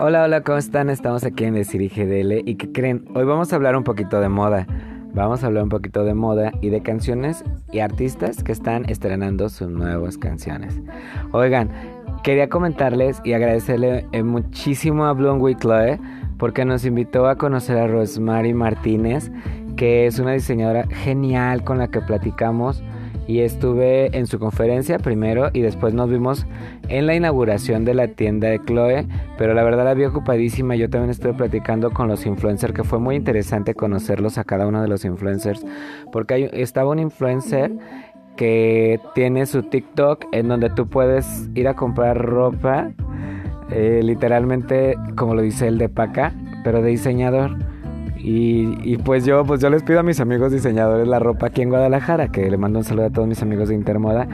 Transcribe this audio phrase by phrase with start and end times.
[0.00, 0.88] Hola, hola, ¿cómo están?
[0.88, 3.04] Estamos aquí en Decir GDL y ¿qué creen?
[3.14, 4.66] Hoy vamos a hablar un poquito de moda.
[5.12, 9.50] Vamos a hablar un poquito de moda y de canciones y artistas que están estrenando
[9.50, 10.80] sus nuevas canciones.
[11.32, 11.70] Oigan,
[12.24, 16.00] quería comentarles y agradecerle eh, muchísimo a Bloom Chloe
[16.38, 19.30] porque nos invitó a conocer a Rosemary Martínez,
[19.76, 22.82] que es una diseñadora genial con la que platicamos
[23.26, 26.46] y estuve en su conferencia primero y después nos vimos
[26.88, 29.06] en la inauguración de la tienda de Chloe,
[29.38, 30.76] pero la verdad la vi ocupadísima.
[30.76, 34.82] Yo también estuve platicando con los influencers, que fue muy interesante conocerlos a cada uno
[34.82, 35.64] de los influencers,
[36.10, 37.72] porque estaba un influencer
[38.36, 42.90] que tiene su TikTok en donde tú puedes ir a comprar ropa,
[43.70, 46.32] eh, literalmente como lo dice el de Paca,
[46.64, 47.56] pero de diseñador.
[48.24, 51.70] Y, pues yo pues yo les pido a mis amigos diseñadores la ropa aquí en
[51.70, 54.28] Guadalajara, que le mando un saludo a todos mis amigos de Intermoda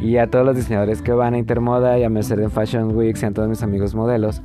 [0.00, 3.26] y a todos los diseñadores que van a Intermoda y a Mercedes Fashion Weeks y
[3.26, 4.42] a todos mis amigos modelos.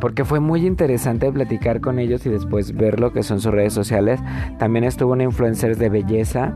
[0.00, 3.72] Porque fue muy interesante platicar con ellos y después ver lo que son sus redes
[3.72, 4.20] sociales.
[4.58, 6.54] También estuvo una influencer de belleza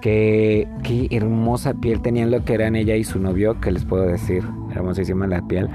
[0.00, 4.02] que qué hermosa piel tenían lo que eran ella y su novio, que les puedo
[4.02, 4.42] decir,
[4.74, 5.68] hermosísima la piel.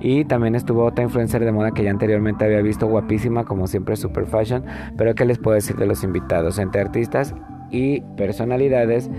[0.00, 3.96] Y también estuvo otra influencer de moda que ya anteriormente había visto, guapísima, como siempre,
[3.96, 4.64] super fashion.
[4.96, 6.58] Pero ¿qué les puedo decir de los invitados?
[6.58, 7.34] Entre artistas
[7.70, 9.10] y personalidades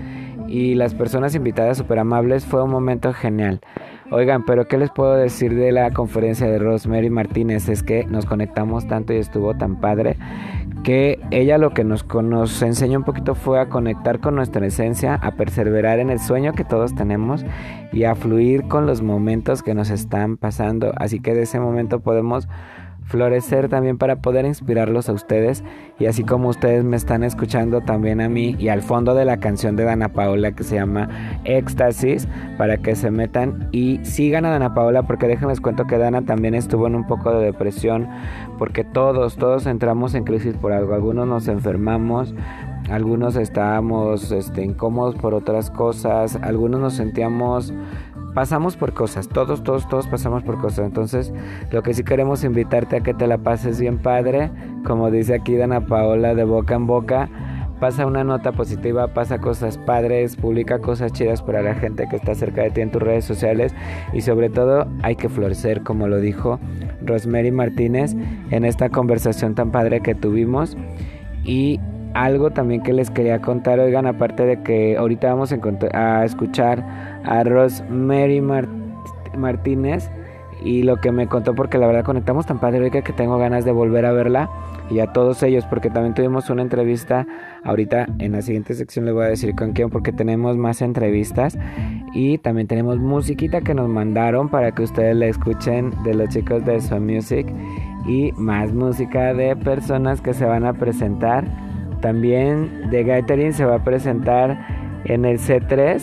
[0.48, 3.60] y las personas invitadas super amables fue un momento genial.
[4.12, 7.70] Oigan, pero ¿qué les puedo decir de la conferencia de Rosemary Martínez?
[7.70, 10.18] Es que nos conectamos tanto y estuvo tan padre
[10.84, 15.14] que ella lo que nos, nos enseñó un poquito fue a conectar con nuestra esencia,
[15.14, 17.46] a perseverar en el sueño que todos tenemos
[17.90, 20.92] y a fluir con los momentos que nos están pasando.
[20.96, 22.48] Así que de ese momento podemos
[23.12, 25.62] florecer también para poder inspirarlos a ustedes.
[25.98, 29.36] Y así como ustedes me están escuchando también a mí y al fondo de la
[29.36, 31.08] canción de Dana Paola que se llama
[31.44, 36.22] Éxtasis para que se metan y sigan a Dana Paola porque déjenles cuento que Dana
[36.22, 38.08] también estuvo en un poco de depresión
[38.58, 42.34] porque todos, todos entramos en crisis por algo, algunos nos enfermamos,
[42.90, 47.74] algunos estábamos este, incómodos por otras cosas, algunos nos sentíamos
[48.34, 50.86] pasamos por cosas, todos, todos, todos pasamos por cosas.
[50.86, 51.32] Entonces,
[51.70, 54.50] lo que sí queremos invitarte a que te la pases bien padre,
[54.84, 57.28] como dice aquí Dana Paola de boca en boca.
[57.80, 62.32] Pasa una nota positiva, pasa cosas padres, publica cosas chidas para la gente que está
[62.36, 63.74] cerca de ti en tus redes sociales
[64.12, 66.60] y sobre todo hay que florecer, como lo dijo
[67.04, 68.14] Rosemary Martínez
[68.52, 70.76] en esta conversación tan padre que tuvimos.
[71.42, 71.80] Y
[72.14, 77.44] algo también que les quería contar, oigan, aparte de que ahorita vamos a, escuchar a
[77.44, 78.42] Rosemary
[79.36, 80.10] Martínez
[80.64, 83.72] y lo que me contó porque la verdad conectamos tan padre que tengo ganas de
[83.72, 84.48] volver a verla
[84.90, 87.26] y a todos ellos porque también tuvimos una entrevista
[87.64, 91.58] ahorita en la siguiente sección les voy a decir con quién porque tenemos más entrevistas
[92.14, 96.64] y también tenemos musiquita que nos mandaron para que ustedes la escuchen de los chicos
[96.64, 97.46] de Swan Music
[98.06, 101.44] y más música de personas que se van a presentar
[102.02, 104.66] también The Gathering se va a presentar
[105.04, 106.02] en el C3.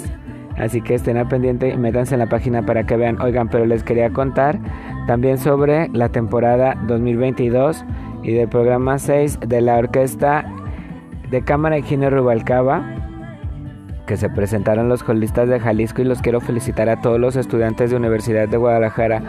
[0.58, 3.22] Así que estén al pendiente y métanse en la página para que vean.
[3.22, 4.60] Oigan, pero les quería contar
[5.08, 7.86] también sobre la temporada 2022
[8.24, 10.46] y del programa 6 de la orquesta
[11.30, 12.96] de Cámara Higiene Rubalcaba
[14.06, 17.92] que se presentaron los colistas de Jalisco y los quiero felicitar a todos los estudiantes
[17.92, 19.22] de Universidad de Guadalajara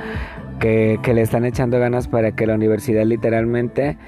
[0.59, 3.99] que le están echando ganas para que la universidad literalmente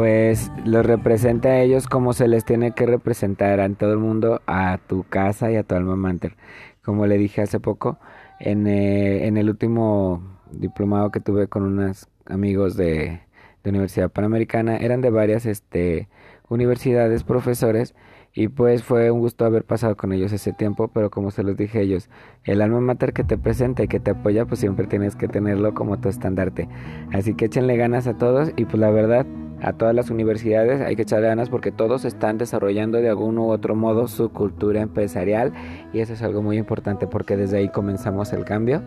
[0.00, 4.40] pues los representa a ellos como se les tiene que representar a todo el mundo,
[4.46, 6.38] a tu casa y a tu alma mater.
[6.82, 7.98] Como le dije hace poco,
[8.38, 10.22] en, eh, en el último
[10.52, 13.20] diplomado que tuve con unos amigos de,
[13.62, 16.08] de Universidad Panamericana, eran de varias este,
[16.48, 17.94] universidades, profesores,
[18.32, 21.56] y pues fue un gusto haber pasado con ellos ese tiempo, pero como se los
[21.56, 22.08] dije a ellos,
[22.44, 25.74] el alma mater que te presenta y que te apoya, pues siempre tienes que tenerlo
[25.74, 26.68] como tu estandarte.
[27.12, 29.26] Así que échenle ganas a todos y pues la verdad,
[29.62, 33.50] a todas las universidades hay que echarle ganas porque todos están desarrollando de algún u
[33.50, 35.52] otro modo su cultura empresarial
[35.92, 38.82] y eso es algo muy importante porque desde ahí comenzamos el cambio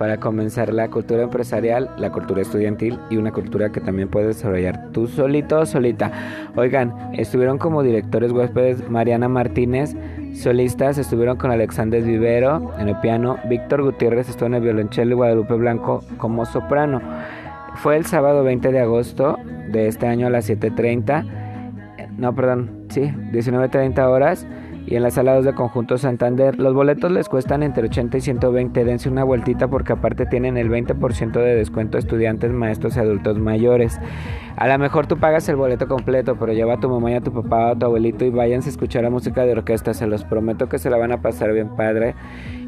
[0.00, 4.92] para comenzar la cultura empresarial, la cultura estudiantil y una cultura que también puedes desarrollar
[4.92, 6.10] tú solito o solita.
[6.56, 9.94] Oigan, estuvieron como directores huéspedes Mariana Martínez,
[10.32, 15.16] solistas estuvieron con Alexander Vivero en el piano, Víctor Gutiérrez estuvo en el violonchelo y
[15.16, 17.02] Guadalupe Blanco como soprano.
[17.74, 19.36] Fue el sábado 20 de agosto
[19.70, 21.26] de este año a las 7.30,
[22.16, 24.46] no, perdón, sí, 19.30 horas
[24.90, 26.58] y en las salas de Conjunto Santander.
[26.58, 28.84] Los boletos les cuestan entre 80 y 120.
[28.84, 34.00] Dense una vueltita porque aparte tienen el 20% de descuento estudiantes, maestros y adultos mayores.
[34.56, 37.20] A lo mejor tú pagas el boleto completo, pero lleva a tu mamá y a
[37.20, 39.94] tu papá o a tu abuelito y váyanse a escuchar la música de orquesta.
[39.94, 42.16] Se los prometo que se la van a pasar bien padre.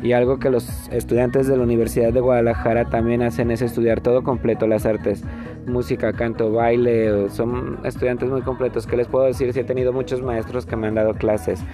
[0.00, 4.22] Y algo que los estudiantes de la Universidad de Guadalajara también hacen es estudiar todo
[4.22, 5.24] completo, las artes,
[5.66, 7.30] música, canto, baile.
[7.30, 8.86] Son estudiantes muy completos.
[8.86, 9.52] ¿Qué les puedo decir?
[9.52, 11.64] Si he tenido muchos maestros que me han dado clases.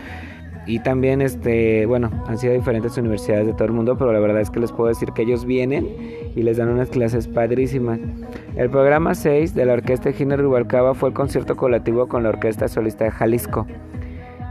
[0.69, 4.43] Y también, este, bueno, han sido diferentes universidades de todo el mundo, pero la verdad
[4.43, 5.89] es que les puedo decir que ellos vienen
[6.37, 7.99] y les dan unas clases padrísimas.
[8.55, 12.69] El programa 6 de la Orquesta Gina Rubalcaba fue el concierto colectivo con la Orquesta
[12.69, 13.67] Solista de Jalisco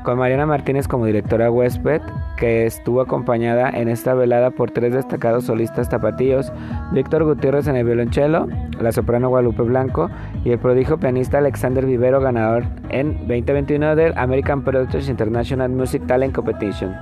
[0.07, 1.99] con Mariana Martínez como directora huésped,
[2.37, 6.53] que estuvo acompañada en esta velada por tres destacados solistas tapatíos,
[6.93, 8.47] Víctor Gutiérrez en el violonchelo,
[8.79, 10.09] la soprano Guadalupe Blanco
[10.45, 16.33] y el prodigio pianista Alexander Vivero, ganador en 2021 del American Producers International Music Talent
[16.33, 16.95] Competition.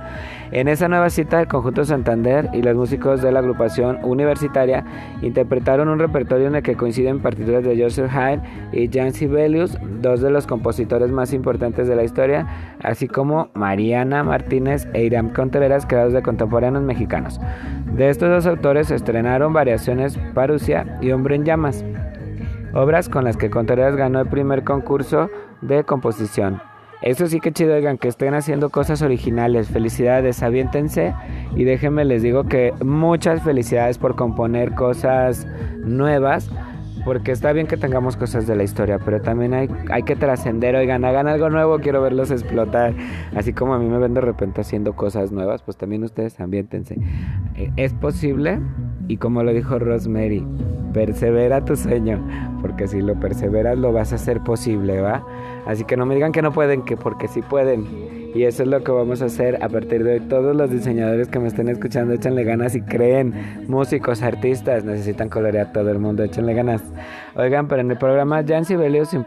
[0.52, 4.84] En esa nueva cita, el conjunto Santander y los músicos de la agrupación universitaria
[5.22, 10.20] interpretaron un repertorio en el que coinciden partituras de Joseph Haydn y Jan Sibelius, dos
[10.20, 12.46] de los compositores más importantes de la historia,
[12.82, 17.40] así como Mariana Martínez e Iram Contreras, creados de contemporáneos mexicanos.
[17.94, 21.84] De estos dos autores estrenaron variaciones Parusia y Hombre en Llamas,
[22.72, 25.28] obras con las que Contreras ganó el primer concurso
[25.60, 26.60] de composición.
[27.02, 29.68] Eso sí que chido, oigan, que estén haciendo cosas originales.
[29.68, 31.14] Felicidades, aviéntense.
[31.54, 35.46] Y déjenme les digo que muchas felicidades por componer cosas
[35.78, 36.50] nuevas.
[37.04, 40.74] Porque está bien que tengamos cosas de la historia, pero también hay, hay que trascender.
[40.74, 42.94] Oigan, hagan algo nuevo, quiero verlos explotar.
[43.36, 46.98] Así como a mí me ven de repente haciendo cosas nuevas, pues también ustedes ambiéntense.
[47.54, 48.58] Eh, es posible,
[49.06, 50.44] y como lo dijo Rosemary,
[50.92, 52.26] persevera tu sueño,
[52.60, 55.24] porque si lo perseveras lo vas a hacer posible, ¿va?
[55.66, 57.86] Así que no me digan que no pueden, que porque sí pueden.
[58.34, 60.20] Y eso es lo que vamos a hacer a partir de hoy.
[60.20, 63.64] Todos los diseñadores que me estén escuchando, échenle ganas y creen.
[63.66, 66.82] Músicos, artistas, necesitan colorear todo el mundo, échenle ganas.
[67.34, 69.24] Oigan, pero en el programa Jan Sibelius sin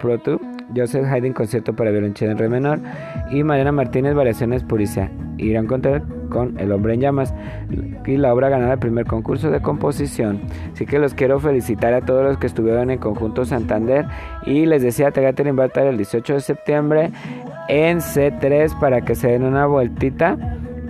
[0.75, 2.79] Joseph Haydn concierto para violonchelo en re menor
[3.31, 5.11] y Mariana Martínez variaciones puricia.
[5.37, 7.33] Irán contar con El hombre en llamas
[8.05, 10.41] y la obra ganada el primer concurso de composición.
[10.73, 14.05] Así que los quiero felicitar a todos los que estuvieron en Conjunto Santander
[14.45, 17.11] y les decía Tegatrin va a el 18 de septiembre
[17.67, 20.37] en C3 para que se den una vueltita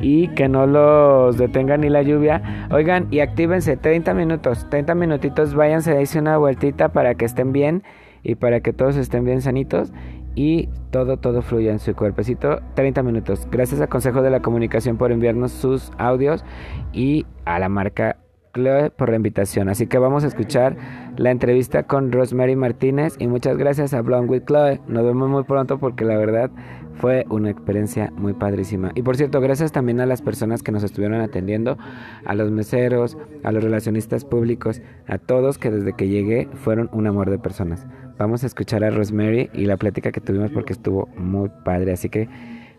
[0.02, 2.68] y que no los detenga ni la lluvia.
[2.72, 7.84] Oigan, y actívense 30 minutos, 30 minutitos, váyanse, a una vueltita para que estén bien
[8.24, 9.92] y para que todos estén bien sanitos
[10.36, 12.62] y todo, todo fluya en su cuerpecito.
[12.76, 13.48] 30 minutos.
[13.52, 16.46] Gracias a Consejo de la Comunicación por enviarnos sus audios
[16.94, 18.18] y a la marca
[18.54, 19.70] Chloe por la invitación.
[19.70, 20.78] Así que vamos a escuchar
[21.20, 24.80] la entrevista con Rosemary Martínez y muchas gracias a Blonde with Chloe.
[24.88, 26.50] Nos vemos muy pronto porque la verdad
[26.94, 28.94] fue una experiencia muy padrísima.
[28.96, 31.78] Y por cierto, gracias también a las personas que nos estuvieron atendiendo,
[32.24, 37.06] a los meseros, a los relacionistas públicos, a todos que desde que llegué fueron un
[37.06, 37.86] amor de personas.
[38.18, 41.92] Vamos a escuchar a Rosemary y la plática que tuvimos porque estuvo muy padre.
[41.92, 42.30] Así que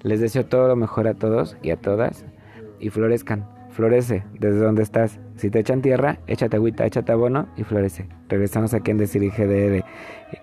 [0.02, 2.24] les deseo todo lo mejor a todos y a todas
[2.78, 3.59] y florezcan.
[3.70, 5.18] Florece desde donde estás.
[5.36, 8.08] Si te echan tierra, échate agüita, échate abono y florece.
[8.28, 9.84] Regresamos aquí en Decir GDR.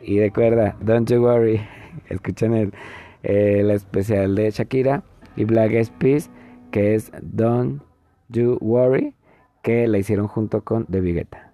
[0.01, 1.61] Y recuerda, don't you worry.
[2.09, 2.73] Escuchen el
[3.23, 5.03] el especial de Shakira
[5.35, 6.29] y Black Eyed Peas,
[6.71, 7.81] que es Don't
[8.29, 9.15] You Worry,
[9.61, 11.51] que la hicieron junto con The Vigueta.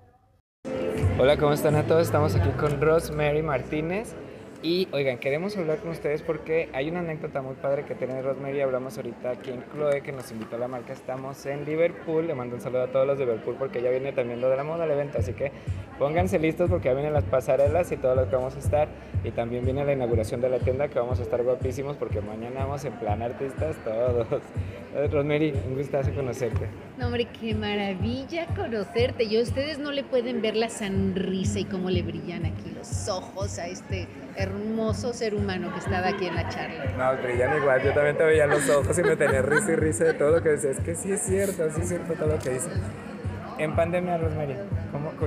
[1.20, 2.04] Hola, ¿cómo están a todos?
[2.04, 4.16] Estamos aquí con Rosemary Martínez.
[4.64, 8.62] Y oigan, queremos hablar con ustedes porque hay una anécdota muy padre que tiene Rosemary.
[8.62, 10.94] Hablamos ahorita aquí en Chloe, que nos invitó a la marca.
[10.94, 12.28] Estamos en Liverpool.
[12.28, 14.56] Le mando un saludo a todos los de Liverpool porque ya viene también lo de
[14.56, 15.18] la moda al evento.
[15.18, 15.52] Así que
[16.00, 18.88] pónganse listos porque ya vienen las pasarelas y todo lo que vamos a estar.
[19.24, 22.66] Y también viene la inauguración de la tienda que vamos a estar guapísimos porque mañana
[22.66, 24.28] vamos en plan artistas todos.
[24.94, 26.68] Rosemary, un gustazo conocerte.
[26.98, 29.24] No, hombre, qué maravilla conocerte.
[29.24, 33.58] Y ustedes no le pueden ver la sonrisa y cómo le brillan aquí los ojos
[33.60, 36.86] a este hermoso ser humano que estaba aquí en la charla.
[36.98, 37.82] No, brillan igual.
[37.82, 40.44] Yo también te veía los ojos y me tenía risa y risa de todo lo
[40.44, 40.78] que decías.
[40.78, 42.74] Es que sí es cierto, sí es cierto todo lo que dices.
[43.58, 44.56] En pandemia, Rosemary,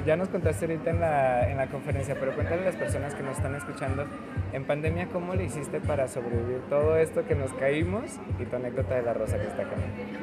[0.04, 3.23] ya nos contaste ahorita en la, en la conferencia, pero cuéntale a las personas que
[3.23, 4.04] nos están escuchando,
[4.52, 8.04] en pandemia, ¿cómo le hiciste para sobrevivir todo esto que nos caímos
[8.38, 9.76] y tu anécdota de la rosa que está acá?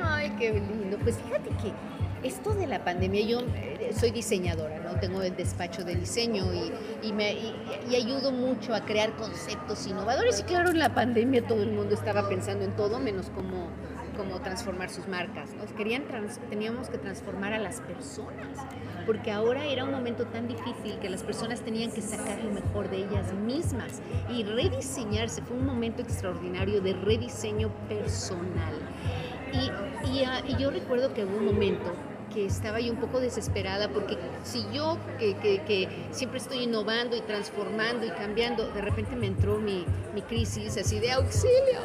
[0.04, 0.98] Ay, qué lindo.
[1.04, 1.74] Pues fíjate que
[2.24, 5.00] esto de la pandemia, yo eh, soy diseñadora, ¿no?
[5.00, 6.46] Tengo el despacho de diseño
[7.02, 10.40] y, me, y, ayudo mucho a crear conceptos innovadores.
[10.40, 13.68] Y claro, en la pandemia todo el mundo estaba pensando en todo menos cómo,
[14.14, 15.54] cómo transformar sus marcas.
[15.56, 16.04] Nos querían
[16.50, 18.58] teníamos que transformar a las personas,
[19.06, 22.90] porque ahora era un momento tan difícil que las personas tenían que sacar lo mejor
[22.90, 25.42] de ellas mismas y rediseñarse.
[25.42, 28.74] Fue un momento extraordinario de rediseño personal.
[29.52, 31.94] Y, y, ah, y yo recuerdo que hubo un momento
[32.34, 37.16] que estaba yo un poco desesperada porque si yo que, que, que, siempre estoy innovando
[37.16, 41.80] y transformando y cambiando, de repente me entró mi, mi crisis así de auxilio.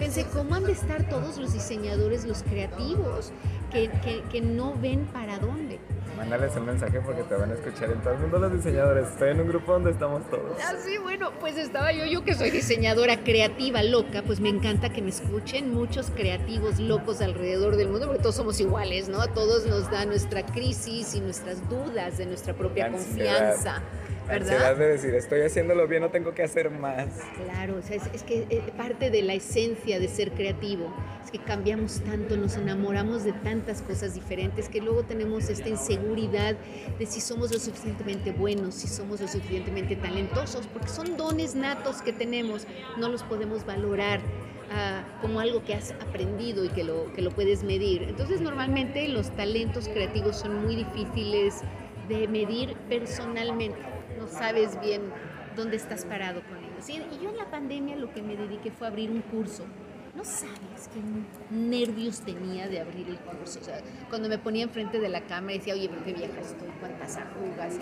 [0.00, 3.32] Pensé, ¿cómo han de estar todos los diseñadores, los creativos,
[3.70, 3.90] que,
[4.32, 5.78] que no ven para dónde?
[6.16, 9.08] Mándales un mensaje porque te van a escuchar en todo el mundo los diseñadores.
[9.08, 10.56] Estoy en un grupo donde estamos todos.
[10.64, 14.88] Ah, sí, bueno, pues estaba yo, yo que soy diseñadora creativa, loca, pues me encanta
[14.88, 19.20] que me escuchen muchos creativos locos alrededor del mundo, porque todos somos iguales, ¿no?
[19.20, 23.82] A todos nos da nuestra crisis y nuestras dudas de nuestra propia confianza.
[24.30, 24.76] ¿Verdad?
[24.76, 27.08] de decir, estoy haciéndolo bien, no tengo que hacer más.
[27.44, 30.92] Claro, o sea, es, que eh, parte de la esencia de ser creativo
[31.24, 36.56] es que cambiamos tanto, nos enamoramos de tantas cosas diferentes que luego tenemos esta inseguridad
[36.98, 42.02] de si somos lo suficientemente buenos, si somos lo suficientemente talentosos, porque son dones natos
[42.02, 42.66] que tenemos,
[42.98, 44.20] no los podemos valorar.
[44.72, 48.04] Ah, como algo que has aprendido y que lo, que lo puedes medir.
[48.04, 51.62] Entonces normalmente los talentos creativos son muy difíciles
[52.08, 53.76] de medir personalmente
[54.30, 55.02] sabes bien
[55.56, 56.88] dónde estás parado con ellos.
[56.88, 59.64] Y yo en la pandemia lo que me dediqué fue abrir un curso.
[60.14, 63.60] No sabes qué nervios tenía de abrir el curso.
[63.60, 66.40] O sea, cuando me ponía enfrente de la cámara y decía, oye, pero qué vieja
[66.40, 67.78] estoy, cuántas arrugas,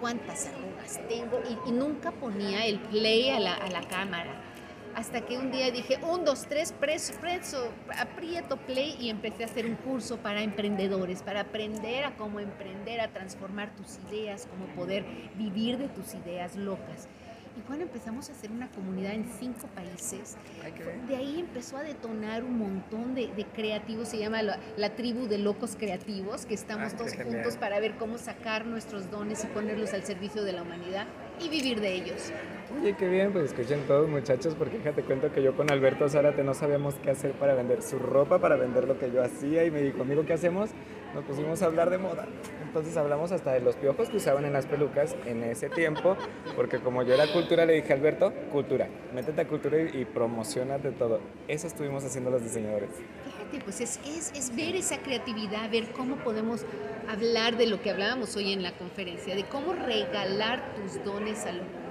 [0.00, 1.40] cuántas arrugas tengo.
[1.66, 4.49] Y, nunca ponía el play a la, a la cámara
[4.94, 9.46] hasta que un día dije, un, dos, tres, preso, preso, aprieto play y empecé a
[9.46, 14.66] hacer un curso para emprendedores, para aprender a cómo emprender, a transformar tus ideas, cómo
[14.74, 15.04] poder
[15.36, 17.08] vivir de tus ideas locas.
[17.58, 20.36] Y cuando empezamos a hacer una comunidad en cinco países.
[21.08, 25.76] De ahí empezó a detonar un montón de, creativos, se llama la, tribu de locos
[25.76, 30.04] creativos, que estamos ah, todos juntos para ver cómo sacar nuestros dones y ponerlos al
[30.04, 31.06] servicio de la humanidad
[31.40, 32.32] y vivir de ellos.
[32.78, 36.44] Oye, qué bien, pues escuchen todos muchachos, porque fíjate, cuento que yo con Alberto Zárate
[36.44, 39.72] no sabíamos qué hacer para vender su ropa, para vender lo que yo hacía, y
[39.72, 40.70] me dijo, amigo, ¿qué hacemos?
[41.12, 42.26] Nos pusimos a hablar de moda.
[42.62, 46.16] Entonces hablamos hasta de los piojos que usaban en las pelucas en ese tiempo,
[46.54, 50.92] porque como yo era cultura, le dije, Alberto, cultura, métete a cultura y, y de
[50.92, 51.20] todo.
[51.48, 52.90] Eso estuvimos haciendo los diseñadores.
[53.24, 56.64] Fíjate, pues es, es, es ver esa creatividad, ver cómo podemos
[57.08, 61.56] hablar de lo que hablábamos hoy en la conferencia, de cómo regalar tus dones al
[61.56, 61.89] mundo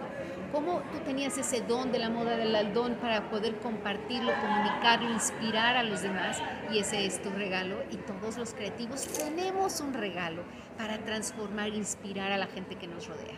[0.51, 5.77] cómo tú tenías ese don de la moda del aldón para poder compartirlo, comunicarlo, inspirar
[5.77, 6.41] a los demás
[6.71, 10.43] y ese es tu regalo y todos los creativos tenemos un regalo
[10.77, 13.37] para transformar, inspirar a la gente que nos rodea.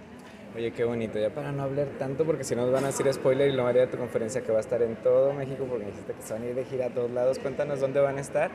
[0.54, 3.12] Oye, qué bonito, ya para no hablar tanto, porque si no nos van a decir
[3.14, 5.86] spoiler y lo haría de tu conferencia que va a estar en todo México, porque
[5.86, 8.22] dijiste que se van a ir de gira a todos lados, cuéntanos dónde van a
[8.22, 8.52] estar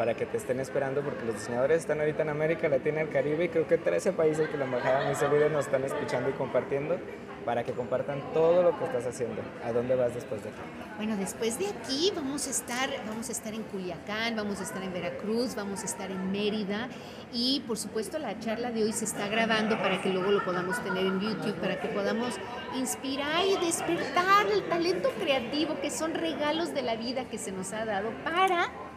[0.00, 3.44] para que te estén esperando, porque los diseñadores están ahorita en América Latina, el Caribe,
[3.44, 5.04] y creo que 13 países que la embajada
[5.50, 6.96] nos están escuchando y compartiendo
[7.44, 9.42] para que compartan todo lo que estás haciendo.
[9.62, 10.60] ¿A dónde vas después de aquí?
[10.96, 14.82] Bueno, después de aquí vamos a estar, vamos a estar en Culiacán, vamos a estar
[14.82, 16.88] en Veracruz, vamos a estar en Mérida
[17.30, 20.82] y por supuesto la charla de hoy se está grabando para que luego lo podamos
[20.82, 22.36] tener en YouTube, para que podamos
[22.74, 27.74] inspirar y despertar el talento creativo que son regalos de la vida que se nos
[27.74, 28.89] ha dado para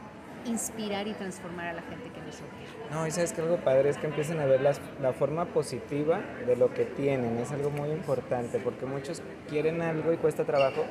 [0.45, 2.91] inspirar y transformar a la gente que nos rodea.
[2.91, 6.55] No, y sabes que algo padre es que empiecen a ver la forma positiva de
[6.55, 7.37] lo que tienen.
[7.37, 10.83] Es algo muy importante porque muchos quieren algo y cuesta trabajo,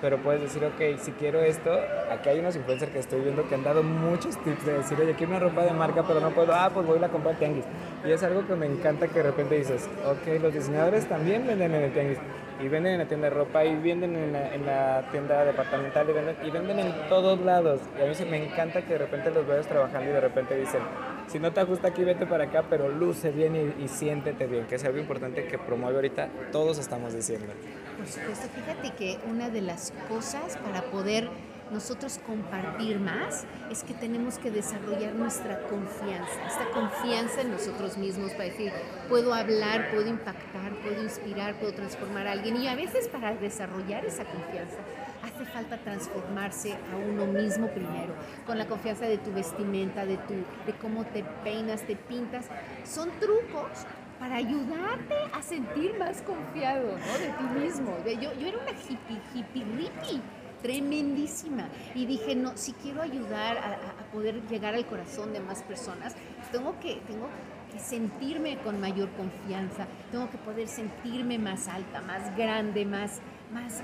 [0.00, 1.70] pero puedes decir, ok, si quiero esto,
[2.10, 5.14] aquí hay unos influencers que estoy viendo que han dado muchos tips de decir, oye,
[5.14, 7.64] quiero una ropa de marca, pero no puedo, ah, pues voy a comprar tianguis.
[8.04, 11.74] Y es algo que me encanta que de repente dices, ok, los diseñadores también venden
[11.74, 12.18] en el tianguis
[12.62, 16.08] y venden en la tienda de ropa y venden en la, en la tienda departamental
[16.08, 17.80] y venden, y venden en todos lados.
[17.98, 20.56] Y a mí se me encanta que de repente los vayas trabajando y de repente
[20.56, 20.82] dicen,
[21.26, 24.66] si no te gusta aquí, vete para acá, pero luce bien y, y, siéntete bien,
[24.66, 27.52] que es algo importante que promueve ahorita, todos estamos diciendo.
[27.96, 31.28] Por supuesto, fíjate que una de las cosas para poder
[31.70, 38.32] nosotros compartir más es que tenemos que desarrollar nuestra confianza, esta confianza en nosotros mismos
[38.32, 38.72] para decir,
[39.08, 42.56] puedo hablar, puedo impactar, puedo inspirar, puedo transformar a alguien.
[42.56, 44.78] Y a veces para desarrollar esa confianza
[45.22, 48.14] hace falta transformarse a uno mismo primero,
[48.46, 50.34] con la confianza de tu vestimenta, de, tu,
[50.66, 52.46] de cómo te peinas, te pintas.
[52.84, 53.86] Son trucos
[54.18, 57.18] para ayudarte a sentir más confiado ¿no?
[57.18, 57.96] de ti mismo.
[58.04, 60.20] Yo, yo era una hippie, hippie, hippie
[60.62, 61.68] tremendísima.
[61.94, 66.16] Y dije, no, si quiero ayudar a, poder llegar al corazón de más personas,
[66.50, 67.28] tengo que, tengo
[67.72, 73.20] que sentirme con mayor confianza, tengo que poder sentirme más alta, más grande, más,
[73.52, 73.82] más,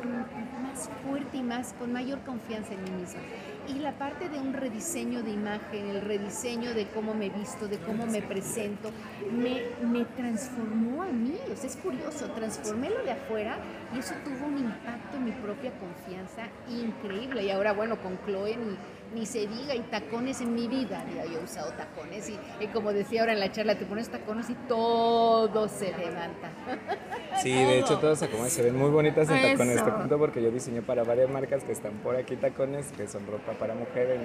[0.63, 3.21] más fuerte y más con mayor confianza en mí misma.
[3.69, 7.79] Y la parte de un rediseño de imagen, el rediseño de cómo me visto, de
[7.79, 8.91] cómo me presento,
[9.33, 11.37] me, me transformó a mí.
[11.53, 13.59] O sea, es curioso, transformé lo de afuera
[13.95, 17.45] y eso tuvo un impacto en mi propia confianza increíble.
[17.45, 18.77] Y ahora, bueno, con Chloe ni,
[19.15, 23.21] ni se diga, y tacones en mi vida, ya yo usado tacones y, como decía
[23.21, 26.51] ahora en la charla, te pones tacones y todo se levanta.
[27.43, 30.51] Sí, de hecho todos tacones se ven muy bonitas en tacones, te cuento porque yo
[30.51, 34.19] diseñé para varias marcas que están por aquí tacones, que son ropa para mujeres.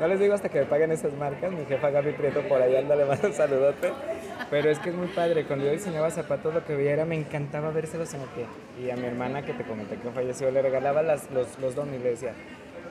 [0.00, 2.74] No les digo hasta que me paguen esas marcas, mi jefa Gaby Prieto por ahí
[2.74, 3.92] anda, le mando un saludote.
[4.48, 7.16] Pero es que es muy padre, cuando yo diseñaba zapatos lo que veía era, me
[7.16, 8.46] encantaba vérselos en el pie.
[8.82, 12.00] Y a mi hermana que te comenté que falleció, le regalaba las, los, los dones
[12.00, 12.32] y le decía,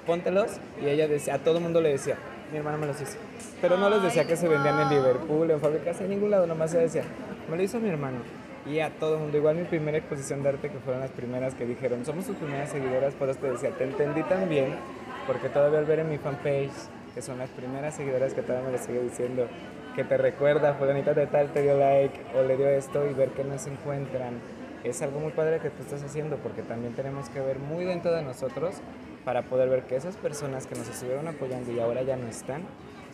[0.06, 0.52] póntelos.
[0.82, 2.18] Y ella decía, a todo mundo le decía,
[2.52, 3.18] mi hermana me los hizo.
[3.62, 6.72] Pero no les decía que se vendían en Liverpool, en fábricas, en ningún lado, nomás
[6.72, 7.04] se decía,
[7.50, 8.18] me lo hizo mi hermano.
[8.66, 11.66] Y a todo mundo, igual mi primera exposición de arte, que fueron las primeras que
[11.66, 14.76] dijeron, somos tus primeras seguidoras, por eso te decía, te entendí también,
[15.28, 16.72] porque todavía al ver en mi fanpage,
[17.14, 19.48] que son las primeras seguidoras que todavía me lo sigue diciendo,
[19.96, 23.30] que te recuerda, fulanita de tal te dio like o le dio esto y ver
[23.30, 24.40] que no se encuentran.
[24.84, 28.12] Es algo muy padre que tú estás haciendo porque también tenemos que ver muy dentro
[28.12, 28.76] de nosotros
[29.24, 32.64] para poder ver que esas personas que nos estuvieron apoyando y ahora ya no están,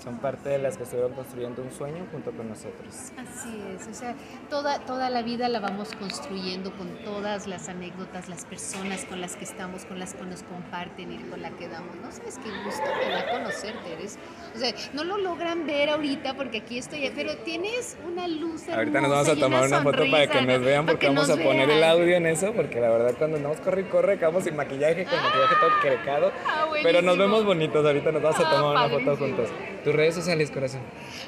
[0.04, 3.12] son parte de las que estuvieron construyendo un sueño junto con nosotros.
[3.18, 4.16] Así es, o sea,
[4.50, 9.36] toda, toda la vida la vamos construyendo con todas las anécdotas, las personas con las
[9.36, 11.96] que estamos, con las que nos comparten y con las que damos.
[11.98, 14.18] No sabes qué gusto me da conocerte, eres,
[14.56, 18.76] o sea, no lo logran ver ahorita porque aquí estoy, pero tienes una luz hermosa
[18.76, 21.70] Ahorita nos vamos a tomar una, foto para que nos vean porque vamos a poner
[21.70, 25.04] el audio en eso, porque la verdad cuando andamos corre y corre, acabamos sin maquillaje,
[25.04, 28.90] con maquillaje todo crecado, ah, pero nos vemos bonitos, ahorita nos vamos a tomar una
[28.90, 29.50] foto juntos.
[29.90, 30.82] ¿Tus redes sociales, corazón?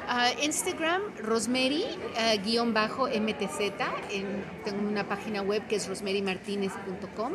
[0.08, 3.74] Uh, Instagram, Rosemary, uh, guion bajo MTZ.
[4.64, 7.32] tengo una página web que es rosemarymartinez.com.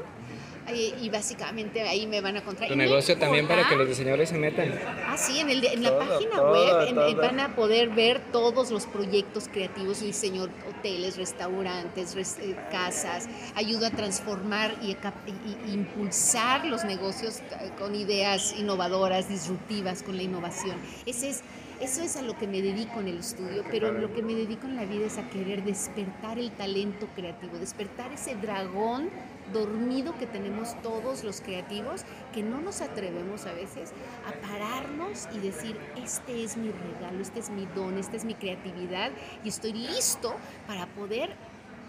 [0.75, 2.69] Y, básicamente ahí me van a encontrar.
[2.69, 4.73] Tu negocio también para que los diseñadores se metan.
[5.07, 9.49] Ah, sí, en, el, en la página web van a poder ver todos los proyectos
[9.49, 13.29] creativos, diseño hoteles, restaurantes, eh, casas.
[13.55, 20.23] Ayuda a transformar y, y, impulsar los negocios eh, con ideas innovadoras, disruptivas, con la
[20.23, 20.77] innovación.
[21.07, 21.43] Ese es
[21.79, 24.67] eso es a lo que me dedico en el estudio, pero lo que me dedico
[24.67, 29.11] en la vida es a querer despertar el talento creativo, despertar ese dragón
[29.53, 33.93] dormido que tenemos todos los creativos, que no nos atrevemos a veces
[34.27, 38.35] a pararnos y decir, este es mi regalo, este es mi don, esta es mi
[38.35, 39.11] creatividad
[39.45, 40.35] y estoy listo
[40.67, 41.31] para poder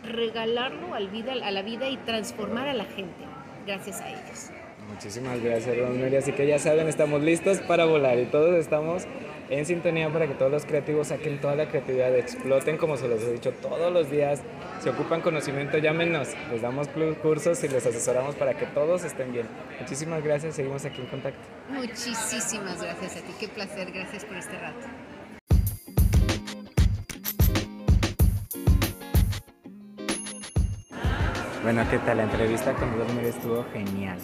[0.03, 3.25] regalarlo a la vida y transformar a la gente
[3.65, 4.51] gracias a ellos.
[4.89, 6.15] Muchísimas gracias, Rosemary.
[6.15, 9.05] Así que ya saben, estamos listos para volar y todos estamos
[9.49, 13.21] en sintonía para que todos los creativos saquen toda la creatividad, exploten como se los
[13.23, 14.41] he dicho todos los días.
[14.81, 16.87] Si ocupan conocimiento, llámenos, les damos
[17.21, 19.47] cursos y les asesoramos para que todos estén bien.
[19.79, 21.39] Muchísimas gracias, seguimos aquí en contacto.
[21.69, 24.87] Muchísimas gracias a ti, qué placer, gracias por este rato.
[31.63, 32.17] Bueno, ¿qué tal?
[32.17, 34.17] La entrevista con Rosemary estuvo genial.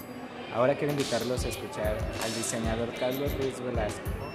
[0.56, 4.33] Ahora quiero invitarlos a escuchar al diseñador Carlos Ruiz Velasco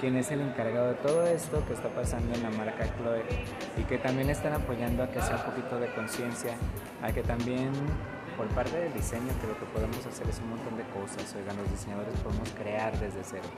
[0.00, 3.22] quien es el encargado de todo esto que está pasando en la marca Chloe
[3.78, 6.54] y que también están apoyando a que sea un poquito de conciencia,
[7.02, 7.72] a que también
[8.36, 11.34] por parte del diseño que lo que podemos hacer es un montón de cosas.
[11.34, 13.48] Oigan, los diseñadores podemos crear desde cero,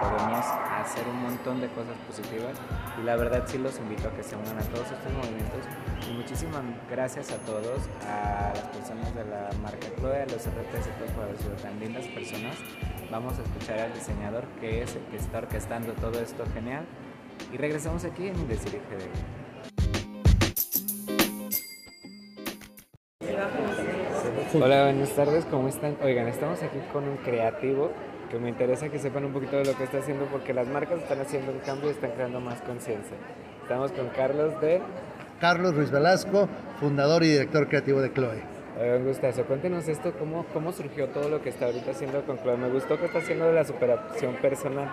[0.00, 2.58] podemos hacer un montón de cosas positivas
[3.00, 5.62] y la verdad sí los invito a que se unan a todos estos movimientos
[6.08, 10.88] y muchísimas gracias a todos, a las personas de la marca Chloe, a los RTs
[11.14, 12.56] por haber sido tan lindas personas.
[13.10, 16.84] Vamos a escuchar al diseñador que es el que está orquestando todo esto genial
[17.52, 19.44] y regresamos aquí en Indecir GD.
[24.54, 25.96] Hola, buenas tardes, ¿cómo están?
[26.00, 27.90] Oigan, estamos aquí con un creativo
[28.30, 31.00] que me interesa que sepan un poquito de lo que está haciendo porque las marcas
[31.00, 33.16] están haciendo un cambio y están creando más conciencia.
[33.62, 34.80] Estamos con Carlos de...
[35.40, 38.42] Carlos Ruiz Velasco, fundador y director creativo de Chloe.
[38.96, 39.44] Un gustazo.
[39.44, 42.56] Cuéntenos esto, ¿cómo, ¿cómo surgió todo lo que está ahorita haciendo con Chloe?
[42.56, 44.88] Me gustó que está haciendo de la superación personal.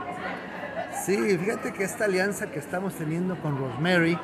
[1.06, 4.18] Sí, fíjate que esta alianza que estamos teniendo con Rosemary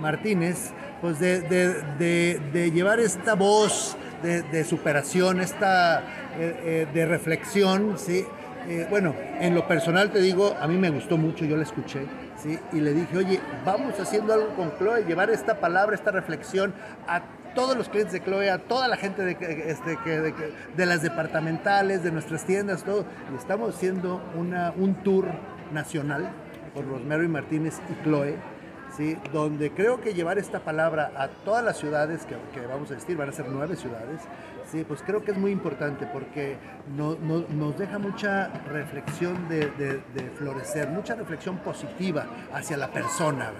[0.00, 6.00] Martínez, pues de, de, de llevar esta voz de, superación, esta
[6.38, 8.24] eh, eh, de reflexión, ¿sí?
[8.68, 12.06] Eh, bueno, en lo personal te digo, a mí me gustó mucho, yo la escuché,
[12.40, 12.58] ¿sí?
[12.72, 16.72] Y le dije, oye, vamos haciendo algo con Chloe, llevar esta palabra, esta reflexión
[17.08, 17.22] a
[17.54, 19.32] todos los clientes de Chloe, a toda la gente de,
[19.66, 20.34] este, de,
[20.76, 23.04] de las departamentales, de nuestras tiendas, todo.
[23.32, 25.26] Y estamos haciendo una, un tour
[25.72, 26.30] nacional
[26.72, 28.36] por Rosemary Martínez y Chloe,
[28.96, 29.16] ¿sí?
[29.32, 33.28] donde creo que llevar esta palabra a todas las ciudades que, vamos a decir, van
[33.28, 34.20] a ser nueve ciudades,
[34.70, 36.56] sí, pues creo que es muy importante porque
[36.96, 40.02] no, no, nos deja mucha reflexión de,
[40.36, 43.50] florecer, mucha reflexión positiva hacia la persona.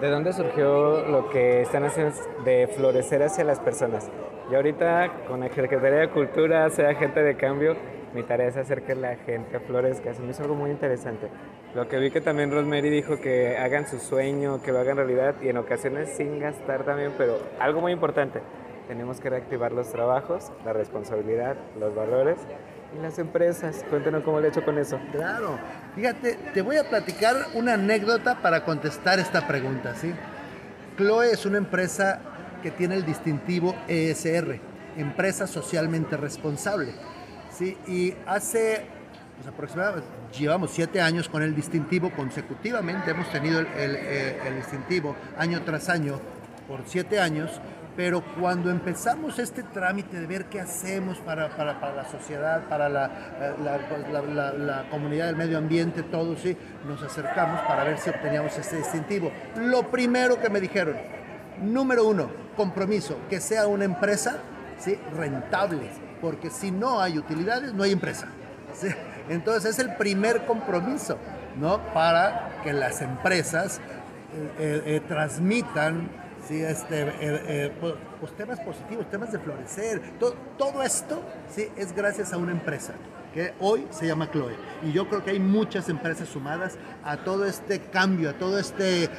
[0.00, 4.10] ¿De dónde surgió lo que están haciendo de florecer hacia las personas?
[4.50, 7.76] Y ahorita con la Secretaría de Cultura, sea gente de cambio,
[8.14, 10.10] mi tarea es hacer que la gente florezca.
[10.10, 11.28] Eso me hizo algo muy interesante.
[11.74, 15.34] Lo que vi que también Rosemary dijo que hagan su sueño, que lo hagan realidad
[15.42, 18.40] y en ocasiones sin gastar también, pero algo muy importante,
[18.86, 22.38] tenemos que reactivar los trabajos, la responsabilidad, los valores
[22.96, 23.84] y las empresas.
[23.90, 24.98] Cuéntanos cómo le he hecho con eso.
[25.10, 25.58] Claro,
[25.96, 30.14] fíjate, te voy a platicar una anécdota para contestar esta pregunta, ¿sí?
[30.96, 32.20] Chloe es una empresa
[32.66, 34.58] que tiene el distintivo ESR,
[34.96, 36.94] Empresa Socialmente Responsable.
[37.56, 37.76] ¿sí?
[37.86, 38.84] Y hace
[39.36, 45.14] pues, aproximadamente, llevamos siete años con el distintivo consecutivamente, hemos tenido el, el, el, distintivo
[45.38, 46.18] año tras año
[46.66, 47.52] por siete años,
[47.94, 52.88] pero cuando empezamos este trámite de ver qué hacemos para, para, para la sociedad, para
[52.88, 53.08] la,
[53.62, 53.78] la,
[54.10, 58.78] la, la, comunidad del medio ambiente, todo, sí, nos acercamos para ver si obteníamos este
[58.78, 59.30] distintivo.
[59.54, 60.96] Lo primero que me dijeron,
[61.62, 64.38] número uno, compromiso, que sea una empresa
[65.16, 65.90] rentable,
[66.20, 68.28] porque si no hay utilidades, no hay empresa.
[69.28, 71.18] Entonces es el primer compromiso,
[71.58, 71.78] ¿no?
[71.92, 73.80] Para que las empresas
[74.58, 76.08] eh, eh, transmitan
[76.46, 76.62] ¿sí?
[76.62, 77.72] este, eh,
[78.20, 80.00] pues, temas positivos, temas de florecer.
[80.18, 81.22] Todo, todo esto
[81.54, 81.68] ¿sí?
[81.76, 82.92] es gracias a una empresa
[83.32, 84.56] que hoy se llama Chloe.
[84.82, 89.10] Y yo creo que hay muchas empresas sumadas a todo este cambio, a todo este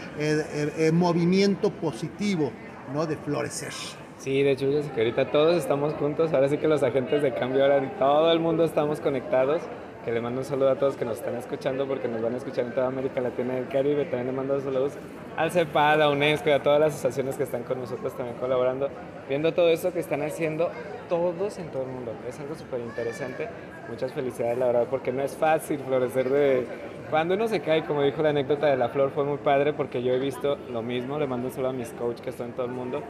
[0.91, 2.52] movimiento positivo
[2.93, 3.06] ¿no?
[3.06, 3.73] de florecer.
[4.17, 7.63] Sí, de hecho, que ahorita todos estamos juntos, ahora sí que los agentes de cambio,
[7.63, 9.62] ahora todo el mundo estamos conectados.
[10.04, 12.38] Que le mando un saludo a todos que nos están escuchando porque nos van a
[12.38, 14.06] escuchar en toda América Latina y el Caribe.
[14.06, 14.93] También le mando saludos
[15.36, 18.88] al CEPA, a UNESCO y a todas las asociaciones que están con nosotros también colaborando,
[19.28, 20.71] viendo todo esto que están haciendo
[21.10, 22.13] todos en todo el mundo.
[22.26, 23.50] Es algo súper interesante.
[23.89, 26.65] Muchas felicidades, la verdad, porque no es fácil florecer de...
[27.09, 30.03] Cuando uno se cae, como dijo la anécdota de la flor, fue muy padre porque
[30.03, 31.17] yo he visto lo mismo.
[31.17, 33.01] Le mando saludo a mis coaches que están en todo el mundo.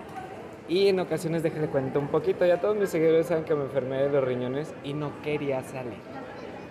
[0.70, 4.04] Y en ocasiones, déjenle cuento un poquito, ya todos mis seguidores saben que me enfermé
[4.04, 5.98] de los riñones y no quería salir.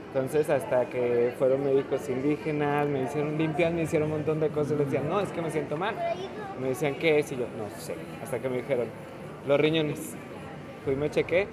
[0.09, 4.73] Entonces, hasta que fueron médicos indígenas, me hicieron limpiar, me hicieron un montón de cosas,
[4.73, 5.95] y decían, no, es que me siento mal.
[6.61, 7.33] Me decían, ¿qué es?
[7.33, 7.95] Y yo, no sé.
[8.23, 8.87] Hasta que me dijeron,
[9.47, 10.15] los riñones.
[10.85, 11.49] Fui, me chequé,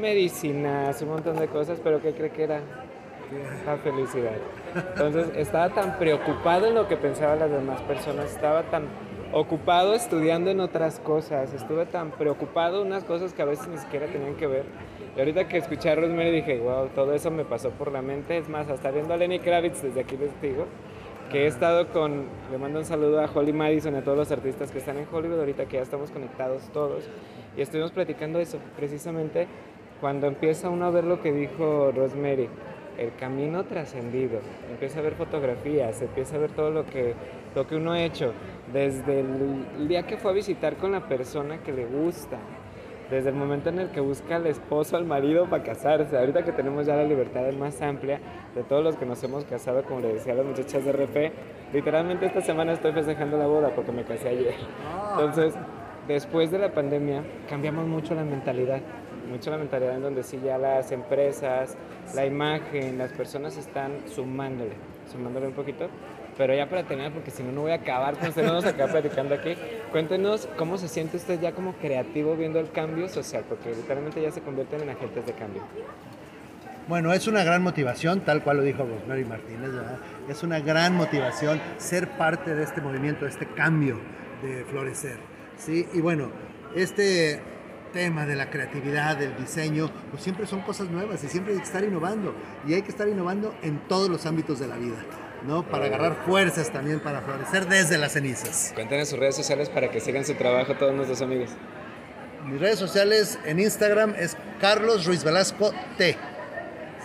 [0.00, 2.60] medicinas, un montón de cosas, pero ¿qué cree que era?
[3.66, 4.32] La felicidad.
[4.74, 8.84] Entonces, estaba tan preocupado en lo que pensaban las demás personas, estaba tan
[9.32, 13.78] ocupado estudiando en otras cosas, estuve tan preocupado en unas cosas que a veces ni
[13.78, 14.64] siquiera tenían que ver.
[15.16, 18.38] Y ahorita que escuché a Rosemary dije, wow, todo eso me pasó por la mente.
[18.38, 20.66] Es más, hasta viendo a Lenny Kravitz desde aquí les digo,
[21.30, 24.70] que he estado con, le mando un saludo a Holly Madison a todos los artistas
[24.70, 27.08] que están en Hollywood ahorita que ya estamos conectados todos.
[27.56, 29.46] Y estuvimos platicando eso, precisamente
[30.00, 32.48] cuando empieza uno a ver lo que dijo Rosemary,
[32.98, 37.14] el camino trascendido, empieza a ver fotografías, empieza a ver todo lo que,
[37.54, 38.32] lo que uno ha hecho,
[38.72, 42.38] desde el día que fue a visitar con la persona que le gusta,
[43.10, 46.52] desde el momento en el que busca al esposo, al marido para casarse, ahorita que
[46.52, 48.20] tenemos ya la libertad más amplia
[48.54, 51.32] de todos los que nos hemos casado, como le decía a las muchachas de RP,
[51.74, 54.54] literalmente esta semana estoy festejando la boda porque me casé ayer.
[55.10, 55.54] Entonces,
[56.08, 58.80] después de la pandemia cambiamos mucho la mentalidad,
[59.32, 61.76] mucho la mentalidad en donde sí ya las empresas,
[62.14, 64.72] la imagen, las personas están sumándole,
[65.10, 65.88] sumándole un poquito
[66.36, 68.64] pero ya para terminar, porque si no, no voy a acabar con usted, no nos
[68.64, 69.54] acaba platicando aquí.
[69.90, 74.30] Cuéntenos cómo se siente usted ya como creativo viendo el cambio social, porque literalmente ya
[74.30, 75.62] se convierten en agentes de cambio.
[76.88, 79.98] Bueno, es una gran motivación, tal cual lo dijo Rosemary Martínez, ¿verdad?
[80.28, 84.00] es una gran motivación ser parte de este movimiento, de este cambio
[84.42, 85.18] de florecer.
[85.56, 85.86] ¿sí?
[85.92, 86.30] Y bueno,
[86.74, 87.40] este
[87.92, 91.64] tema de la creatividad, del diseño, pues siempre son cosas nuevas y siempre hay que
[91.64, 92.34] estar innovando.
[92.66, 94.96] Y hay que estar innovando en todos los ámbitos de la vida.
[95.46, 95.64] ¿no?
[95.68, 98.72] Para agarrar fuerzas también, para florecer desde las cenizas.
[98.74, 101.50] Cuéntenos sus redes sociales para que sigan su trabajo todos nuestros amigos.
[102.46, 106.16] Mis redes sociales en Instagram es Carlos Ruiz Velasco T.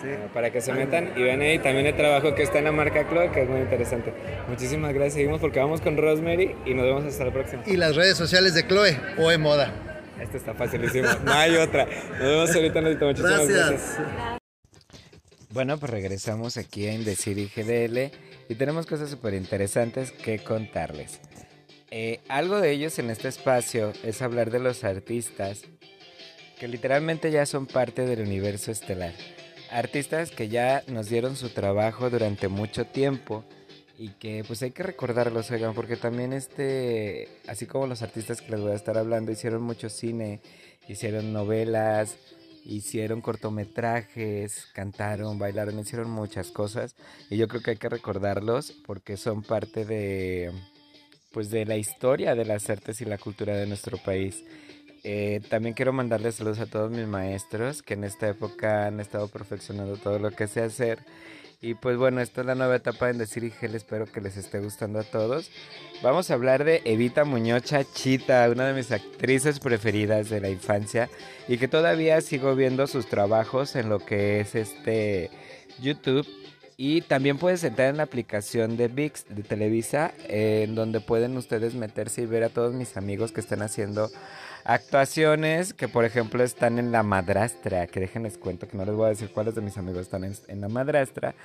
[0.01, 0.07] Sí.
[0.07, 2.71] Bueno, para que se metan y vean ahí también el trabajo que está en la
[2.71, 4.13] marca Chloe, que es muy interesante.
[4.47, 5.15] Muchísimas gracias.
[5.15, 7.63] Seguimos porque vamos con Rosemary y nos vemos hasta la próxima.
[7.65, 9.86] Y las redes sociales de Chloe, OE Moda.
[10.21, 11.07] Esto está facilísimo.
[11.23, 11.85] No hay otra.
[11.85, 13.97] Nos vemos ahorita, Muchísimas gracias.
[13.97, 14.37] gracias.
[15.49, 18.11] Bueno, pues regresamos aquí a Indecir y GDL
[18.49, 21.19] y tenemos cosas súper interesantes que contarles.
[21.89, 25.61] Eh, algo de ellos en este espacio es hablar de los artistas
[26.59, 29.13] que literalmente ya son parte del universo estelar.
[29.71, 33.45] Artistas que ya nos dieron su trabajo durante mucho tiempo
[33.97, 38.51] y que pues hay que recordarlos, oigan, porque también este, así como los artistas que
[38.51, 40.39] les voy a estar hablando, hicieron mucho cine,
[40.87, 42.15] hicieron novelas,
[42.63, 46.95] hicieron cortometrajes, cantaron, bailaron, hicieron muchas cosas
[47.29, 50.51] y yo creo que hay que recordarlos porque son parte de
[51.31, 54.43] pues de la historia de las artes y la cultura de nuestro país.
[55.03, 59.27] Eh, también quiero mandarles saludos a todos mis maestros que en esta época han estado
[59.27, 60.99] perfeccionando todo lo que sé hacer
[61.59, 64.59] y pues bueno, esta es la nueva etapa en Decir Gel, espero que les esté
[64.59, 65.49] gustando a todos.
[66.03, 71.09] Vamos a hablar de Evita Muñoz Chita, una de mis actrices preferidas de la infancia
[71.47, 75.31] y que todavía sigo viendo sus trabajos en lo que es este
[75.79, 76.27] YouTube.
[76.79, 81.73] Y también puedes entrar en la aplicación de VIX de Televisa, en donde pueden ustedes
[81.73, 84.11] meterse y ver a todos mis amigos que están haciendo
[84.69, 89.05] Actuaciones que, por ejemplo, están en La Madrastra, que déjenles cuento que no les voy
[89.05, 91.35] a decir cuáles de mis amigos están en, La Madrastra.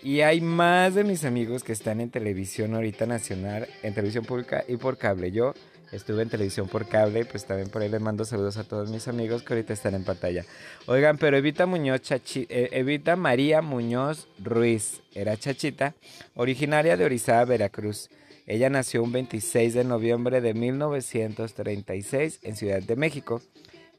[0.00, 4.62] Y hay más de mis amigos que están en televisión ahorita nacional, en televisión pública
[4.68, 5.32] y por cable.
[5.32, 5.54] Yo
[5.90, 9.08] estuve en televisión por cable, pues también por ahí les mando saludos a todos mis
[9.08, 10.44] amigos que ahorita están en pantalla.
[10.86, 15.94] Oigan, pero Evita Muñoz, eh, Evita María Muñoz Ruiz, era chachita,
[16.36, 18.08] originaria de Orizaba, Veracruz.
[18.48, 23.42] Ella nació un 26 de noviembre de 1936 en Ciudad de México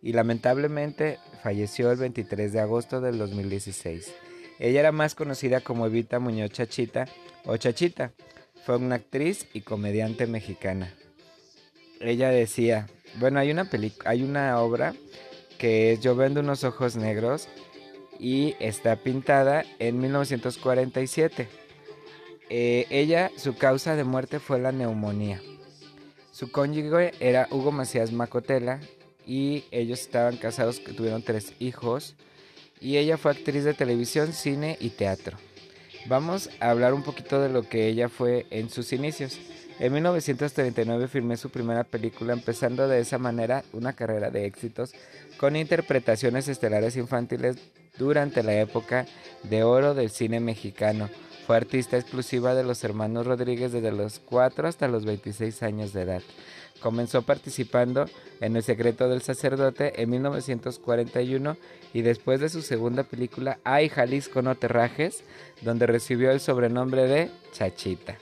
[0.02, 4.12] y lamentablemente falleció el 23 de agosto del 2016.
[4.58, 7.06] Ella era más conocida como Evita Muñoz Chachita
[7.46, 8.12] o Chachita.
[8.66, 10.96] Fue una actriz y comediante mexicana.
[12.02, 12.88] Ella decía,
[13.20, 13.70] bueno, hay una
[14.06, 14.96] hay una obra
[15.60, 17.48] que es Yo vendo unos ojos negros
[18.18, 21.69] y está pintada en 1947.
[22.50, 25.40] Eh, ella, su causa de muerte fue la neumonía.
[26.32, 28.80] Su cónyuge era Hugo Macías Macotela
[29.26, 32.16] y ellos estaban casados, tuvieron tres hijos
[32.82, 35.38] y ella fue actriz de televisión, cine y teatro.
[36.08, 39.40] Vamos a hablar un poquito de lo que ella fue en sus inicios.
[39.80, 44.94] En 1939 filmé su primera película, empezando de esa manera una carrera de éxitos
[45.38, 47.58] con interpretaciones estelares infantiles
[47.98, 49.06] durante la época
[49.44, 51.10] de oro del cine mexicano
[51.50, 56.04] fue artista exclusiva de los hermanos Rodríguez desde los 4 hasta los 26 años de
[56.04, 56.22] edad.
[56.80, 58.06] Comenzó participando
[58.40, 61.58] en El secreto del sacerdote en 1941
[61.92, 65.24] y después de su segunda película Ay Jalisco no te rajes,
[65.64, 68.20] donde recibió el sobrenombre de Chachita.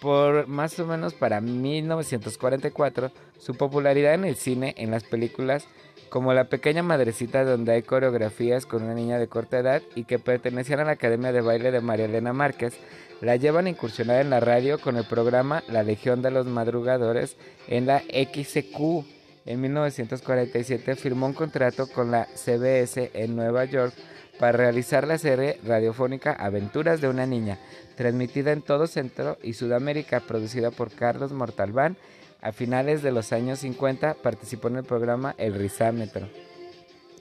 [0.00, 5.66] Por más o menos para 1944, su popularidad en el cine, en las películas,
[6.14, 10.20] como La pequeña madrecita donde hay coreografías con una niña de corta edad y que
[10.20, 12.74] pertenecían a la Academia de Baile de María Elena Márquez,
[13.20, 17.36] la llevan a incursionar en la radio con el programa La Legión de los Madrugadores
[17.66, 19.04] en la XQ.
[19.44, 23.92] En 1947 firmó un contrato con la CBS en Nueva York
[24.38, 27.58] para realizar la serie radiofónica Aventuras de una niña,
[27.96, 31.96] transmitida en todo Centro y Sudamérica, producida por Carlos Mortalbán
[32.44, 36.28] a finales de los años 50 participó en el programa El Rizámetro.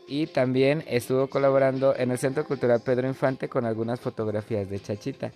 [0.06, 5.32] Y también estuvo colaborando en el Centro Cultural Pedro Infante con algunas fotografías de Chachita.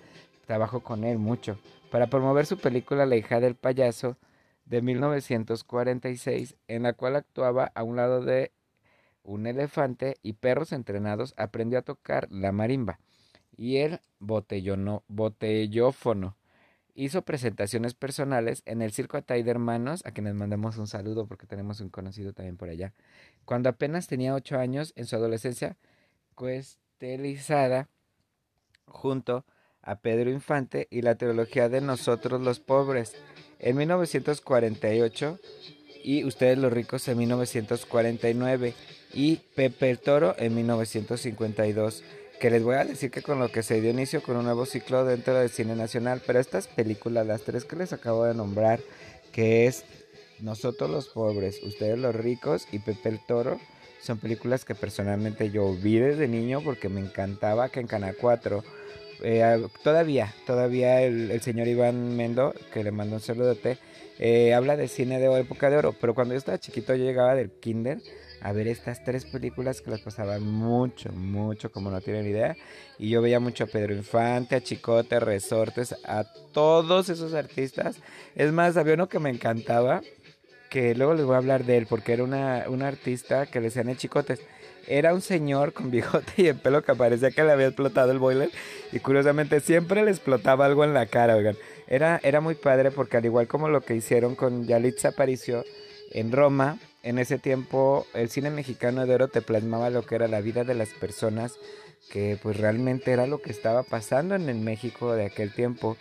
[0.45, 1.58] Trabajó con él mucho
[1.89, 4.17] para promover su película La hija del payaso
[4.65, 8.52] de 1946, en la cual actuaba a un lado de
[9.23, 13.00] un elefante y perros entrenados, aprendió a tocar la marimba
[13.56, 16.36] y el botellófono
[16.98, 21.46] hizo presentaciones personales en el Circo Atay de Hermanos, a quienes mandamos un saludo porque
[21.46, 22.94] tenemos un conocido también por allá.
[23.46, 25.78] Cuando apenas tenía ocho años, en su adolescencia,
[26.34, 27.88] cuestelizada
[28.88, 29.46] junto
[29.84, 33.14] a Pedro Infante y la teología de Nosotros los Pobres
[33.60, 35.40] en 1948
[36.04, 38.74] y Ustedes los Ricos en 1949
[39.14, 42.04] y Pepe el Toro en 1952
[42.39, 44.65] que les voy a decir que con lo que se dio inicio con un nuevo
[44.65, 48.80] ciclo dentro del cine nacional, pero estas películas, las tres que les acabo de nombrar,
[49.32, 49.84] que es
[50.39, 53.60] Nosotros los pobres, Ustedes los ricos y Pepe el Toro,
[54.02, 58.63] son películas que personalmente yo vi desde niño porque me encantaba que en Canal 4
[59.23, 63.80] eh, todavía, todavía el, señor Iván Mendo, que le mando un saludote,
[64.19, 67.34] eh, habla de cine de época de oro, pero cuando yo estaba chiquito yo llegaba
[67.34, 68.00] del kinder
[68.41, 72.56] a ver estas tres películas que las pasaban mucho, mucho, como no tienen idea.
[72.97, 76.23] Y yo veía mucho a Pedro Infante, a Chicote, a Resortes, a
[76.54, 77.97] todos esos artistas.
[78.36, 80.02] Es más, había uno que me encantaba,
[80.69, 83.89] que luego les voy a hablar de él, porque era una, artista que le decían
[83.89, 84.41] el Chicotes.
[84.88, 88.19] Era un señor con bigote y el pelo que parecía que le había explotado el
[88.19, 88.50] boiler.
[88.91, 91.58] Y curiosamente siempre le explotaba algo en la cara, oigan.
[91.88, 95.63] Era, era muy padre porque al igual como lo que hicieron con Yalitza Aparicio
[96.12, 100.28] en Roma, en ese tiempo el cine mexicano de oro te plasmaba lo que era
[100.28, 101.58] la vida de las personas
[102.10, 105.98] que pues realmente era lo que estaba pasando en el México de aquel tiempo.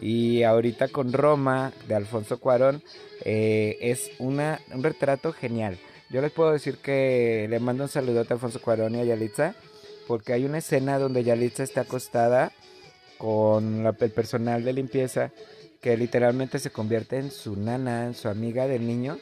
[0.00, 2.82] Y ahorita con Roma de Alfonso Cuarón
[3.24, 5.78] eh, es una, un retrato genial.
[6.10, 9.54] Yo les puedo decir que le mando un saludote a Alfonso Cuarón y a Yalitza,
[10.06, 12.52] porque hay una escena donde Yalitza está acostada
[13.18, 15.32] con el personal de limpieza
[15.80, 19.18] que literalmente se convierte en su nana, en su amiga del niño.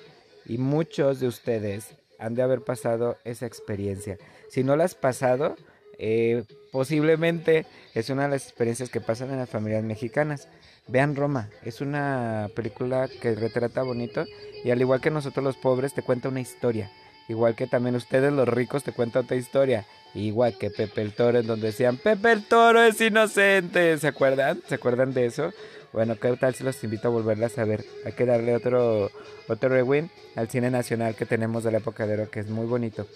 [0.47, 4.19] Y muchos de ustedes han de haber pasado esa experiencia.
[4.49, 5.57] Si no la has pasado,
[5.99, 10.49] eh, posiblemente es una de las experiencias que pasan en las familias mexicanas.
[10.89, 14.25] Vean Roma, es una película que retrata bonito
[14.65, 16.91] y al igual que nosotros los pobres te cuenta una historia.
[17.29, 19.85] Igual que también ustedes los ricos te cuentan otra historia.
[20.15, 23.99] Igual que Pepe el Toro en donde decían Pepe el Toro es inocente.
[23.99, 24.63] ¿Se acuerdan?
[24.69, 25.53] ¿Se acuerdan de eso?
[25.97, 27.83] Bueno, ¿qué tal si los invito a volverlas a ver?
[28.05, 29.11] Hay que darle otro,
[29.49, 32.67] otro rewind al cine nacional que tenemos de la época de oro que es muy
[32.67, 33.07] bonito.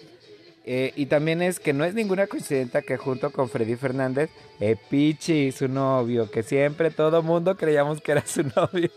[0.65, 4.77] Eh, y también es que no es ninguna coincidencia que junto con Freddy Fernández, eh,
[4.89, 8.89] Pichi, su novio, que siempre todo mundo creíamos que era su novio.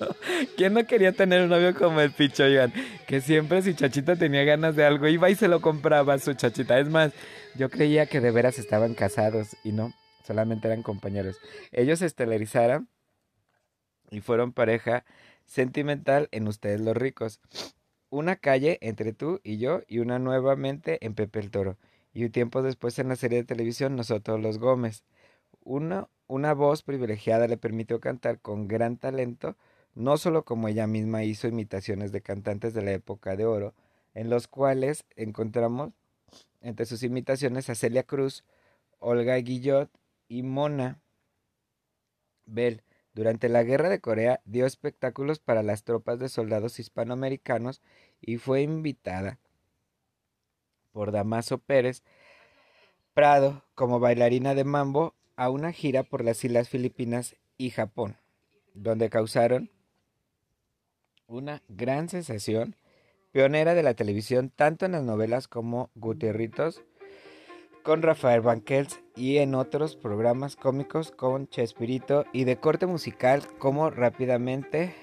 [0.56, 2.72] ¿Quién no quería tener un novio como el Pichi, oigan?
[3.06, 6.32] Que siempre si Chachita tenía ganas de algo, iba y se lo compraba a su
[6.32, 6.78] Chachita.
[6.78, 7.12] Es más,
[7.54, 9.92] yo creía que de veras estaban casados y no,
[10.26, 11.36] solamente eran compañeros.
[11.70, 12.88] Ellos estelarizaron
[14.14, 15.04] y fueron pareja
[15.44, 17.40] sentimental en Ustedes los ricos
[18.14, 21.78] una calle entre tú y yo y una nuevamente en Pepe el Toro.
[22.12, 25.02] Y un tiempo después en la serie de televisión Nosotros los Gómez.
[25.64, 29.56] Una, una voz privilegiada le permitió cantar con gran talento,
[29.94, 33.74] no solo como ella misma hizo imitaciones de cantantes de la época de oro,
[34.14, 35.92] en los cuales encontramos
[36.60, 38.44] entre sus imitaciones a Celia Cruz,
[39.00, 39.90] Olga Guillot
[40.28, 41.00] y Mona
[42.46, 42.82] Bell.
[43.14, 47.80] Durante la Guerra de Corea dio espectáculos para las tropas de soldados hispanoamericanos
[48.20, 49.38] y fue invitada
[50.92, 52.02] por Damaso Pérez
[53.14, 58.16] Prado como bailarina de mambo a una gira por las Islas Filipinas y Japón,
[58.74, 59.70] donde causaron
[61.28, 62.74] una gran sensación,
[63.30, 66.82] pionera de la televisión tanto en las novelas como Gutierritos
[67.84, 73.90] con Rafael Banquels y en otros programas cómicos con Chespirito y de corte musical como
[73.90, 74.94] rápidamente,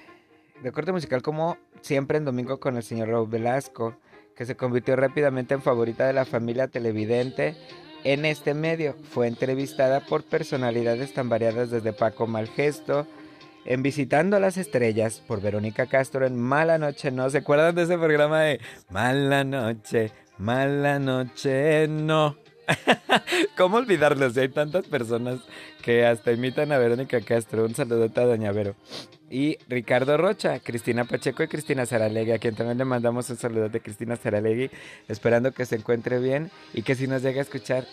[0.62, 3.96] de corte musical como siempre en domingo con el señor Raúl Velasco,
[4.34, 7.56] que se convirtió rápidamente en favorita de la familia televidente
[8.02, 8.96] en este medio.
[9.10, 13.06] Fue entrevistada por personalidades tan variadas desde Paco Malgesto,
[13.64, 17.30] en Visitando las Estrellas por Verónica Castro en Mala Noche, ¿no?
[17.30, 22.36] ¿Se acuerdan de ese programa de Mala Noche, Mala Noche, no?
[23.56, 24.36] ¿Cómo olvidarlos?
[24.36, 25.40] Hay tantas personas
[25.82, 27.64] que hasta imitan a Verónica Castro.
[27.64, 28.74] Un saludote a Doña Vero.
[29.30, 33.68] Y Ricardo Rocha, Cristina Pacheco y Cristina Saralegui, a quien también le mandamos un saludo
[33.68, 34.70] de Cristina Saralegui,
[35.08, 37.86] esperando que se encuentre bien y que si nos llega a escuchar,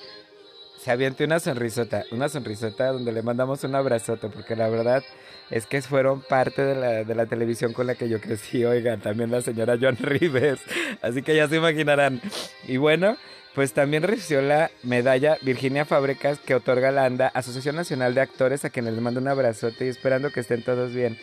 [0.79, 5.03] se aviente una sonrisota, una sonrisota donde le mandamos un abrazote, porque la verdad
[5.49, 8.99] es que fueron parte de la, de la televisión con la que yo crecí, oigan,
[8.99, 10.61] también la señora Joan Rivers,
[11.01, 12.21] así que ya se imaginarán.
[12.67, 13.17] Y bueno,
[13.55, 18.65] pues también recibió la medalla Virginia Fábricas que otorga la ANDA, Asociación Nacional de Actores,
[18.65, 21.17] a quienes les mando un abrazote y esperando que estén todos bien.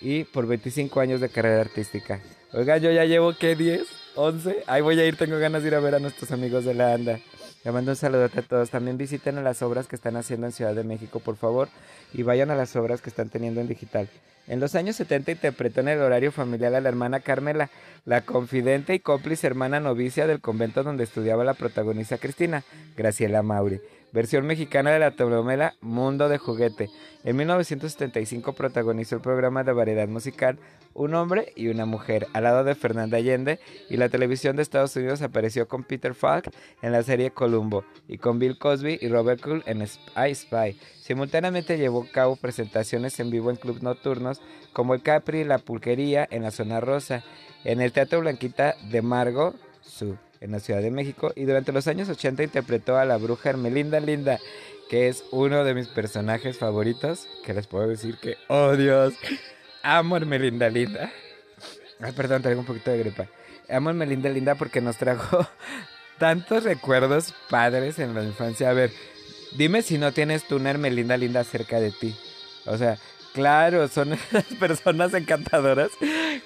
[0.00, 2.20] Y por 25 años de carrera artística.
[2.52, 3.56] Oiga, yo ya llevo, ¿qué?
[3.56, 3.84] ¿10?
[4.16, 4.56] ¿11?
[4.66, 6.94] Ahí voy a ir, tengo ganas de ir a ver a nuestros amigos de la
[6.94, 7.20] ANDA.
[7.64, 8.70] Le mando un saludote a todos.
[8.70, 11.68] También visiten las obras que están haciendo en Ciudad de México, por favor,
[12.14, 14.08] y vayan a las obras que están teniendo en digital.
[14.48, 17.70] En los años 70 interpretó en el horario familiar a la hermana Carmela,
[18.06, 22.64] la confidente y cómplice hermana novicia del convento donde estudiaba la protagonista Cristina,
[22.96, 23.80] Graciela Mauri
[24.12, 26.88] versión mexicana de la telenovela Mundo de Juguete.
[27.24, 30.58] En 1975 protagonizó el programa de variedad musical
[30.94, 34.96] Un hombre y una mujer, al lado de Fernanda Allende, y la televisión de Estados
[34.96, 36.50] Unidos apareció con Peter Falk
[36.82, 40.78] en la serie Columbo, y con Bill Cosby y Robert Cool en I Spy.
[41.00, 44.40] Simultáneamente llevó a cabo presentaciones en vivo en clubes nocturnos
[44.72, 47.24] como el Capri y la Pulquería en la zona rosa,
[47.64, 51.86] en el Teatro Blanquita de Margo, Sur en la Ciudad de México y durante los
[51.88, 54.38] años 80 interpretó a la bruja Hermelinda Linda,
[54.88, 59.14] que es uno de mis personajes favoritos, que les puedo decir que, oh Dios,
[59.82, 61.10] amo Hermelinda Linda.
[62.00, 63.26] Ay, perdón, traigo un poquito de gripa.
[63.68, 65.46] Amo Hermelinda Linda porque nos trajo
[66.18, 68.70] tantos recuerdos padres en la infancia.
[68.70, 68.90] A ver,
[69.56, 72.16] dime si no tienes tú una Hermelinda Linda cerca de ti.
[72.66, 72.98] O sea,
[73.38, 75.90] Claro, son esas personas encantadoras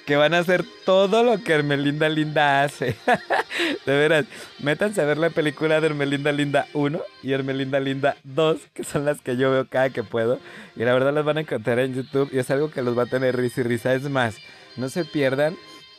[0.04, 2.96] que van a hacer todo lo que Hermelinda Linda hace.
[3.86, 4.26] De veras,
[4.58, 9.06] métanse a ver la película de Hermelinda Linda 1 y Hermelinda Linda 2, que son
[9.06, 10.38] las que yo veo cada que puedo.
[10.76, 13.04] Y la verdad las van a encontrar en YouTube y es algo que los va
[13.04, 13.94] a tener risa y risa.
[13.94, 14.36] Es más,
[14.76, 15.56] no se pierdan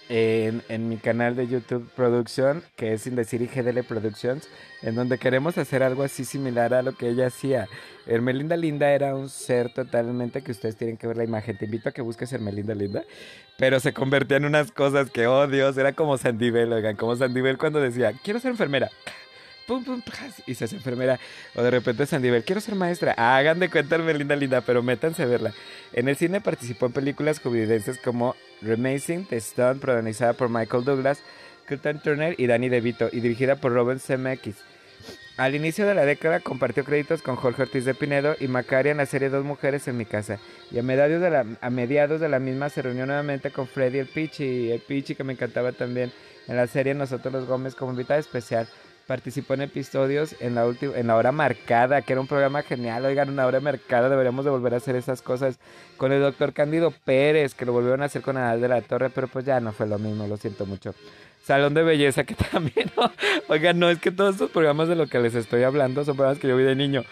[0.10, 4.48] en, mi canal de YouTube Production, que es sin decir IGDL Productions,
[4.82, 7.68] en donde queremos hacer algo así similar a lo que ella hacía.
[8.06, 11.58] Hermelinda Linda era un ser totalmente que ustedes tienen que ver la imagen.
[11.58, 13.04] Te invito a que busques Hermelinda Linda,
[13.58, 17.58] pero se convertía en unas cosas que, oh Dios, era como Sandibel, oigan, como Sandibel
[17.58, 18.90] cuando decía, quiero ser enfermera.
[19.68, 20.02] Pum, pum,
[20.46, 21.20] y se hace enfermera.
[21.56, 23.14] O de repente Sandibel, quiero ser maestra.
[23.14, 25.54] Hagan de cuenta Hermelinda Linda, pero métanse a verla.
[25.94, 31.20] En el cine participó en películas jubilenses como Remazing, The Stone, protagonizada por Michael Douglas,
[31.68, 34.58] Curtin Turner y Danny DeVito, y dirigida por Robin Zemeckis.
[35.36, 38.98] Al inicio de la década compartió créditos con Jorge Ortiz de Pinedo y Macaria en
[38.98, 40.40] la serie Dos Mujeres en mi casa.
[40.70, 43.98] Y a mediados de la, a mediados de la misma se reunió nuevamente con Freddy
[43.98, 46.12] el Pichi, el Pichi que me encantaba también
[46.48, 48.68] en la serie Nosotros los Gómez como invitada especial.
[49.08, 53.06] Participó en episodios en la última, en la hora marcada, que era un programa genial.
[53.06, 55.60] Oigan, una hora marcada, deberíamos de volver a hacer esas cosas
[55.98, 59.10] con el doctor Cándido Pérez, que lo volvieron a hacer con Adal de la Torre,
[59.10, 60.96] pero pues ya no fue lo mismo, lo siento mucho.
[61.44, 63.12] Salón de Belleza, que también, ¿no?
[63.50, 66.40] oigan, no es que todos estos programas de lo que les estoy hablando son programas
[66.40, 67.04] que yo vi de niño.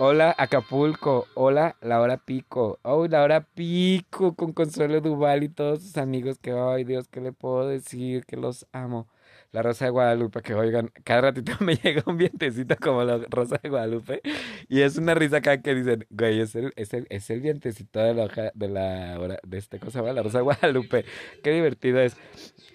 [0.00, 5.82] Hola Acapulco, hola La Hora Pico, oh La Hora Pico con Consuelo Duval y todos
[5.82, 8.24] sus amigos que, ay Dios, ¿qué le puedo decir?
[8.24, 9.08] Que los amo.
[9.50, 13.58] La Rosa de Guadalupe, que oigan, cada ratito me llega un vientecito como la Rosa
[13.62, 14.20] de Guadalupe
[14.68, 18.00] y es una risa acá que dicen, güey, es el, es el, es el vientecito
[18.00, 21.04] de la hoja, de la de este cosa, la Rosa de Guadalupe,
[21.42, 22.16] qué divertido es.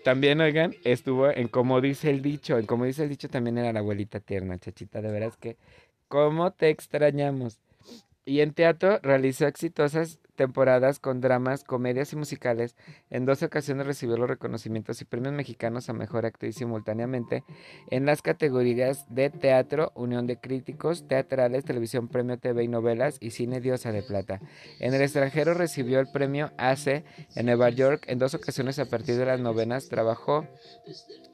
[0.03, 3.71] También, oigan, estuvo en Como dice el dicho, en Como dice el dicho también era
[3.71, 5.57] la abuelita tierna, chachita, de veras que,
[6.07, 7.61] ¿cómo te extrañamos?
[8.26, 12.75] Y en teatro realizó exitosas temporadas con dramas, comedias y musicales.
[13.09, 17.43] En dos ocasiones recibió los reconocimientos y premios mexicanos a Mejor Actriz simultáneamente
[17.89, 23.31] en las categorías de teatro, Unión de Críticos, Teatrales, Televisión Premio TV y Novelas y
[23.31, 24.39] Cine Diosa de Plata.
[24.79, 27.03] En el extranjero recibió el premio ACE
[27.36, 29.89] en Nueva York en dos ocasiones a partir de las novenas.
[29.89, 30.47] Trabajó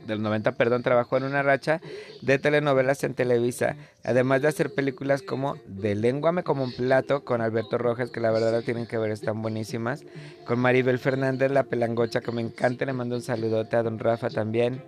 [0.06, 1.82] del 90, perdón, trabajó en una racha
[2.22, 7.42] de telenovelas en Televisa, además de hacer películas como De Lenguame como un plato con
[7.42, 10.04] Alberto Rojas, que la verdad la tienen que ver, están buenísimas,
[10.46, 14.30] con Maribel Fernández, la pelangocha, que me encanta, le mando un saludote a don Rafa
[14.30, 14.84] también,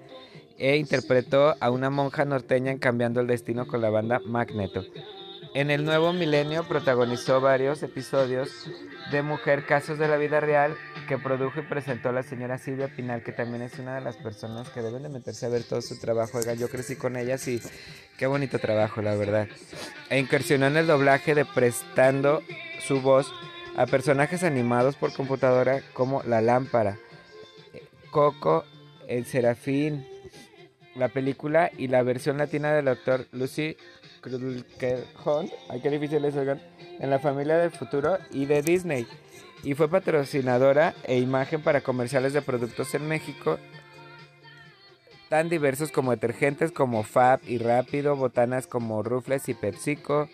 [0.58, 4.84] e interpretó a una monja norteña en Cambiando el Destino con la banda Magneto.
[5.54, 8.70] En el nuevo milenio protagonizó varios episodios
[9.12, 10.78] de Mujer Casos de la Vida Real
[11.10, 14.70] que produjo y presentó la señora Silvia Pinal, que también es una de las personas
[14.70, 16.38] que deben de meterse a ver todo su trabajo.
[16.38, 17.62] Oiga, yo crecí con ellas y
[18.18, 19.50] qué bonito trabajo, la verdad.
[20.10, 22.42] E incursionó en el doblaje de prestando
[22.88, 23.30] su voz
[23.78, 26.98] a personajes animados por computadora como La Lámpara,
[28.10, 28.66] Coco,
[29.08, 30.06] El Serafín,
[30.96, 33.78] la película y la versión latina del autor Lucy
[35.26, 36.62] Hunt, ay qué difícil es, oigan,
[37.00, 39.08] en la familia del futuro y de Disney.
[39.64, 43.60] Y fue patrocinadora e imagen para comerciales de productos en México,
[45.30, 50.30] tan diversos como detergentes como Fab y Rápido, botanas como Rufles y PepsiCo,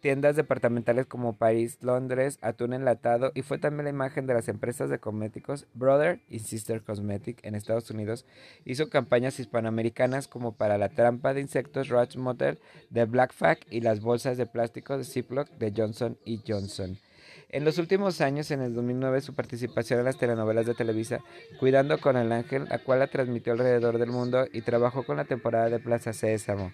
[0.00, 4.90] tiendas departamentales como París, Londres, Atún Enlatado y fue también la imagen de las empresas
[4.90, 8.24] de cosméticos Brother y Sister Cosmetic en Estados Unidos.
[8.64, 12.58] Hizo campañas hispanoamericanas como para la trampa de insectos Roach Motel
[12.90, 16.98] de Black Fact y las bolsas de plástico de Ziploc de Johnson y Johnson.
[17.50, 21.20] En los últimos años, en el 2009, su participación en las telenovelas de Televisa,
[21.58, 25.24] Cuidando con el Ángel, la cual la transmitió alrededor del mundo y trabajó con la
[25.24, 26.72] temporada de Plaza Sésamo.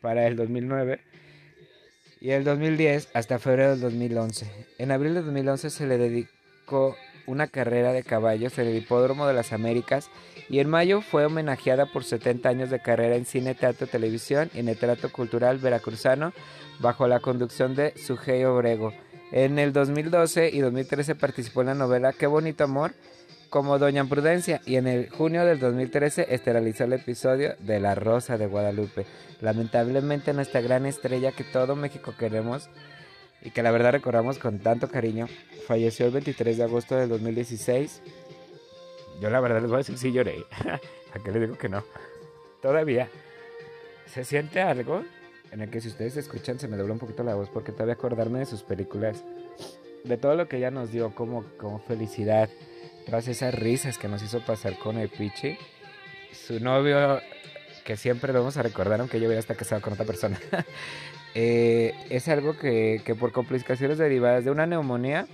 [0.00, 1.00] Para el 2009,
[2.20, 4.50] y el 2010 hasta febrero del 2011.
[4.78, 6.96] En abril del 2011 se le dedicó
[7.26, 10.10] una carrera de caballos en el Hipódromo de las Américas
[10.48, 14.60] y en mayo fue homenajeada por 70 años de carrera en cine, teatro, televisión y
[14.60, 16.32] en el teatro cultural veracruzano
[16.80, 18.92] bajo la conducción de Sujei Obrego.
[19.30, 22.92] En el 2012 y 2013 participó en la novela Qué bonito amor
[23.50, 28.36] como Doña Prudencia y en el junio del 2013 esterilizó el episodio de La Rosa
[28.36, 29.06] de Guadalupe.
[29.40, 32.68] Lamentablemente nuestra gran estrella que todo México queremos
[33.42, 35.28] y que la verdad recordamos con tanto cariño,
[35.66, 38.02] falleció el 23 de agosto del 2016.
[39.20, 40.44] Yo la verdad les voy a decir, sí lloré.
[41.14, 41.84] ¿A qué le digo que no?
[42.60, 43.08] Todavía
[44.06, 45.04] se siente algo
[45.52, 47.94] en el que si ustedes escuchan se me dobla un poquito la voz porque todavía
[47.94, 49.24] acordarme de sus películas,
[50.04, 52.50] de todo lo que ella nos dio como, como felicidad,
[53.08, 55.56] tras esas risas que nos hizo pasar con el Pichi,
[56.30, 57.20] su novio,
[57.82, 60.38] que siempre lo vamos a recordar, aunque yo hubiera estado casado con otra persona,
[61.34, 65.26] eh, es algo que, que por complicaciones derivadas de una neumonía,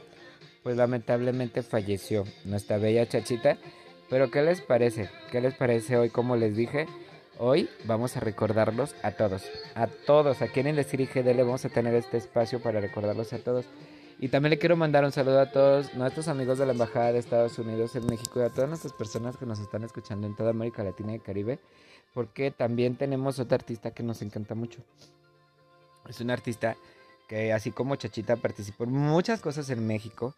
[0.62, 3.58] pues lamentablemente falleció nuestra bella chachita.
[4.08, 5.10] Pero ¿qué les parece?
[5.32, 6.10] ¿Qué les parece hoy?
[6.10, 6.86] Como les dije,
[7.38, 9.50] hoy vamos a recordarlos a todos.
[9.74, 13.38] A todos, a quienes les dirige le vamos a tener este espacio para recordarlos a
[13.38, 13.66] todos.
[14.24, 17.18] Y también le quiero mandar un saludo a todos nuestros amigos de la Embajada de
[17.18, 20.48] Estados Unidos en México y a todas nuestras personas que nos están escuchando en toda
[20.48, 21.58] América Latina y Caribe,
[22.14, 24.82] porque también tenemos otra artista que nos encanta mucho.
[26.08, 26.74] Es una artista
[27.28, 30.34] que así como Chachita participó en muchas cosas en México.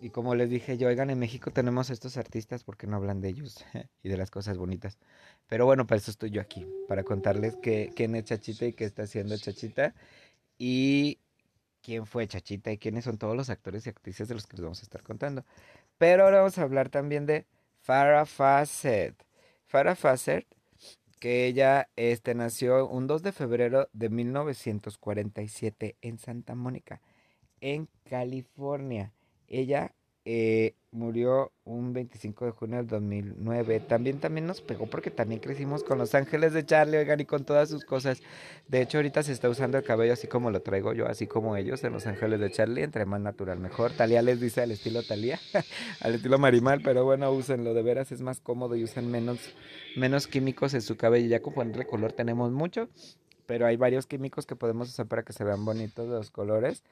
[0.00, 3.30] Y como les dije yo, oigan, en México tenemos estos artistas porque no hablan de
[3.30, 3.64] ellos
[4.04, 4.96] y de las cosas bonitas.
[5.48, 8.84] Pero bueno, para eso estoy yo aquí, para contarles que, quién es Chachita y qué
[8.84, 9.92] está haciendo Chachita.
[10.56, 11.18] Y
[11.82, 14.62] quién fue Chachita y quiénes son todos los actores y actrices de los que les
[14.62, 15.44] vamos a estar contando.
[15.98, 17.46] Pero ahora vamos a hablar también de
[17.80, 19.14] Farah Fawcett.
[19.66, 20.46] Farah Fawcett,
[21.20, 27.00] que ella este, nació un 2 de febrero de 1947 en Santa Mónica,
[27.60, 29.12] en California.
[29.48, 29.94] Ella
[30.24, 33.80] eh, murió un 25 de junio del 2009.
[33.80, 37.44] También, también nos pegó porque también crecimos con Los Ángeles de Charlie, oigan, y con
[37.44, 38.22] todas sus cosas.
[38.68, 41.56] De hecho, ahorita se está usando el cabello así como lo traigo yo, así como
[41.56, 43.92] ellos en Los Ángeles de Charlie, entre más natural mejor.
[43.92, 45.40] Talía les dice al estilo Talía,
[46.00, 49.38] al estilo Marimal, pero bueno, úsenlo, de veras es más cómodo y usan menos,
[49.96, 51.28] menos químicos en su cabello.
[51.28, 52.88] Ya con ponerle color tenemos mucho,
[53.46, 56.84] pero hay varios químicos que podemos usar para que se vean bonitos los colores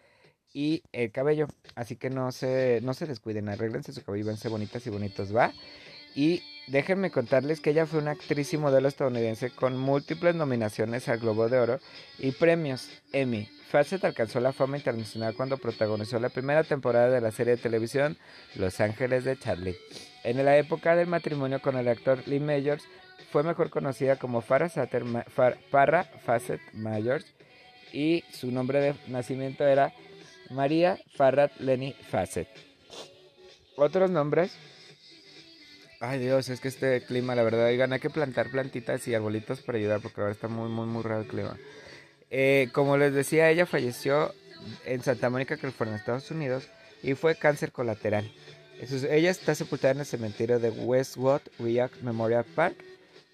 [0.53, 1.47] y el cabello.
[1.75, 5.53] Así que no se, no se descuiden, arreglense su cabello, vense bonitas y bonitos, ¿va?
[6.15, 11.19] Y déjenme contarles que ella fue una actriz y modelo estadounidense con múltiples nominaciones al
[11.19, 11.81] Globo de Oro
[12.19, 13.49] y premios Emmy.
[13.69, 18.19] Fawcett alcanzó la fama internacional cuando protagonizó la primera temporada de la serie de televisión
[18.57, 19.77] Los Ángeles de Charlie.
[20.25, 22.85] En la época del matrimonio con el actor Lee Majors,
[23.31, 27.27] fue mejor conocida como Farrah, Fawcett Majors
[27.93, 29.93] y su nombre de nacimiento era
[30.51, 32.49] María Farrat Lenny Facet.
[33.77, 34.53] Otros nombres.
[36.01, 39.61] Ay Dios, es que este clima, la verdad, oigan, hay que plantar plantitas y arbolitos
[39.61, 41.57] para ayudar porque ahora está muy, muy, muy raro el clima.
[42.31, 44.35] Eh, como les decía, ella falleció
[44.85, 46.69] en Santa Mónica, California, Estados Unidos,
[47.03, 48.31] y fue cáncer colateral.
[49.11, 52.77] ella está sepultada en el cementerio de Westwood React Memorial Park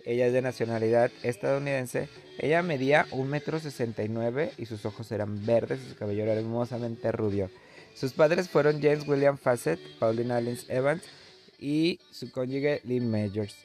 [0.07, 2.09] ella es de nacionalidad estadounidense.
[2.39, 6.23] Ella medía un metro sesenta y nueve y sus ojos eran verdes y su cabello
[6.23, 7.51] era hermosamente rubio.
[7.95, 11.03] Sus padres fueron James William Fassett, Paulina Lynch Evans
[11.59, 13.57] y su cónyuge Lee Majors.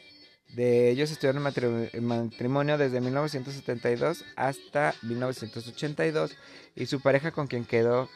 [0.55, 1.45] De ellos estuvieron
[1.93, 6.35] en matrimonio desde 1972 hasta 1982
[6.75, 8.09] y su pareja con quien quedó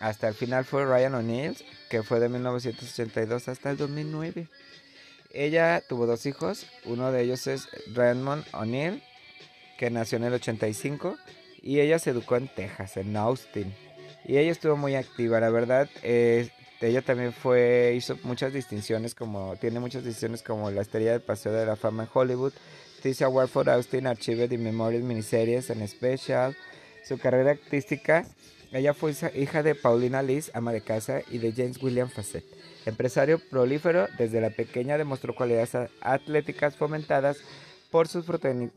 [0.00, 1.56] hasta el final fue Ryan O'Neill,
[1.88, 4.48] que fue de 1982 hasta el 2009.
[5.32, 9.02] Ella tuvo dos hijos, uno de ellos es Raymond O'Neill,
[9.78, 11.16] que nació en el 85,
[11.62, 13.72] y ella se educó en Texas, en Austin.
[14.24, 15.88] Y ella estuvo muy activa, la verdad.
[16.02, 21.52] ella también fue, hizo muchas distinciones, como, tiene muchas distinciones como la estrella del Paseo
[21.52, 22.52] de la Fama en Hollywood,
[23.00, 26.56] Tisha Warford Austin Archived in Memorial miniseries en Special.
[27.04, 28.26] Su carrera artística,
[28.72, 32.44] ella fue hija de Paulina Liz, ama de casa, y de James William Fassett.
[32.86, 37.38] Empresario prolífero, desde la pequeña demostró cualidades atléticas fomentadas
[37.90, 38.24] por sus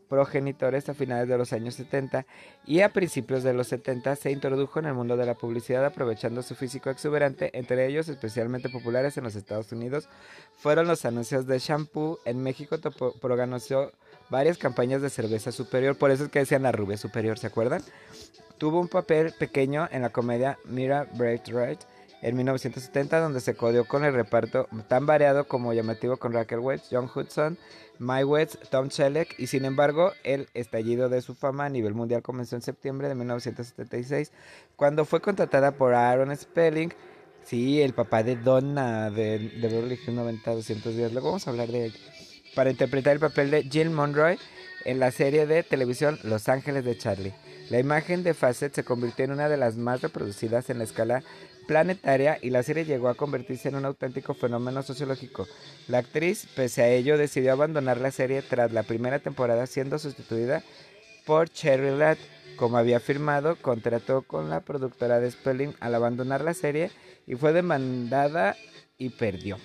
[0.10, 2.26] progenitores a finales de los años 70
[2.66, 6.42] y a principios de los 70 se introdujo en el mundo de la publicidad aprovechando
[6.42, 10.10] su físico exuberante, entre ellos especialmente populares en los Estados Unidos
[10.58, 12.78] fueron los anuncios de shampoo, en México
[13.22, 13.92] proganizó
[14.30, 17.84] varias campañas de cerveza superior, por eso es que decían la rubia superior, ¿se acuerdan?
[18.58, 21.48] Tuvo un papel pequeño en la comedia Mira Bright
[22.24, 26.84] en 1970, donde se codió con el reparto tan variado como llamativo con Raquel Welch,
[26.90, 27.58] John Hudson,
[28.00, 32.22] Mike West, Tom Selleck, y sin embargo, el estallido de su fama a nivel mundial
[32.22, 34.32] comenzó en septiembre de 1976,
[34.78, 36.94] cuando fue contratada por Aaron Spelling,
[37.44, 41.52] sí, el papá de Donna de, de Beverly Hills 90 200 días, luego vamos a
[41.52, 41.94] hablar de él,
[42.56, 44.40] para interpretar el papel de Jill Monroy
[44.86, 47.34] en la serie de televisión Los Ángeles de Charlie.
[47.70, 51.24] La imagen de Facet se convirtió en una de las más reproducidas en la escala
[51.68, 55.48] planetaria y la serie llegó a convertirse en un auténtico fenómeno sociológico.
[55.88, 60.64] La actriz, pese a ello, decidió abandonar la serie tras la primera temporada siendo sustituida
[61.26, 62.18] por Cherry Ladd.
[62.56, 66.92] Como había firmado, contrató con la productora de Spelling al abandonar la serie
[67.26, 68.56] y fue demandada
[68.98, 69.58] y perdió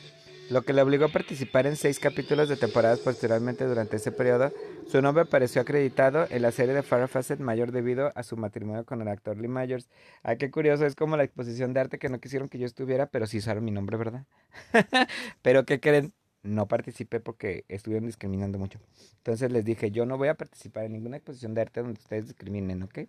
[0.51, 4.53] lo que le obligó a participar en seis capítulos de temporadas posteriormente durante ese periodo.
[4.89, 8.87] Su nombre apareció acreditado en la serie de Farrah Fawcett Mayor debido a su matrimonio
[8.87, 9.91] con el actor Lee Myers.
[10.23, 13.07] Ah, qué curioso, es como la exposición de arte que no quisieron que yo estuviera,
[13.07, 14.25] pero sí usaron mi nombre, ¿verdad?
[15.43, 16.15] pero ¿qué creen?
[16.43, 18.79] no participé porque estuvieron discriminando mucho.
[19.19, 22.29] Entonces les dije, yo no voy a participar en ninguna exposición de arte donde ustedes
[22.29, 23.01] discriminen, ¿ok?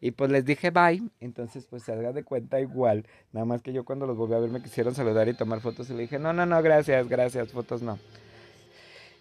[0.00, 3.06] Y pues les dije bye, entonces pues se haga de cuenta igual.
[3.32, 5.90] Nada más que yo cuando los volví a ver me quisieron saludar y tomar fotos
[5.90, 7.98] y le dije, no, no, no, gracias, gracias, fotos no.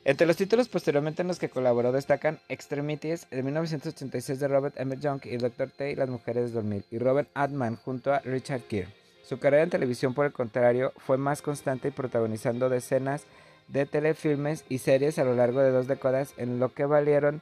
[0.05, 4.97] Entre los títulos posteriormente en los que colaboró destacan Extremities de 1986 de Robert M.
[4.97, 5.69] Young y Dr.
[5.69, 8.87] T las mujeres de dormir y Robert Adman junto a Richard Gere.
[9.29, 13.25] Su carrera en televisión, por el contrario, fue más constante y protagonizando decenas
[13.67, 17.41] de telefilmes y series a lo largo de dos décadas, en lo que valieron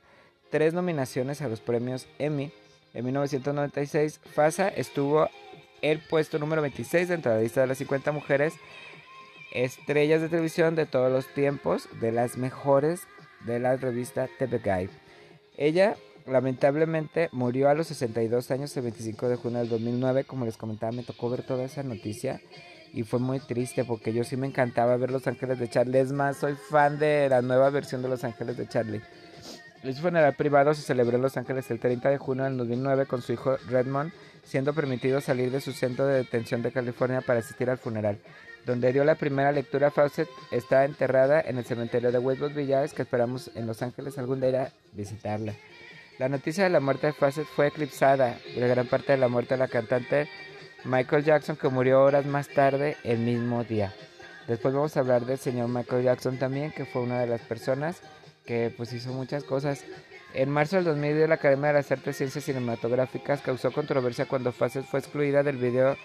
[0.49, 2.51] tres nominaciones a los premios Emmy.
[2.93, 5.29] En 1996, Fasa estuvo
[5.81, 8.53] el puesto número 26 dentro de la lista de las 50 mujeres
[9.51, 13.01] estrellas de televisión de todos los tiempos, de las mejores
[13.45, 14.89] de la revista TV Guide.
[15.57, 15.95] Ella
[16.25, 20.91] lamentablemente murió a los 62 años el 25 de junio del 2009, como les comentaba,
[20.91, 22.41] me tocó ver toda esa noticia
[22.93, 25.99] y fue muy triste porque yo sí me encantaba ver Los Ángeles de Charlie.
[25.99, 29.01] Es más, soy fan de la nueva versión de Los Ángeles de Charlie.
[29.83, 33.21] Su funeral privado se celebró en Los Ángeles el 30 de junio del 2009 con
[33.21, 34.11] su hijo Redmond,
[34.43, 38.19] siendo permitido salir de su centro de detención de California para asistir al funeral
[38.67, 43.03] donde dio la primera lectura, Fawcett está enterrada en el cementerio de Westwood Village, que
[43.03, 45.53] esperamos en Los Ángeles algún día visitarla.
[46.19, 49.53] La noticia de la muerte de Fawcett fue eclipsada de gran parte de la muerte
[49.53, 50.27] de la cantante
[50.83, 53.93] Michael Jackson, que murió horas más tarde el mismo día.
[54.49, 58.01] Después vamos a hablar del señor Michael Jackson también, que fue una de las personas
[58.45, 59.85] que pues hizo muchas cosas.
[60.33, 64.51] En marzo del 2010 la Academia de las Artes y Ciencias Cinematográficas causó controversia cuando
[64.51, 65.95] Fawcett fue excluida del video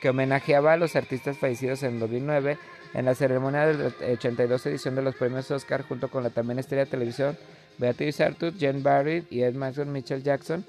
[0.00, 2.58] que homenajeaba a los artistas fallecidos en 2009
[2.94, 6.58] en la ceremonia de la 82 edición de los premios Oscar junto con la también
[6.58, 7.36] estrella de televisión
[7.78, 10.66] Beatriz Arthur, Jen Barrett y Ed Maxwell Mitchell Jackson,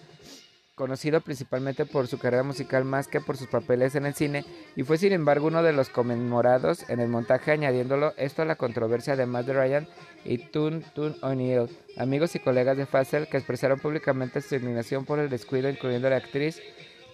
[0.75, 4.45] conocido principalmente por su carrera musical más que por sus papeles en el cine,
[4.77, 8.55] y fue sin embargo uno de los conmemorados en el montaje añadiéndolo esto a la
[8.55, 9.87] controversia de Matt Ryan
[10.23, 15.19] y Toon Toon O'Neill, amigos y colegas de Fassel que expresaron públicamente su indignación por
[15.19, 16.61] el descuido incluyendo a la actriz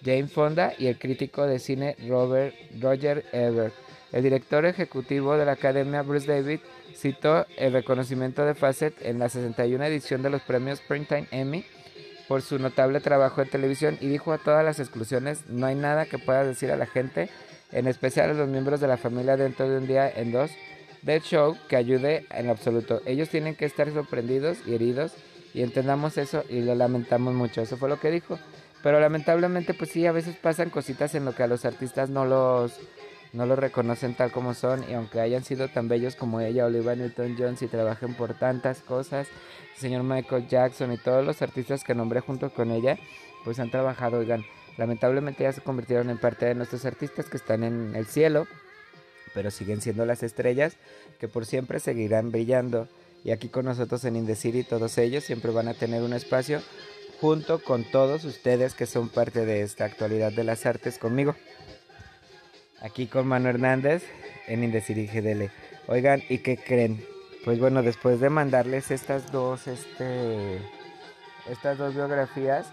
[0.07, 3.73] Jane Fonda y el crítico de cine Robert, Roger Ebert.
[4.13, 6.61] El director ejecutivo de la Academia, Bruce David,
[6.95, 11.65] citó el reconocimiento de Facet en la 61 edición de los premios Springtime Emmy
[12.29, 16.05] por su notable trabajo en televisión y dijo a todas las exclusiones, no hay nada
[16.05, 17.29] que pueda decir a la gente,
[17.73, 20.51] en especial a los miembros de la familia dentro de un día en dos,
[21.01, 23.01] del show que ayude en absoluto.
[23.05, 25.13] Ellos tienen que estar sorprendidos y heridos
[25.53, 27.61] y entendamos eso y lo lamentamos mucho.
[27.61, 28.39] Eso fue lo que dijo.
[28.84, 32.25] Pero lamentablemente, pues sí, a veces pasan cositas en lo que a los artistas no
[32.25, 32.80] los,
[33.34, 34.84] no los reconocen tal como son.
[34.89, 39.28] Y aunque hayan sido tan bellos como ella, Olivia Newton-Jones, y trabajen por tantas cosas,
[39.75, 42.97] el señor Michael Jackson y todos los artistas que nombré junto con ella,
[43.43, 44.45] pues han trabajado, oigan,
[44.78, 48.47] lamentablemente ya se convirtieron en parte de nuestros artistas que están en el cielo,
[49.34, 50.78] pero siguen siendo las estrellas
[51.19, 52.88] que por siempre seguirán brillando.
[53.23, 56.61] Y aquí con nosotros en Indecir y todos ellos siempre van a tener un espacio
[57.20, 61.36] junto con todos ustedes que son parte de esta actualidad de las artes conmigo.
[62.82, 64.03] Aquí con Manu Hernández
[64.47, 65.51] en Indecir y GDL.
[65.88, 67.03] Oigan, ¿y qué creen?
[67.43, 70.57] Pues bueno, después de mandarles estas dos, este,
[71.49, 72.68] estas dos biografías,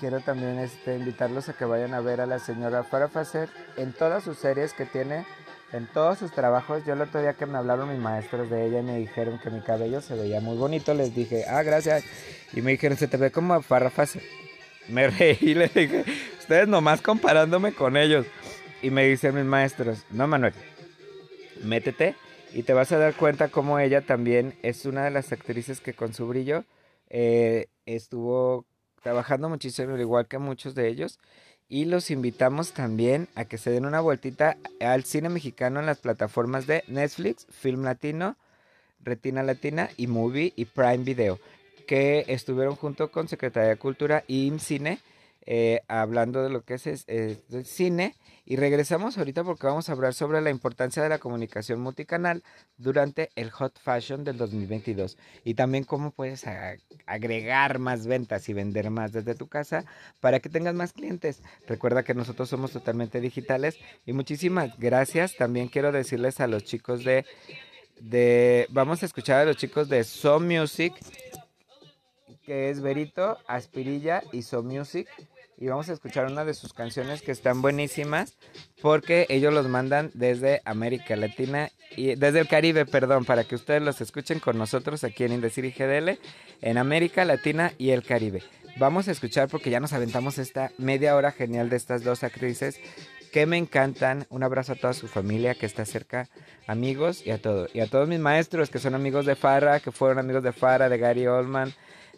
[0.00, 3.92] quiero también este, invitarlos a que vayan a ver a la señora Farah Facer en
[3.92, 5.24] todas sus series que tiene
[5.72, 6.84] en todos sus trabajos.
[6.84, 9.50] Yo el otro día que me hablaron mis maestros de ella y me dijeron que
[9.50, 12.04] mi cabello se veía muy bonito, les dije, ah, gracias.
[12.52, 14.18] Y me dijeron, se te ve como farrafas.
[14.88, 16.04] Me reí y les dije,
[16.38, 18.26] ustedes nomás comparándome con ellos.
[18.82, 20.52] Y me dicen mis maestros, no, Manuel,
[21.62, 22.14] métete
[22.52, 25.94] y te vas a dar cuenta como ella también es una de las actrices que
[25.94, 26.64] con su brillo
[27.08, 28.66] eh, estuvo
[29.02, 31.18] trabajando muchísimo, al igual que muchos de ellos.
[31.68, 35.98] Y los invitamos también a que se den una vueltita al cine mexicano en las
[35.98, 38.36] plataformas de Netflix, Film Latino,
[39.02, 41.40] Retina Latina y Movie y Prime Video,
[41.86, 45.00] que estuvieron junto con Secretaría de Cultura y IMCINE
[45.46, 48.16] eh, hablando de lo que es, el cine.
[48.48, 52.44] Y regresamos ahorita porque vamos a hablar sobre la importancia de la comunicación multicanal
[52.76, 55.18] durante el Hot Fashion del 2022.
[55.44, 56.44] Y también cómo puedes
[57.06, 59.84] agregar más ventas y vender más desde tu casa
[60.20, 61.42] para que tengas más clientes.
[61.66, 63.78] Recuerda que nosotros somos totalmente digitales.
[64.04, 65.36] Y muchísimas gracias.
[65.36, 67.24] También quiero decirles a los chicos de...
[68.00, 70.94] de vamos a escuchar a los chicos de So Music
[72.44, 75.08] que es Berito, Aspirilla y So Music
[75.58, 78.36] y vamos a escuchar una de sus canciones que están buenísimas
[78.82, 83.82] porque ellos los mandan desde América Latina y desde el Caribe, perdón, para que ustedes
[83.82, 86.18] los escuchen con nosotros aquí en Indecir y GDL
[86.60, 88.42] en América Latina y el Caribe.
[88.78, 92.78] Vamos a escuchar porque ya nos aventamos esta media hora genial de estas dos actrices
[93.32, 94.26] que me encantan.
[94.28, 96.28] Un abrazo a toda su familia que está cerca,
[96.66, 97.74] amigos y a todos.
[97.74, 100.90] Y a todos mis maestros que son amigos de Farah, que fueron amigos de Farah,
[100.90, 101.72] de Gary Oldman,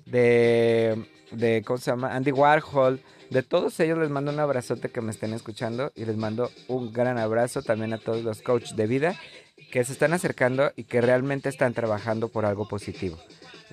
[0.06, 2.12] de, de ¿cómo se llama?
[2.16, 3.00] Andy Warhol
[3.30, 6.92] de todos ellos les mando un abrazote que me estén escuchando y les mando un
[6.92, 9.20] gran abrazo también a todos los coaches de vida
[9.70, 13.18] que se están acercando y que realmente están trabajando por algo positivo.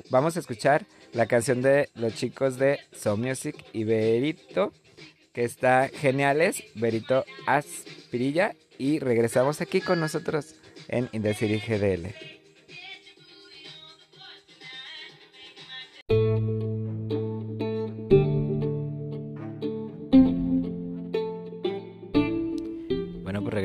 [0.10, 4.74] Vamos a escuchar la canción de los chicos de So Music y Berito
[5.36, 8.56] que está geniales, Berito Aspirilla.
[8.78, 10.56] Y regresamos aquí con nosotros
[10.88, 12.35] en Indecir GDL.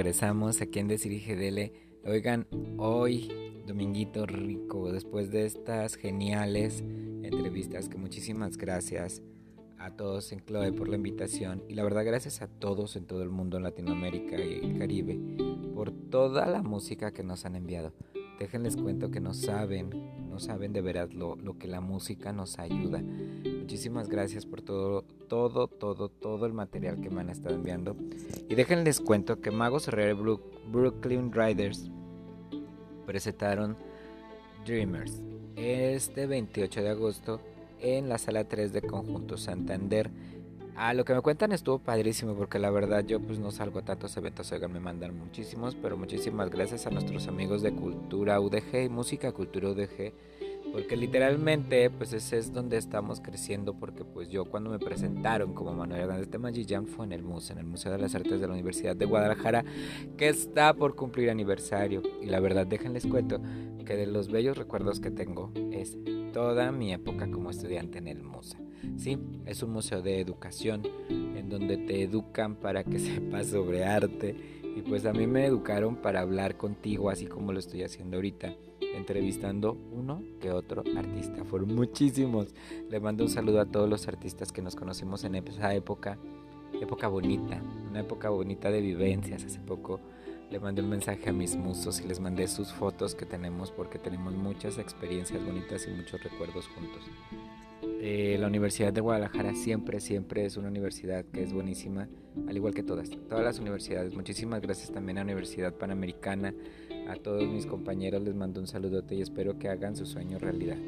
[0.01, 2.09] Regresamos aquí en Decir GDL.
[2.09, 2.47] Oigan,
[2.79, 3.31] hoy,
[3.67, 6.83] dominguito rico, después de estas geniales
[7.23, 9.21] entrevistas, que muchísimas gracias
[9.77, 13.23] a todos en Chloe por la invitación y la verdad gracias a todos en todo
[13.23, 15.21] el mundo, en Latinoamérica y el Caribe,
[15.75, 17.93] por toda la música que nos han enviado.
[18.39, 19.91] Déjenles cuento que no saben,
[20.31, 23.03] no saben de verdad lo, lo que la música nos ayuda.
[23.03, 27.97] Muchísimas gracias por todo, todo, todo, todo el material que me han estado enviando.
[28.49, 31.89] Y déjenles cuento que Magos Herrera Brooklyn Riders
[33.07, 33.77] presentaron
[34.67, 35.23] Dreamers
[35.57, 37.41] este 28 de agosto
[37.81, 40.11] en la sala 3 de Conjunto Santander.
[40.75, 43.85] A lo que me cuentan estuvo padrísimo porque la verdad yo pues no salgo a
[43.85, 48.85] tantos eventos, oigan, me mandan muchísimos, pero muchísimas gracias a nuestros amigos de Cultura UDG
[48.85, 50.13] y Música Cultura UDG,
[50.73, 55.75] porque literalmente pues ese es donde estamos creciendo porque pues yo cuando me presentaron como
[55.75, 58.47] Manuel Hernández de Magillán fue en el MUSE, en el Museo de las Artes de
[58.47, 59.65] la Universidad de Guadalajara,
[60.17, 62.03] que está por cumplir aniversario.
[62.23, 63.41] Y la verdad déjenles cuento
[63.85, 65.99] que de los bellos recuerdos que tengo es
[66.33, 68.59] toda mi época como estudiante en el MUSA.
[68.97, 74.61] Sí, es un museo de educación en donde te educan para que sepas sobre arte.
[74.77, 78.55] Y pues a mí me educaron para hablar contigo así como lo estoy haciendo ahorita,
[78.95, 81.45] entrevistando uno que otro artista.
[81.45, 82.55] Fueron muchísimos.
[82.89, 86.19] Le mando un saludo a todos los artistas que nos conocimos en esa época,
[86.81, 89.45] época bonita, una época bonita de vivencias.
[89.45, 90.01] Hace poco
[90.51, 93.99] le mandé un mensaje a mis musos y les mandé sus fotos que tenemos porque
[93.99, 97.05] tenemos muchas experiencias bonitas y muchos recuerdos juntos.
[98.03, 102.09] Eh, la Universidad de Guadalajara siempre, siempre es una universidad que es buenísima,
[102.49, 104.15] al igual que todas, todas las universidades.
[104.15, 106.55] Muchísimas gracias también a la Universidad Panamericana,
[107.11, 110.79] a todos mis compañeros les mando un saludote y espero que hagan su sueño realidad.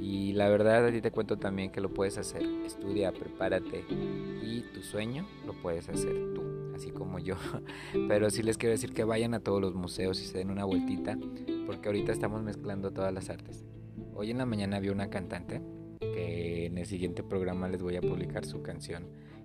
[0.00, 2.42] Y la verdad a ti te cuento también que lo puedes hacer.
[2.66, 6.42] Estudia, prepárate y tu sueño lo puedes hacer tú,
[6.74, 7.36] así como yo.
[8.08, 10.64] Pero sí les quiero decir que vayan a todos los museos y se den una
[10.64, 11.16] vueltita,
[11.66, 13.64] porque ahorita estamos mezclando todas las artes.
[14.14, 15.60] Hoy en la mañana vi una cantante
[16.00, 19.04] que en el siguiente programa les voy a publicar su canción.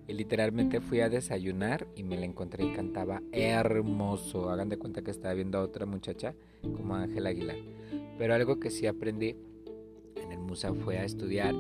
[0.10, 4.50] Y literalmente fui a desayunar y me la encontré y cantaba hermoso.
[4.50, 6.34] Hagan de cuenta que estaba viendo a otra muchacha
[6.64, 7.58] como Ángela Aguilar.
[8.18, 9.36] Pero algo que sí aprendí
[10.16, 11.54] en el Musa fue a estudiar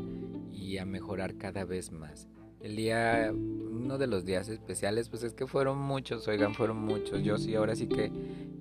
[0.51, 2.27] y a mejorar cada vez más.
[2.61, 7.23] El día, uno de los días especiales, pues es que fueron muchos, oigan, fueron muchos.
[7.23, 8.11] Yo sí, ahora sí que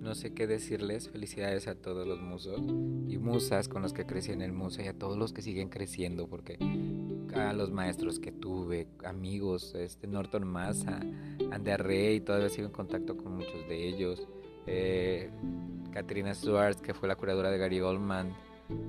[0.01, 1.09] no sé qué decirles.
[1.09, 2.61] Felicidades a todos los musos
[3.09, 5.69] y musas con los que crecí en el Musa y a todos los que siguen
[5.69, 6.59] creciendo, porque
[7.35, 11.01] a los maestros que tuve, amigos, este Norton Massa,
[11.51, 14.29] Andrea Rey, todavía sigo en contacto con muchos de ellos.
[14.67, 15.31] Eh,
[15.93, 18.33] Katrina Stewart, que fue la curadora de Gary Goldman,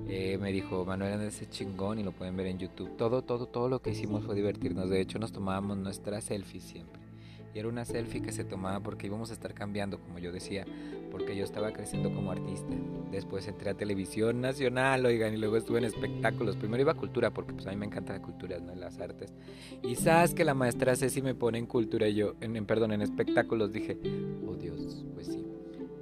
[0.08, 2.96] eh, me dijo, Manuel en ese chingón y lo pueden ver en YouTube.
[2.96, 4.90] Todo, todo, todo lo que hicimos fue divertirnos.
[4.90, 7.00] De hecho, nos tomábamos nuestra selfie siempre.
[7.54, 10.64] Y era una selfie que se tomaba porque íbamos a estar cambiando, como yo decía,
[11.10, 12.72] porque yo estaba creciendo como artista.
[13.10, 16.56] Después entré a televisión nacional, oigan, y luego estuve en espectáculos.
[16.56, 18.74] Primero iba a cultura, porque pues a mí me encanta la cultura, ¿no?
[18.76, 19.32] Las artes.
[19.82, 23.02] Y sabes que la maestra Ceci me pone en cultura y yo, en, perdón, en
[23.02, 23.98] espectáculos, dije,
[24.46, 25.44] oh Dios, pues sí.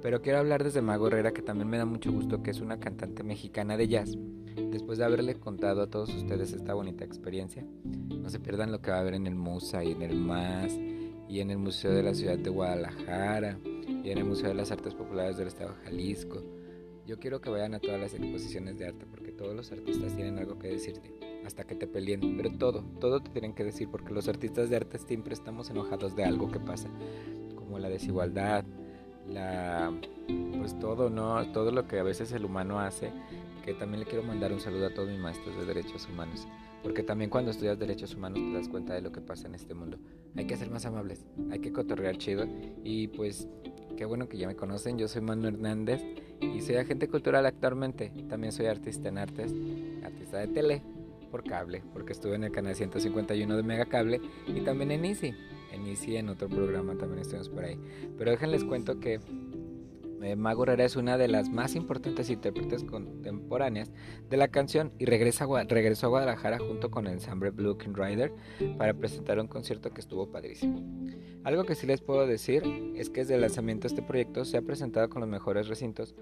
[0.01, 2.79] Pero quiero hablar desde Mago Herrera, que también me da mucho gusto, que es una
[2.79, 4.17] cantante mexicana de jazz.
[4.71, 8.91] Después de haberle contado a todos ustedes esta bonita experiencia, no se pierdan lo que
[8.91, 10.77] va a haber en el Musa y en el MAS
[11.27, 14.71] y en el Museo de la Ciudad de Guadalajara y en el Museo de las
[14.71, 16.41] Artes Populares del Estado de Jalisco.
[17.05, 20.37] Yo quiero que vayan a todas las exposiciones de arte porque todos los artistas tienen
[20.37, 21.11] algo que decirte,
[21.45, 24.75] hasta que te peleen, pero todo, todo te tienen que decir porque los artistas de
[24.75, 26.87] arte siempre estamos enojados de algo que pasa,
[27.55, 28.63] como la desigualdad,
[30.57, 31.45] pues todo, ¿no?
[31.51, 33.11] Todo lo que a veces el humano hace,
[33.63, 36.47] que también le quiero mandar un saludo a todos mis maestros de derechos humanos,
[36.83, 39.73] porque también cuando estudias derechos humanos te das cuenta de lo que pasa en este
[39.73, 39.97] mundo.
[40.35, 42.45] Hay que ser más amables, hay que cotorrear chido
[42.83, 43.47] y pues
[43.97, 46.01] qué bueno que ya me conocen, yo soy Manuel Hernández
[46.41, 49.53] y soy agente cultural actualmente, también soy artista en artes,
[50.03, 50.81] artista de tele
[51.31, 55.33] por cable, porque estuve en el canal 151 de Megacable y también en Easy
[55.87, 57.79] Easy, en otro programa también estuvimos por ahí.
[58.17, 59.19] Pero déjenles cuento que
[60.21, 63.91] eh, Mago Herrera es una de las más importantes intérpretes contemporáneas
[64.29, 68.33] de la canción y regresa regresó a Guadalajara junto con el ensamble Blue King Rider
[68.77, 70.83] para presentar un concierto que estuvo padrísimo.
[71.43, 72.63] Algo que sí les puedo decir
[72.95, 76.15] es que desde el lanzamiento de este proyecto se ha presentado con los mejores recintos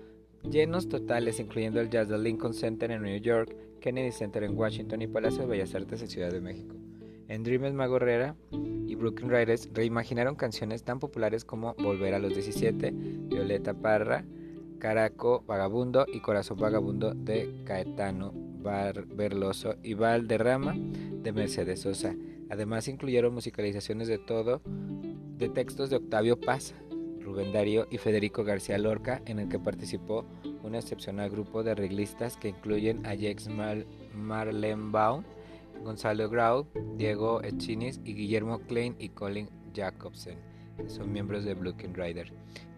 [0.43, 5.01] llenos totales, incluyendo el Jazz del Lincoln Center en New York, Kennedy Center en Washington
[5.01, 6.75] y Palacio de Bellas Artes en Ciudad de México.
[7.27, 12.33] En Dreamers Mago Herrera y Brooklyn Riders reimaginaron canciones tan populares como Volver a los
[12.33, 14.23] 17, Violeta Parra,
[14.79, 18.33] Caraco Vagabundo y Corazón Vagabundo de Caetano
[19.15, 22.15] Berloso y Valderrama de Mercedes Sosa.
[22.49, 24.61] Además incluyeron musicalizaciones de todo
[25.37, 26.73] de textos de Octavio Paz,
[27.21, 30.25] Rubén Darío y Federico García Lorca, en el que participó
[30.63, 33.49] un excepcional grupo de arreglistas que incluyen a Jex
[34.15, 35.23] Marlenbaum,
[35.83, 36.67] Gonzalo Grau,
[36.97, 40.37] Diego Echinis y Guillermo Klein y Colin Jacobsen,
[40.87, 42.31] son miembros de Blue Rider.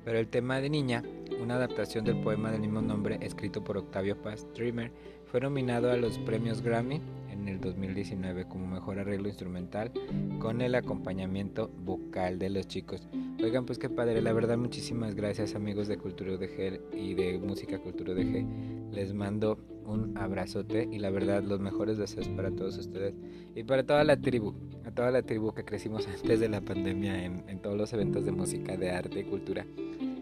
[0.05, 1.03] Pero el tema de Niña,
[1.41, 4.91] una adaptación del poema del mismo nombre escrito por Octavio Paz Dreamer,
[5.25, 7.01] fue nominado a los premios Grammy
[7.31, 9.91] en el 2019 como mejor arreglo instrumental
[10.39, 13.07] con el acompañamiento vocal de los chicos.
[13.43, 17.79] Oigan, pues qué padre, la verdad muchísimas gracias amigos de Cultura UDG y de Música
[17.79, 18.91] Cultura UDG.
[18.91, 23.15] Les mando un abrazote y la verdad los mejores deseos para todos ustedes
[23.55, 24.53] y para toda la tribu,
[24.85, 28.31] a toda la tribu que crecimos antes de la pandemia en, todos los eventos de
[28.31, 29.65] música, de arte y cultura.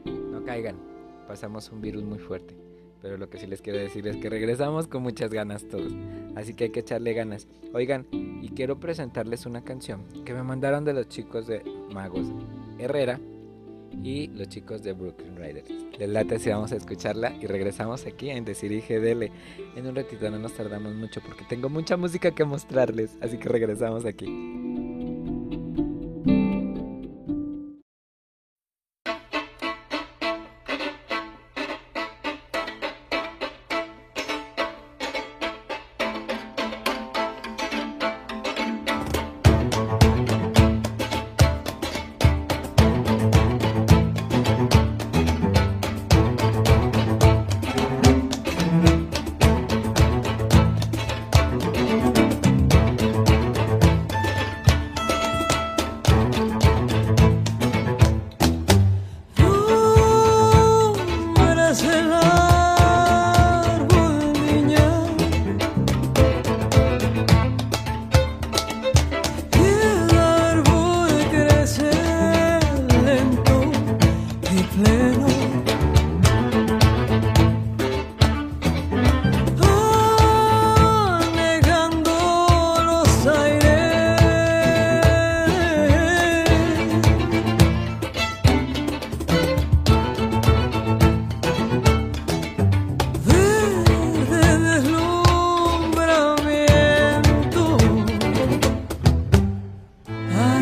[0.06, 0.78] No caigan,
[1.28, 2.67] pasamos un virus muy fuerte.
[3.02, 5.94] Pero lo que sí les quiero decir es que regresamos con muchas ganas todos.
[6.36, 7.48] Así que hay que echarle ganas.
[7.74, 12.28] Oigan, y quiero presentarles una canción que me mandaron de los chicos de Magos
[12.80, 13.20] Herrera
[14.04, 15.70] y los chicos de Brooklyn Riders.
[15.98, 19.32] Les late si vamos a escucharla y regresamos aquí en Decir GDL.
[19.76, 23.18] En un ratito no nos tardamos mucho porque tengo mucha música que mostrarles.
[23.22, 24.26] Así que regresamos aquí.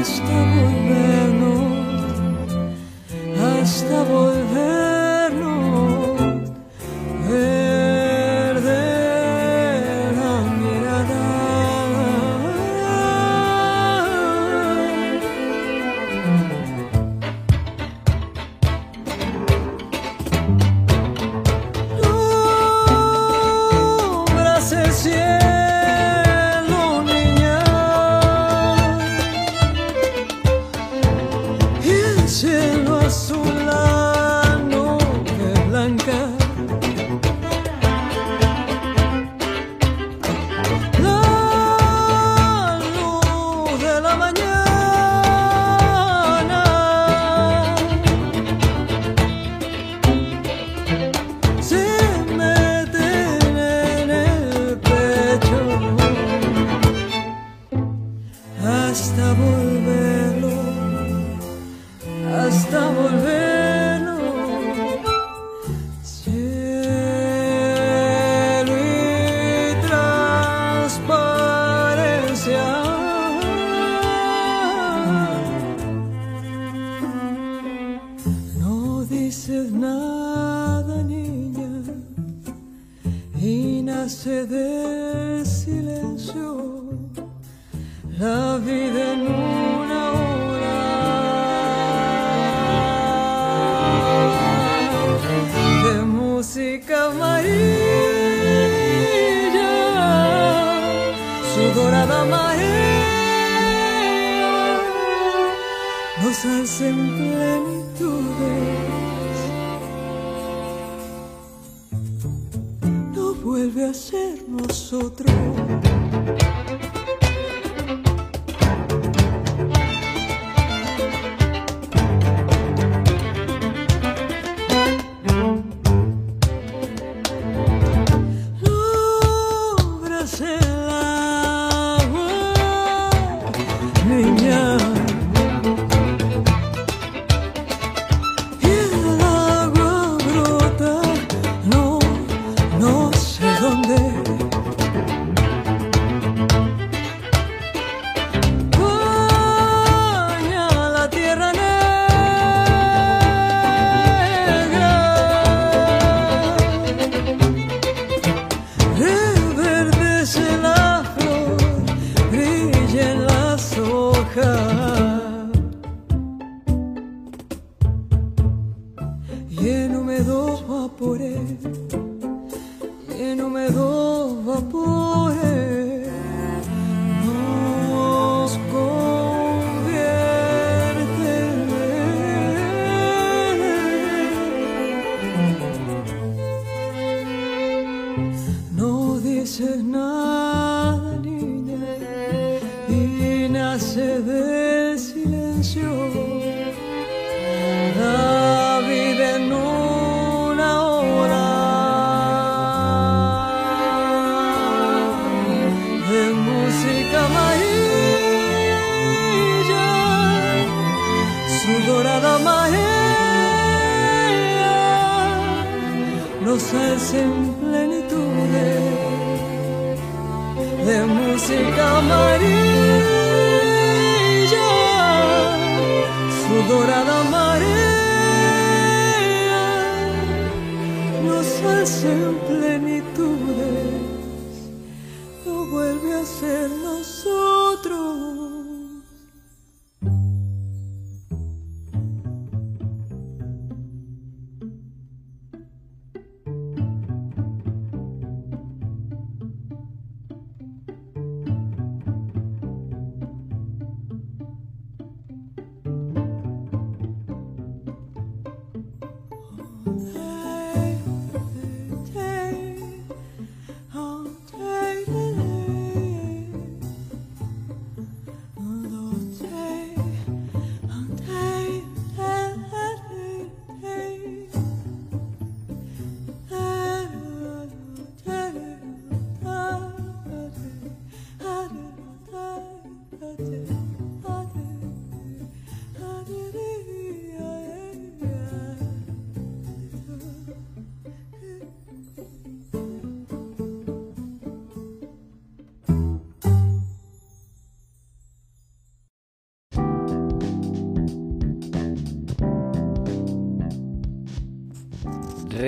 [0.08, 1.14] Niña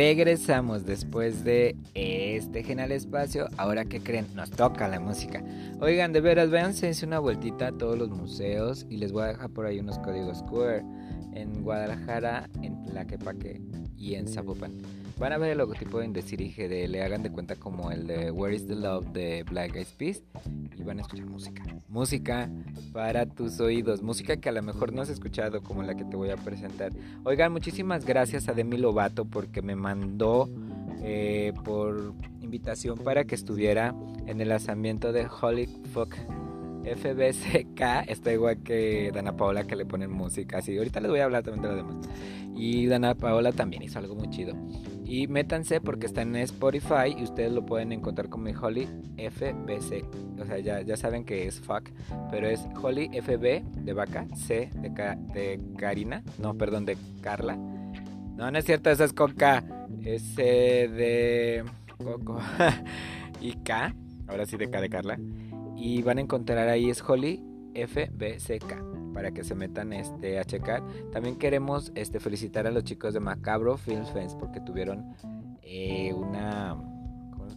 [0.07, 3.49] Regresamos después de este genial espacio.
[3.57, 5.43] Ahora que creen, nos toca la música.
[5.81, 9.49] Oigan, de veras, véanse una vueltita a todos los museos y les voy a dejar
[9.49, 10.81] por ahí unos códigos QR
[11.33, 13.59] en Guadalajara, en Tlaquepaque
[13.97, 14.77] y en Zapopan.
[15.19, 18.31] Van a ver el logotipo de Indecir y GDL, hagan de cuenta como el de
[18.31, 20.23] Where is the Love de Black Eyed Peas
[20.87, 21.63] van a escuchar música.
[21.87, 22.49] Música
[22.93, 26.15] para tus oídos, música que a lo mejor no has escuchado como la que te
[26.15, 26.91] voy a presentar.
[27.23, 30.49] Oigan, muchísimas gracias a Demi Lovato porque me mandó
[31.03, 33.93] eh, por invitación para que estuviera
[34.25, 36.15] en el lanzamiento de Holy Fuck
[36.95, 38.07] FBCK.
[38.07, 40.77] Está igual que Dana Paola que le ponen música así.
[40.77, 42.09] Ahorita les voy a hablar también de lo demás.
[42.55, 44.55] Y Dana Paola también hizo algo muy chido.
[45.05, 50.03] Y métanse porque está en Spotify y ustedes lo pueden encontrar como Holly FBC.
[50.39, 51.89] O sea, ya, ya saben que es fuck,
[52.29, 54.89] pero es Holly FB de vaca, C de,
[55.33, 57.55] de Karina, no, perdón, de Carla.
[57.55, 59.63] No, no es cierto, esa es con K.
[60.03, 61.63] S de
[61.97, 62.39] Coco.
[63.41, 63.95] y K,
[64.27, 65.19] ahora sí de K de Carla.
[65.77, 70.83] Y van a encontrar ahí es Holly FBCK para que se metan este, a checar.
[71.11, 75.13] También queremos este, felicitar a los chicos de Macabro Film Fest porque tuvieron
[75.61, 76.96] eh, una, ¿cómo les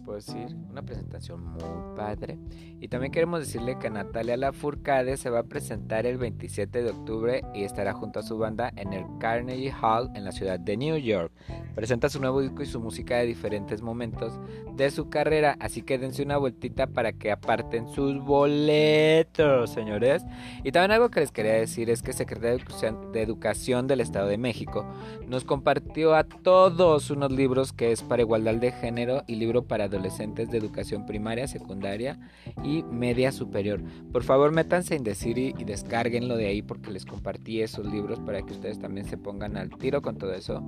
[0.01, 0.55] puedo decir?
[0.69, 2.37] Una presentación muy padre.
[2.79, 7.43] Y también queremos decirle que Natalia Lafourcade se va a presentar el 27 de octubre
[7.53, 10.97] y estará junto a su banda en el Carnegie Hall en la ciudad de New
[10.97, 11.31] York.
[11.75, 14.39] Presenta su nuevo disco y su música de diferentes momentos
[14.75, 20.23] de su carrera, así que dense una vueltita para que aparten sus boletos, señores.
[20.63, 24.37] Y también algo que les quería decir es que Educación, de Educación del Estado de
[24.37, 24.85] México
[25.27, 29.87] nos compartió a todos unos libros que es para igualdad de género y libro para
[29.91, 32.19] adolescentes de educación primaria, secundaria
[32.63, 33.81] y media superior.
[34.11, 38.41] Por favor, métanse en Deciri y descarguenlo de ahí porque les compartí esos libros para
[38.41, 40.63] que ustedes también se pongan al tiro con todo eso.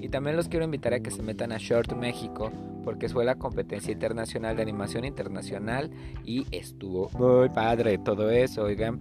[0.00, 2.52] Y también los quiero invitar a que se metan a Short México
[2.84, 5.90] porque fue la competencia internacional de animación internacional
[6.24, 9.00] y estuvo muy padre todo eso, oigan.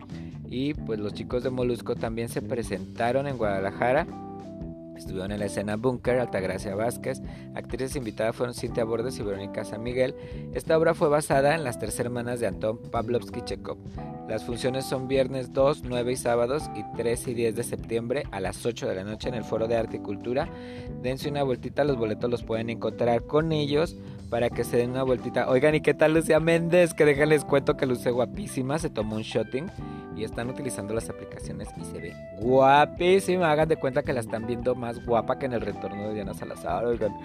[0.50, 4.08] Y pues los chicos de Molusco también se presentaron en Guadalajara.
[4.96, 7.22] Estuvieron en la escena Bunker, Altagracia Vázquez.
[7.54, 10.16] Actrices invitadas fueron Cintia Bordes y Verónica San Miguel.
[10.54, 13.78] Esta obra fue basada en las tres hermanas de Anton Pavlovsky Chekhov.
[14.28, 18.40] Las funciones son viernes 2, 9 y sábados y 3 y 10 de septiembre a
[18.40, 20.50] las 8 de la noche en el Foro de Arte y Cultura.
[21.04, 23.96] Dense una vueltita, los boletos los pueden encontrar con ellos
[24.30, 25.50] para que se den una vueltita.
[25.50, 26.94] Oigan, ¿y qué tal Lucía Méndez?
[26.94, 29.68] Que déjenles cuento que luce guapísima, se tomó un shotting
[30.16, 33.52] y están utilizando las aplicaciones y se ve guapísima.
[33.52, 36.34] Hagan de cuenta que la están viendo más guapa que en el retorno de Diana
[36.34, 36.86] Salazar.
[36.86, 37.16] Oigan,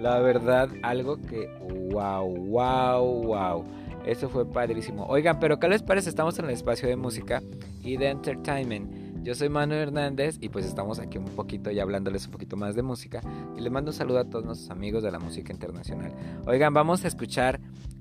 [0.00, 1.48] la verdad, algo que
[1.90, 3.64] wow, wow, wow.
[4.04, 5.04] Eso fue padrísimo.
[5.06, 6.08] Oigan, pero ¿qué les parece?
[6.08, 7.42] Estamos en el espacio de música
[7.82, 9.09] y de entertainment.
[9.22, 12.74] Yo soy Manuel Hernández y pues estamos aquí un poquito ya hablándoles un poquito más
[12.74, 13.20] de música.
[13.56, 16.14] Y les mando un saludo a todos nuestros amigos de la música internacional.
[16.46, 17.60] Oigan, vamos a escuchar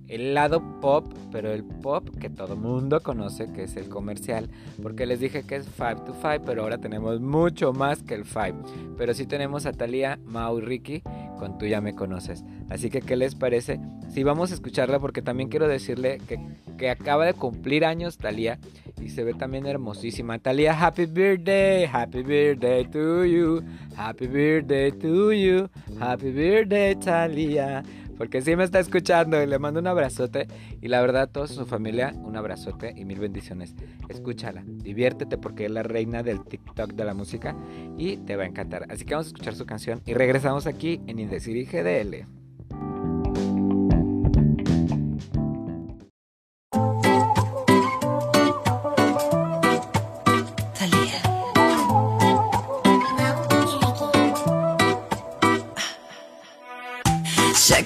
[0.10, 4.50] el lado pop, pero el pop que todo mundo conoce, que es el comercial,
[4.82, 8.26] porque les dije que es 5 to 5, pero ahora tenemos mucho más que el
[8.26, 8.96] 5.
[8.98, 11.04] Pero sí tenemos a Thalía, Mau y Ricky
[11.38, 12.44] con Tú ya me conoces.
[12.70, 13.80] Así que, ¿qué les parece?
[14.10, 16.40] Sí, vamos a escucharla porque también quiero decirle que,
[16.78, 18.60] que acaba de cumplir años Thalía
[19.00, 20.40] y se ve también hermosísima.
[20.40, 23.62] Thalía, happy birthday, happy birthday to you,
[23.96, 27.84] happy birthday to you, happy birthday Thalía
[28.20, 30.46] porque sí me está escuchando y le mando un abrazote.
[30.82, 33.74] Y la verdad, a toda su familia, un abrazote y mil bendiciones.
[34.10, 37.56] Escúchala, diviértete porque es la reina del TikTok de la música
[37.98, 38.86] y te va a encantar.
[38.90, 42.39] Así que vamos a escuchar su canción y regresamos aquí en Indecir y GDL.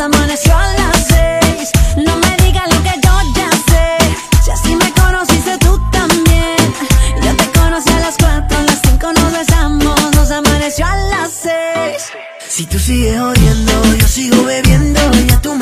[0.00, 1.70] amaneció a las seis.
[1.96, 4.42] No me digas lo que yo ya sé.
[4.42, 6.56] Si así me conociste tú también.
[7.22, 12.10] Yo te conocí a las cuatro, a las cinco nos besamos, amaneció a las seis.
[12.48, 15.61] Si tú sigues odiando, yo sigo bebiendo, ya tú me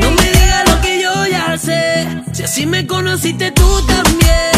[0.00, 2.06] No me digas lo que yo ya sé.
[2.32, 4.52] Si así me conociste tú también.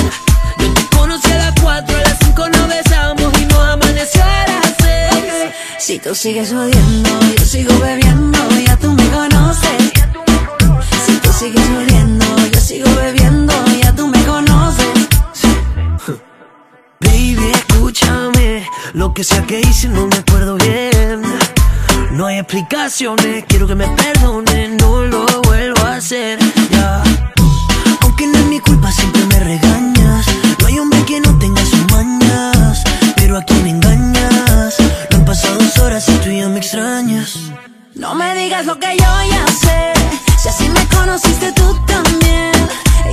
[0.59, 4.47] Yo te conocí a las 4, a las 5 nos besamos y nos amaneció a
[4.49, 5.53] las 6.
[5.79, 9.93] Si tú sigues odiando, yo sigo bebiendo, ya tú me conoces.
[11.07, 14.87] Si tú sigues odiando, yo sigo bebiendo, ya tú me conoces.
[17.01, 18.69] Baby, escúchame.
[18.95, 21.23] Lo que sea que hice no me acuerdo bien.
[22.11, 25.28] No hay explicaciones, quiero que me perdonen, no lo
[25.99, 26.39] hacer.
[26.71, 27.03] Ya.
[28.03, 30.27] Aunque no es mi culpa, siempre me regañas.
[30.61, 32.85] No hay hombre que no tenga sus mañas.
[33.17, 34.77] Pero a quien engañas.
[35.11, 37.37] No han pasado dos horas y tú ya me extrañas.
[37.97, 39.93] No me digas lo que yo ya sé.
[40.41, 42.53] Si así me conociste tú también.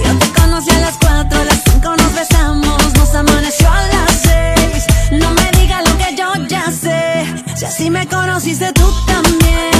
[0.03, 4.11] Yo te conocí a las 4, a las 5 nos besamos, nos amaneció a las
[5.09, 5.21] 6.
[5.23, 7.25] No me digas lo que yo ya sé.
[7.55, 9.74] Si así me conociste tú también.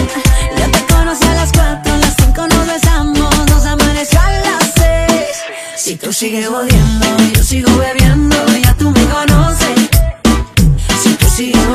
[6.05, 9.89] Tú sigues odiando, yo sigo bebiendo, ya tú me conoces.
[11.01, 11.67] Si tú sigues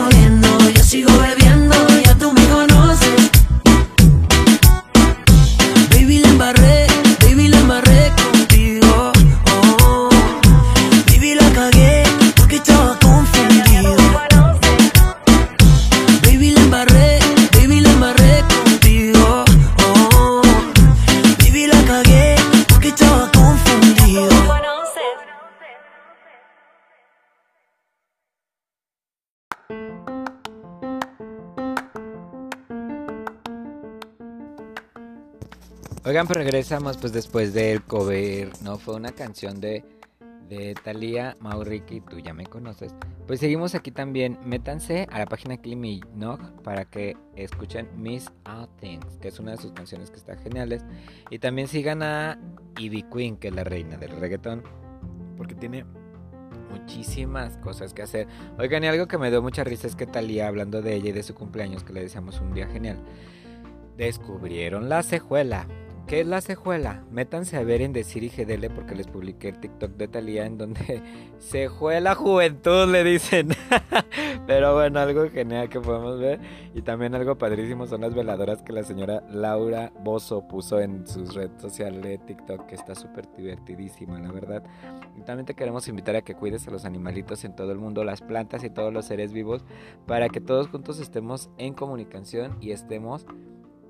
[36.11, 38.79] Oigan, pero regresamos pues después del cover, ¿no?
[38.79, 39.85] Fue una canción de,
[40.49, 42.93] de Thalía, Mauricky, tú ya me conoces.
[43.29, 48.69] Pues seguimos aquí también, métanse a la página Kylie Minogue para que escuchen Miss All
[48.81, 50.85] Things, que es una de sus canciones que está geniales.
[51.31, 52.41] Y también sigan a
[52.77, 54.65] Ivy Queen, que es la reina del reggaetón,
[55.37, 55.85] porque tiene
[56.73, 58.27] muchísimas cosas que hacer.
[58.59, 61.13] Oigan, y algo que me dio mucha risa es que Thalía, hablando de ella y
[61.13, 62.99] de su cumpleaños, que le deseamos un día genial,
[64.01, 65.67] Descubrieron la cejuela.
[66.11, 67.05] ¿Qué es la cejuela?
[67.13, 70.59] Métanse a ver en Decir y GDL porque les publiqué el TikTok de Talía en
[70.59, 71.01] donde
[71.39, 73.51] cejuela juventud le dicen.
[74.49, 76.41] Pero bueno, algo genial que podemos ver.
[76.75, 81.33] Y también algo padrísimo son las veladoras que la señora Laura Bozo puso en sus
[81.33, 84.65] redes sociales de TikTok, que está súper divertidísima, la verdad.
[85.17, 88.03] Y también te queremos invitar a que cuides a los animalitos en todo el mundo,
[88.03, 89.65] las plantas y todos los seres vivos,
[90.09, 93.27] para que todos juntos estemos en comunicación y estemos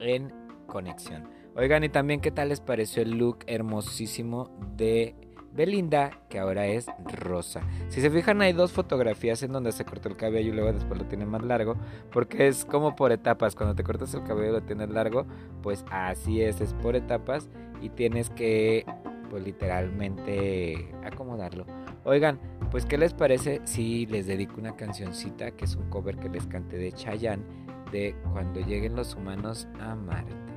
[0.01, 0.35] en
[0.67, 1.40] conexión.
[1.57, 5.15] Oigan, y también qué tal les pareció el look hermosísimo de
[5.53, 7.61] Belinda, que ahora es rosa.
[7.89, 11.01] Si se fijan, hay dos fotografías en donde se cortó el cabello y luego después
[11.01, 11.77] lo tiene más largo,
[12.13, 13.57] porque es como por etapas.
[13.57, 15.27] Cuando te cortas el cabello y lo tienes largo,
[15.63, 17.49] pues así es, es por etapas
[17.83, 18.87] y tienes que,
[19.29, 21.67] pues literalmente, acomodarlo.
[22.05, 22.39] Oigan,
[22.71, 26.47] pues ¿qué les parece si les dedico una cancioncita que es un cover que les
[26.47, 27.43] canté de Chayanne
[27.91, 30.50] de Cuando lleguen los humanos a Marte?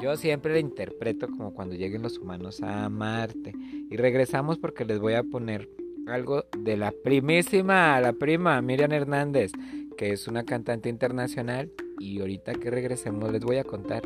[0.00, 3.52] Yo siempre la interpreto como cuando lleguen los humanos a Marte.
[3.90, 5.68] Y regresamos porque les voy a poner
[6.06, 9.52] algo de la primísima, la prima Miriam Hernández,
[9.96, 11.70] que es una cantante internacional.
[11.98, 14.02] Y ahorita que regresemos les voy a contar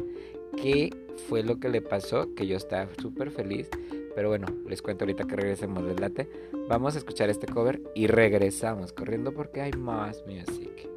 [0.60, 0.90] qué
[1.28, 3.68] fue lo que le pasó, que yo estaba súper feliz.
[4.14, 6.28] Pero bueno, les cuento ahorita que regresemos del late.
[6.68, 10.88] Vamos a escuchar este cover y regresamos corriendo porque hay más music.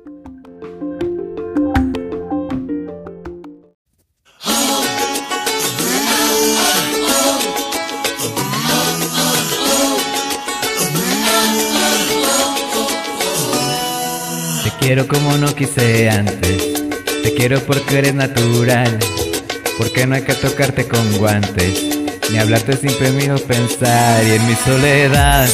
[14.90, 16.64] Quiero como no quise antes.
[17.22, 18.98] Te quiero porque eres natural.
[19.78, 21.96] Porque no hay que tocarte con guantes.
[22.32, 24.24] Ni hablarte sin permiso pensar.
[24.24, 25.48] Y en mi soledad,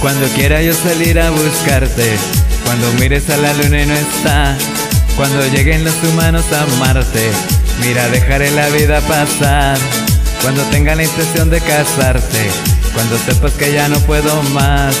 [0.00, 2.16] cuando quiera yo salir a buscarte.
[2.64, 4.56] Cuando mires a la luna y no está.
[5.16, 7.28] Cuando lleguen los humanos a amarte.
[7.80, 9.78] Mira, dejaré la vida pasar.
[10.42, 12.50] Cuando tenga la intención de casarte.
[12.94, 14.94] Cuando sepas que ya no puedo más.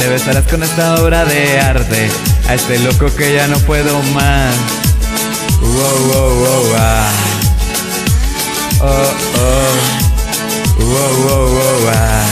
[0.00, 2.08] Te besarás con esta obra de arte
[2.50, 4.56] a este loco que ya no puedo más.
[5.60, 7.12] Wow, wow, wow, ah.
[8.80, 9.72] Oh, oh.
[10.82, 12.26] Wow, wow, wow, ah.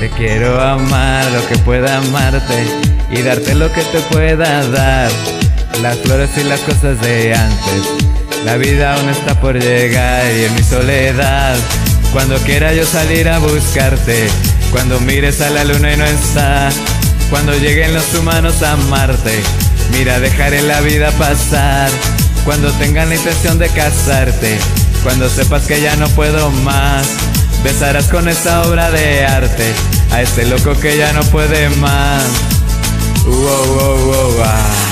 [0.00, 2.64] Te quiero amar lo que pueda amarte
[3.10, 5.10] y darte lo que te pueda dar.
[5.82, 8.06] Las flores y las cosas de antes.
[8.46, 11.58] La vida aún está por llegar y en mi soledad.
[12.14, 14.30] Cuando quiera yo salir a buscarte
[14.70, 16.70] cuando mires a la luna y no está,
[17.30, 19.42] cuando lleguen los humanos a Marte,
[19.92, 21.90] mira, dejaré la vida pasar.
[22.44, 24.58] Cuando tengan la intención de casarte,
[25.02, 27.06] cuando sepas que ya no puedo más,
[27.62, 29.74] besarás con esta obra de arte
[30.10, 32.24] a este loco que ya no puede más.
[33.24, 34.88] Wow, wow, wow, ah.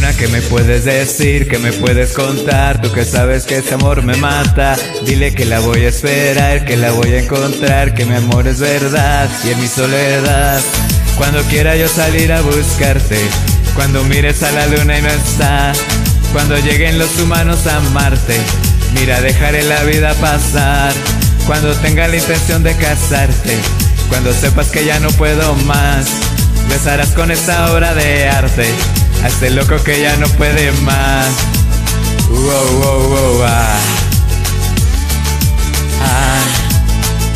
[0.00, 1.46] Luna, ¿qué me puedes decir?
[1.46, 2.80] ¿Qué me puedes contar?
[2.80, 4.74] Tú que sabes que ese amor me mata.
[5.04, 8.60] Dile que la voy a esperar, que la voy a encontrar, que mi amor es
[8.60, 10.58] verdad y en mi soledad.
[11.18, 13.18] Cuando quiera yo salir a buscarte,
[13.74, 15.72] cuando mires a la luna y no está,
[16.32, 18.40] cuando lleguen los humanos a Marte,
[18.94, 20.94] mira, dejaré la vida pasar.
[21.46, 23.54] Cuando tenga la intención de casarte,
[24.08, 26.06] cuando sepas que ya no puedo más,
[26.70, 28.64] besarás con esta obra de arte
[29.22, 31.28] a este loco que ya no puede más.
[32.28, 33.78] Wow, wow, wow, ah.
[36.02, 36.42] Ah.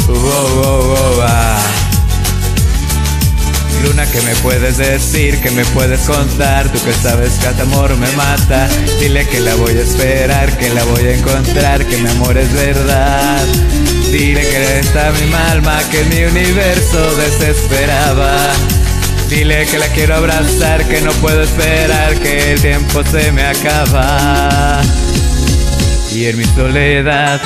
[0.08, 1.60] Wow, wow, wow, ah.
[3.82, 5.40] Luna, que me puedes decir?
[5.42, 6.70] que me puedes contar?
[6.72, 8.66] Tú que sabes que este amor me mata.
[8.98, 12.52] Dile que la voy a esperar, que la voy a encontrar, que mi amor es
[12.52, 13.44] verdad.
[14.10, 18.54] Dile que está mi alma, que mi universo desesperaba.
[19.28, 24.80] Dile que la quiero abrazar, que no puedo esperar, que el tiempo se me acaba.
[26.12, 27.40] Y en mi soledad,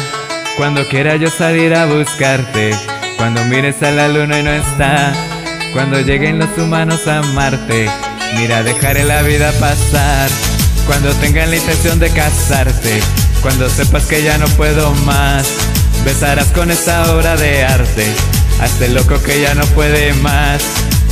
[0.56, 2.72] cuando quiera yo salir a buscarte,
[3.16, 5.12] cuando mires a la luna y no está,
[5.72, 7.88] cuando lleguen los humanos a Marte,
[8.36, 10.28] mira, dejaré la vida pasar.
[10.86, 13.00] Cuando tengan la intención de casarte,
[13.40, 15.48] cuando sepas que ya no puedo más,
[16.05, 18.06] besarás con esta obra de arte,
[18.60, 20.62] hasta el loco que ya no puede más.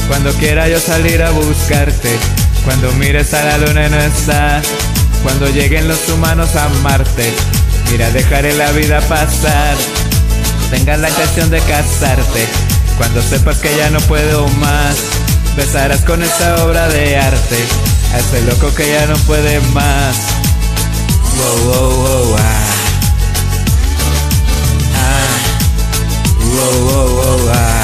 [0.08, 2.16] Cuando quiera yo salir a buscarte,
[2.64, 4.62] cuando mires a la luna y no está,
[5.22, 7.32] cuando lleguen los humanos a Marte,
[7.90, 9.76] mira, dejaré la vida pasar.
[10.70, 12.46] Tengas la intención de casarte,
[12.96, 14.96] cuando sepas que ya no puedo más,
[15.56, 17.64] besarás con esta obra de arte,
[18.14, 20.16] Hace loco que ya no puede más.
[21.36, 22.66] Wow, wow, wow, ah.
[24.94, 25.26] Ah.
[26.40, 27.75] Wow, wow, ah.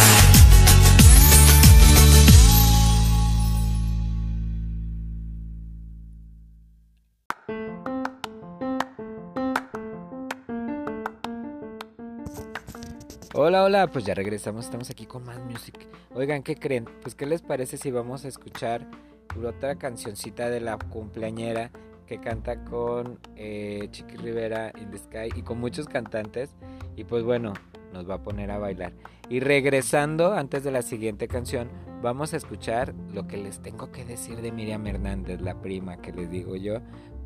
[13.44, 15.76] Hola, hola, pues ya regresamos, estamos aquí con más music.
[16.14, 16.84] Oigan, ¿qué creen?
[17.02, 18.86] Pues ¿qué les parece si vamos a escuchar
[19.44, 21.72] otra cancioncita de la cumpleañera
[22.06, 26.50] que canta con eh, Chiqui Rivera in the Sky y con muchos cantantes?
[26.94, 27.52] Y pues bueno,
[27.92, 28.92] nos va a poner a bailar.
[29.28, 31.68] Y regresando, antes de la siguiente canción,
[32.00, 36.12] vamos a escuchar lo que les tengo que decir de Miriam Hernández, la prima que
[36.12, 36.78] les digo yo,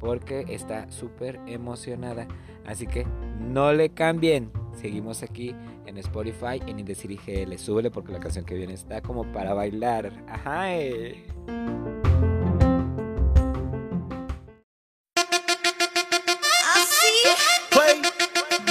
[0.07, 2.29] porque está súper emocionada.
[2.65, 3.05] Así que
[3.41, 4.53] no le cambien.
[4.81, 5.53] Seguimos aquí
[5.85, 7.59] en Spotify, en Indecir IGL.
[7.59, 10.13] Súbele porque la canción que viene está como para bailar.
[10.29, 10.73] Ajá.
[10.77, 11.27] Eh.
[17.73, 18.03] Play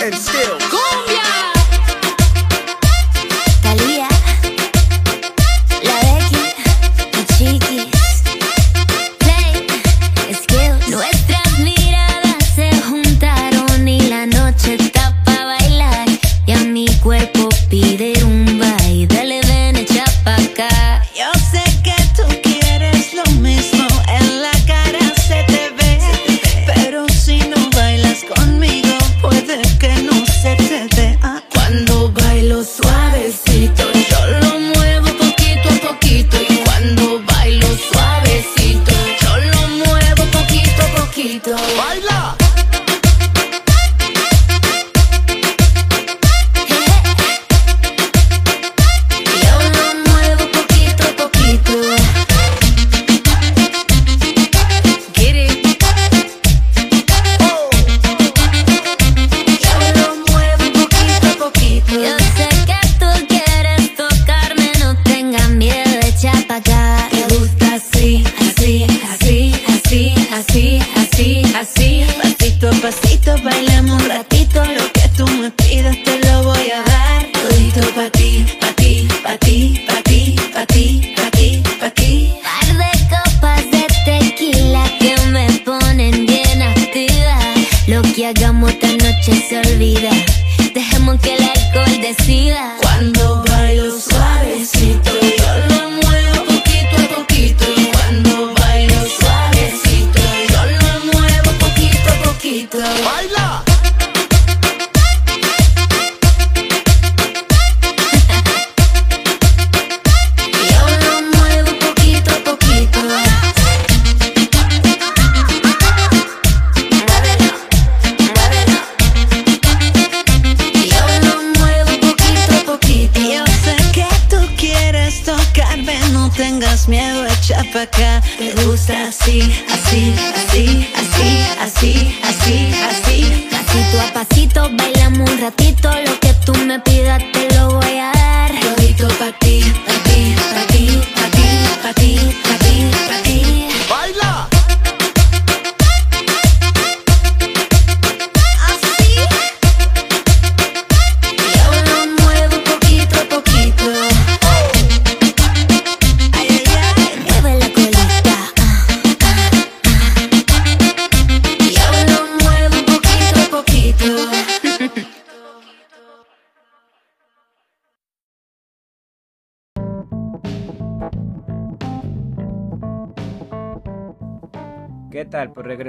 [0.05, 0.57] and still.
[0.57, 1.55] Talía,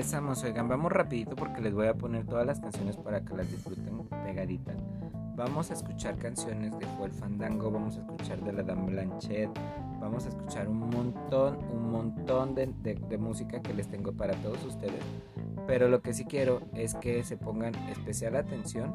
[0.07, 3.51] regresamos, oigan, vamos rapidito porque les voy a poner todas las canciones para que las
[3.51, 4.77] disfruten pegaditas.
[5.35, 9.51] Vamos a escuchar canciones de Joel Fandango, vamos a escuchar de la Dame Blanchet,
[10.01, 14.35] vamos a escuchar un montón, un montón de, de- de música que les tengo para
[14.35, 15.03] todos ustedes.
[15.67, 18.95] Pero lo que sí quiero es que se pongan especial atención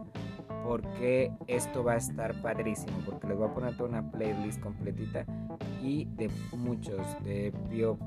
[0.63, 5.25] porque esto va a estar padrísimo, porque les voy a poner toda una playlist completita
[5.83, 7.97] y de muchos, de Pío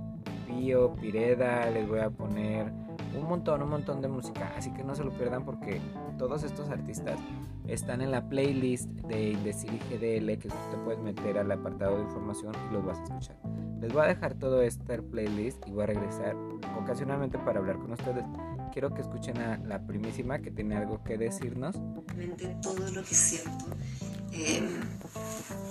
[0.54, 2.70] Pío, Pireda, les voy a poner
[3.16, 4.52] un montón, un montón de música.
[4.56, 5.80] Así que no se lo pierdan porque
[6.18, 7.18] todos estos artistas
[7.66, 12.52] están en la playlist de Indecir GDL que te puedes meter al apartado de información
[12.68, 13.36] y los vas a escuchar.
[13.80, 16.36] Les voy a dejar todo este playlist y voy a regresar
[16.80, 18.24] ocasionalmente para hablar con ustedes.
[18.72, 21.76] Quiero que escuchen a la primísima que tiene algo que decirnos.
[22.62, 23.66] todo lo que siento.
[24.32, 24.62] Eh,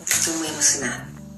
[0.05, 1.32] estoy muy emocionada.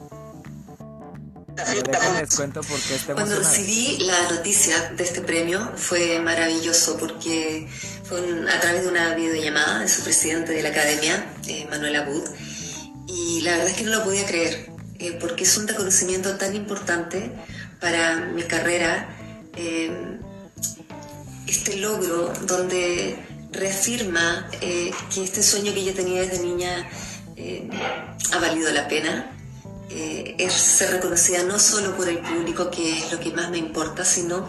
[1.56, 2.60] Les cuento
[2.96, 7.68] está Cuando recibí la noticia de este premio fue maravilloso porque
[8.04, 11.96] fue un- a través de una videollamada de su presidente de la academia, eh, Manuel
[11.96, 12.24] Abud,
[13.08, 14.70] y la verdad es que no lo podía creer
[15.00, 17.32] eh, porque es un reconocimiento tan importante
[17.80, 19.10] para mi carrera.
[19.58, 20.20] eh,
[21.48, 23.16] este logro donde
[23.52, 26.90] reafirma eh, que este sueño que yo tenía desde niña
[27.38, 27.70] eh,
[28.34, 29.32] ha valido la pena.
[29.98, 33.58] Eh, es ser reconocida no solo por el público, que es lo que más me
[33.58, 34.46] importa, sino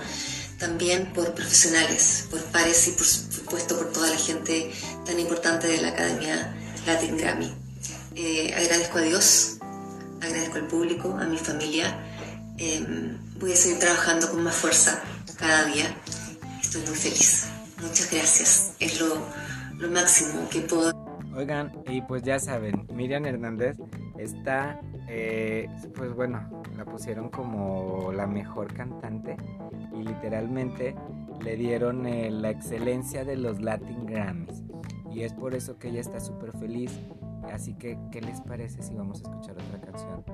[0.58, 4.72] también por profesionales, por pares y por supuesto por toda la gente
[5.04, 6.52] tan importante de la Academia
[6.84, 7.54] Latin Grammy.
[8.16, 9.58] Eh, agradezco a Dios,
[10.20, 11.96] agradezco al público, a mi familia.
[12.58, 12.84] Eh,
[13.38, 15.00] voy a seguir trabajando con más fuerza
[15.36, 15.96] cada día.
[16.60, 17.44] Estoy muy feliz.
[17.80, 18.72] Muchas gracias.
[18.80, 19.24] Es lo,
[19.78, 20.90] lo máximo que puedo
[21.36, 23.76] Oigan, y pues ya saben, Miriam Hernández
[24.18, 29.36] está, eh, pues bueno, la pusieron como la mejor cantante
[29.92, 30.94] y literalmente
[31.42, 34.64] le dieron eh, la excelencia de los Latin Grammys.
[35.12, 37.00] Y es por eso que ella está súper feliz.
[37.52, 40.24] Así que, ¿qué les parece si vamos a escuchar otra canción?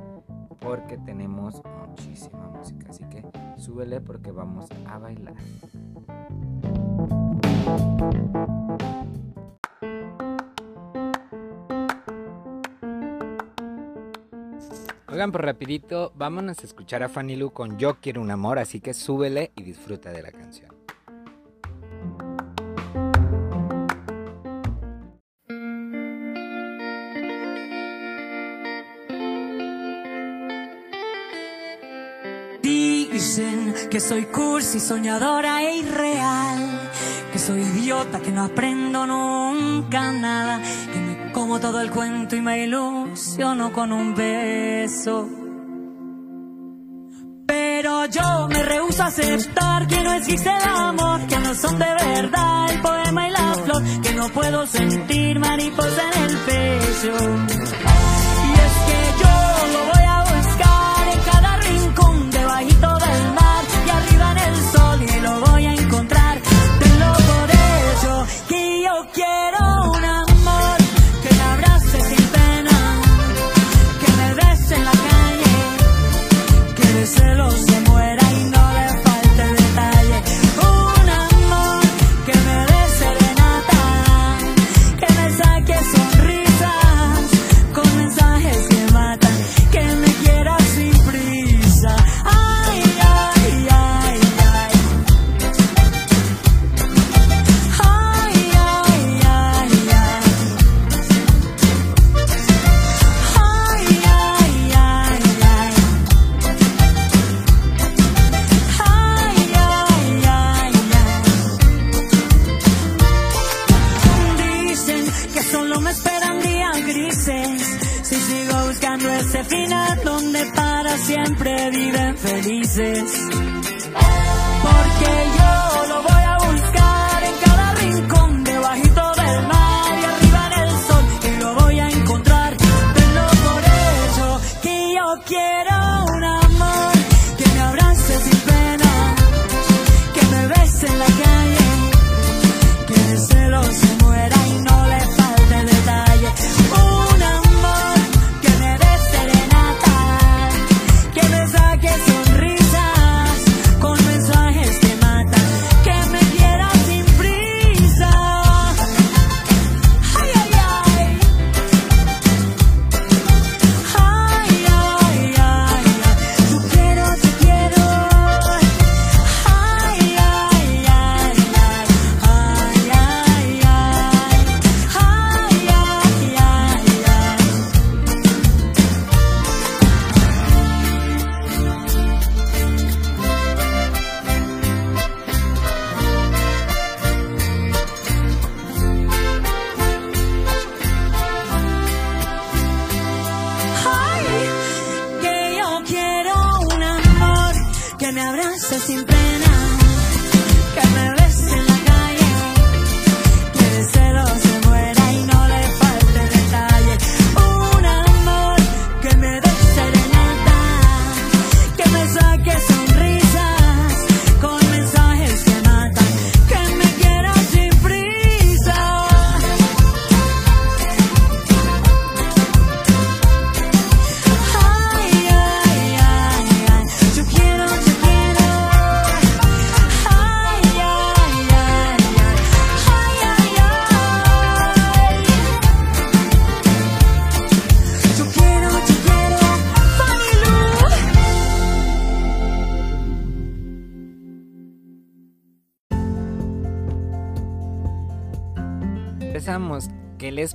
[0.60, 2.88] Porque tenemos muchísima música.
[2.90, 3.24] Así que
[3.56, 5.34] súbele porque vamos a bailar.
[15.12, 18.80] Oigan, pues rapidito, vámonos a escuchar a Fanny Lu con Yo quiero un amor, así
[18.80, 20.74] que súbele y disfruta de la canción.
[32.62, 36.90] Dicen que soy cursi, soñadora e irreal.
[37.30, 40.62] Que soy idiota, que no aprendo nunca nada.
[41.32, 45.28] Como todo el cuento y me ilusiono con un beso.
[47.46, 51.86] Pero yo me rehúso a aceptar que no existe el amor, que no son de
[51.86, 58.01] verdad el poema y la flor, que no puedo sentir mariposa en el pecho.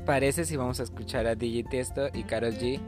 [0.07, 2.79] Parece si vamos a escuchar a DJ Tiesto y Karol G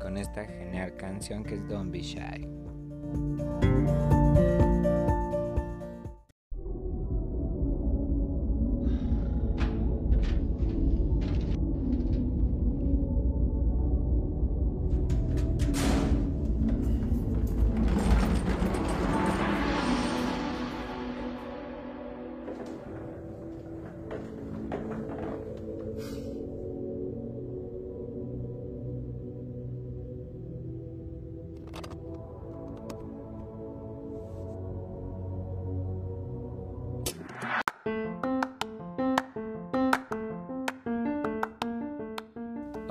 [0.00, 2.51] con esta genial canción que es Don't Be Shy?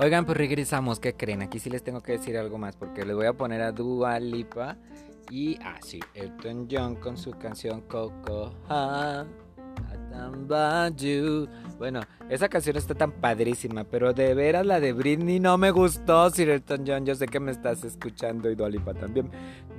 [0.04, 1.44] Oigan, pues regresamos, ¿qué creen?
[1.44, 4.20] Aquí sí les tengo que decir algo más porque les voy a poner a Dua
[4.20, 4.76] Lipa
[5.30, 5.80] y, ah,
[6.16, 8.52] Elton John con su canción Coco.
[11.78, 12.02] Bueno,
[12.32, 16.50] esa canción está tan padrísima, pero de veras la de Britney no me gustó, Sir
[16.50, 17.06] Elton John.
[17.06, 19.30] Yo sé que me estás escuchando y Dua Lipa también.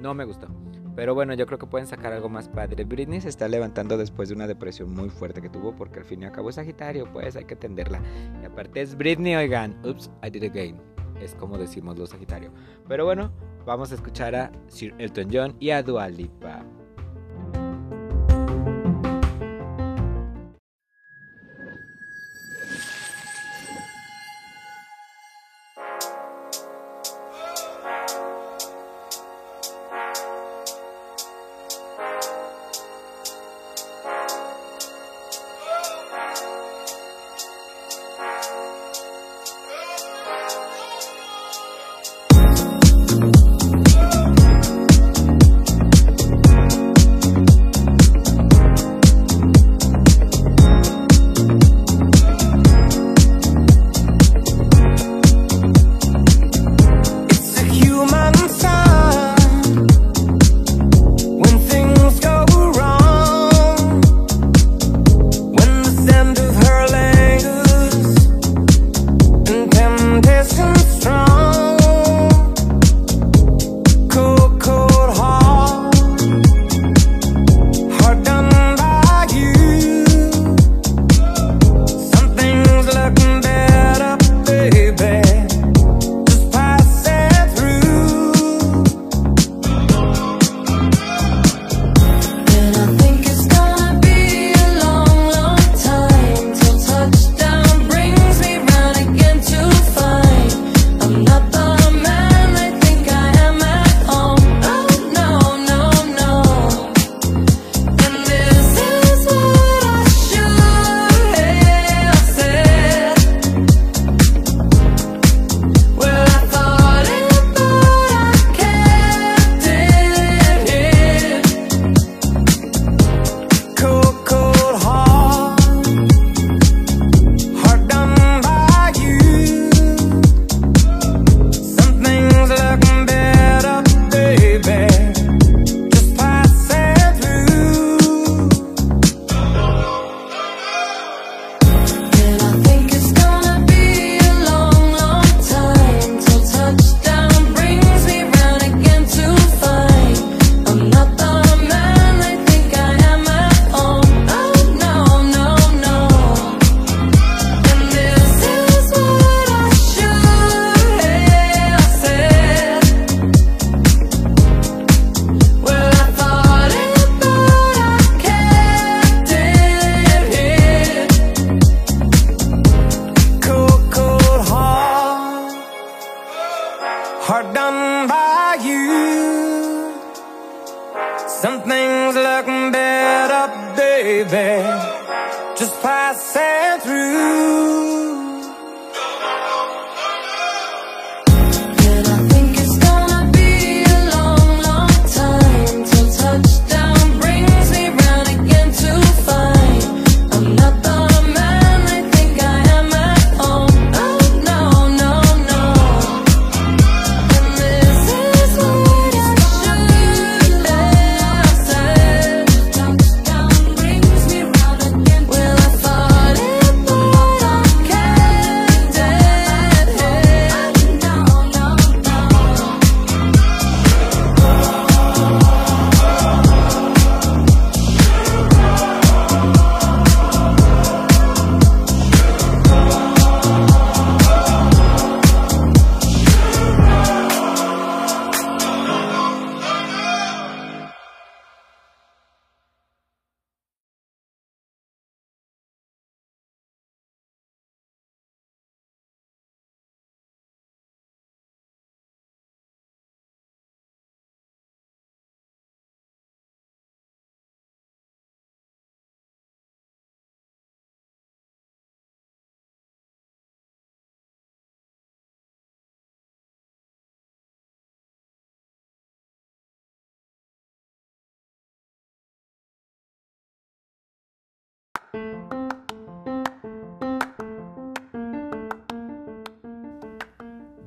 [0.01, 0.47] No me gustó.
[0.95, 2.85] Pero bueno, yo creo que pueden sacar algo más padre.
[2.85, 6.23] Britney se está levantando después de una depresión muy fuerte que tuvo porque al fin
[6.23, 8.01] y al cabo es Sagitario, pues hay que atenderla.
[8.43, 10.77] Y aparte es Britney, oigan, oops, I did again.
[11.21, 12.53] Es como decimos los Sagitario.
[12.89, 13.33] Pero bueno,
[13.65, 16.65] vamos a escuchar a Sir Elton John y a Dua Lipa.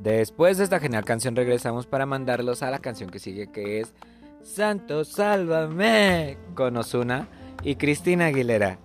[0.06, 3.92] Después de esta genial canción regresamos para mandarlos a la canción que sigue que es
[4.44, 7.28] Santo Sálvame con Osuna
[7.64, 8.78] y Cristina Aguilera.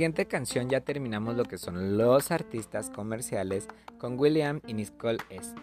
[0.00, 3.68] Siguiente canción ya terminamos lo que son los artistas comerciales
[3.98, 5.54] con William y Nicole S.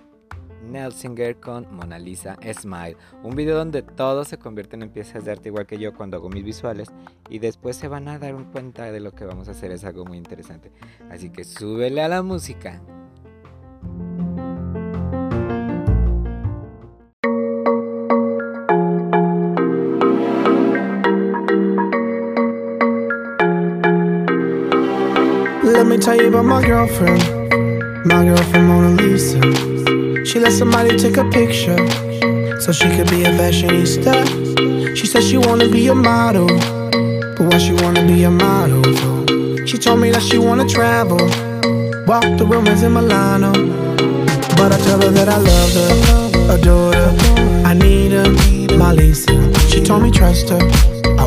[0.64, 2.97] Nelsinger con Mona Lisa Smile.
[3.23, 6.30] Un video donde todos se convierten en piezas de arte igual que yo cuando hago
[6.30, 6.89] mis visuales
[7.31, 9.72] y después se van a dar cuenta de lo que vamos a hacer.
[9.72, 10.72] Es algo muy interesante.
[11.09, 12.80] Así que súbele a la música.
[25.99, 27.24] Tell you about my girlfriend.
[28.06, 29.40] My girlfriend Mona Lisa.
[30.26, 31.78] She let somebody take a picture
[32.60, 34.95] so she could be a fashionista.
[34.95, 38.84] She said she wanna be a model, but why she wanna be a model?
[39.65, 41.18] She told me that she wanna travel,
[42.06, 43.52] walk the romance in Milano.
[44.57, 48.30] But I tell her that I love her, adore her, I need her,
[48.78, 49.34] my Lisa.
[49.69, 50.60] She told me trust her,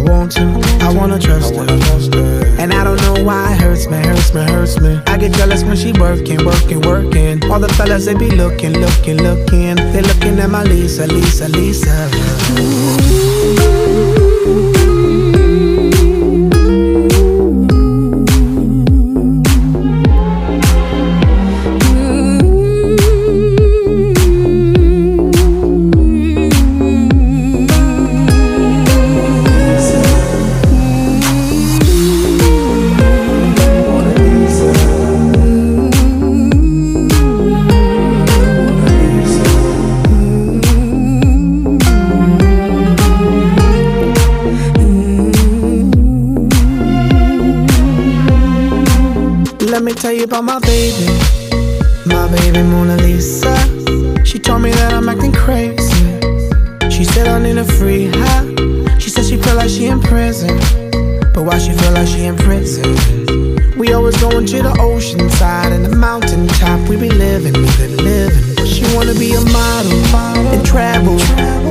[0.01, 0.45] I want to,
[0.81, 2.47] I wanna trust her.
[2.59, 4.99] And I don't know why it hurts me, hurts me, hurts me.
[5.07, 7.45] I get jealous when she working, working, working.
[7.51, 9.77] All the fellas they be looking, looking, looking.
[9.77, 12.09] They looking at my Lisa, Lisa, Lisa.
[13.57, 13.60] let
[50.31, 51.07] about my baby.
[52.07, 53.53] My baby Mona Lisa.
[54.25, 56.07] She told me that I'm acting crazy.
[56.89, 58.47] She said I need a free high.
[59.01, 60.57] She said she feel like she in prison.
[61.35, 62.87] But why she feel like she in prison?
[63.77, 66.79] We always going to the ocean side and the mountain top.
[66.89, 68.67] We be living, we be living.
[68.67, 69.99] She wanna be a model
[70.55, 71.21] and travel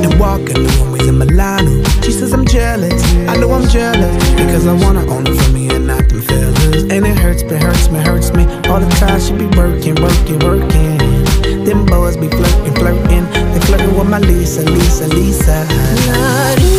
[0.04, 1.82] and walk in the runways in Milano.
[2.04, 3.02] She says I'm jealous.
[3.30, 6.39] I know I'm jealous because I wanna own it for me and not them.
[6.92, 8.46] And it hurts me, hurts me, hurts me.
[8.68, 10.98] All the time she be working, working, working.
[11.64, 13.26] Them boys be flirting, flirting.
[13.54, 15.68] They flirting with my Lisa, Lisa, Lisa.
[15.68, 16.79] Smile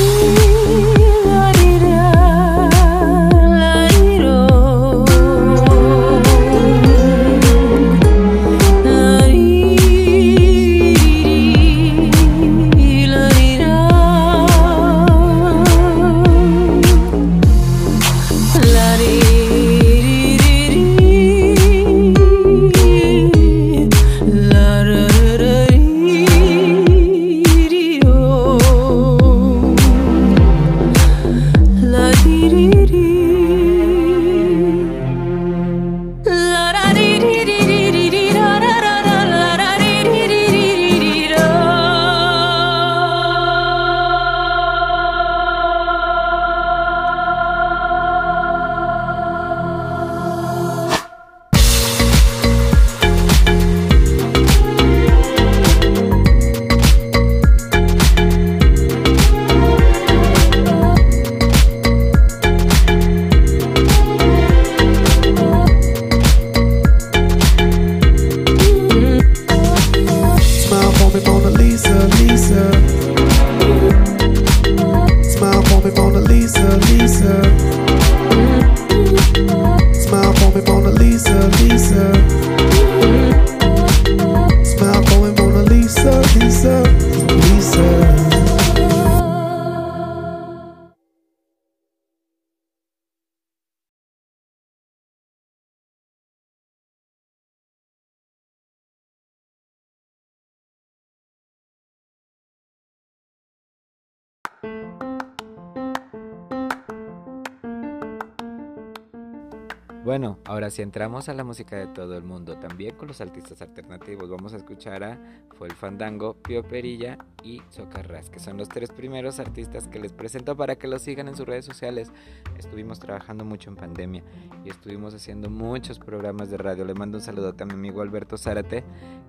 [110.71, 114.53] si entramos a la música de todo el mundo, también con los artistas alternativos, vamos
[114.53, 115.19] a escuchar a
[115.57, 120.13] Fue el Fandango, Pío Perilla y Socarras, que son los tres primeros artistas que les
[120.13, 122.13] presento para que los sigan en sus redes sociales.
[122.59, 124.23] Estuvimos trabajando mucho en pandemia
[124.65, 126.85] y estuvimos haciendo muchos programas de radio.
[126.85, 128.85] Le mando un saludo a mi amigo Alberto Zárate,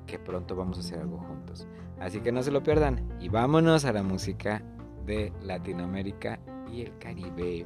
[0.08, 1.68] que pronto vamos a hacer algo juntos.
[2.00, 4.64] Así que no se lo pierdan y vámonos a la música
[5.06, 6.40] de Latinoamérica
[6.72, 7.66] y el Caribe.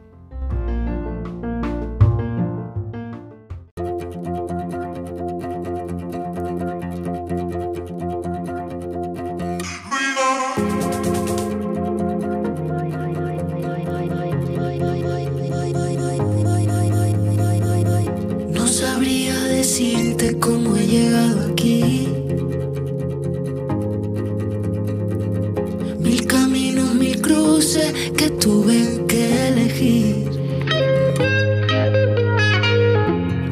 [26.05, 30.29] Mil caminos, mil cruces que tuve que elegir.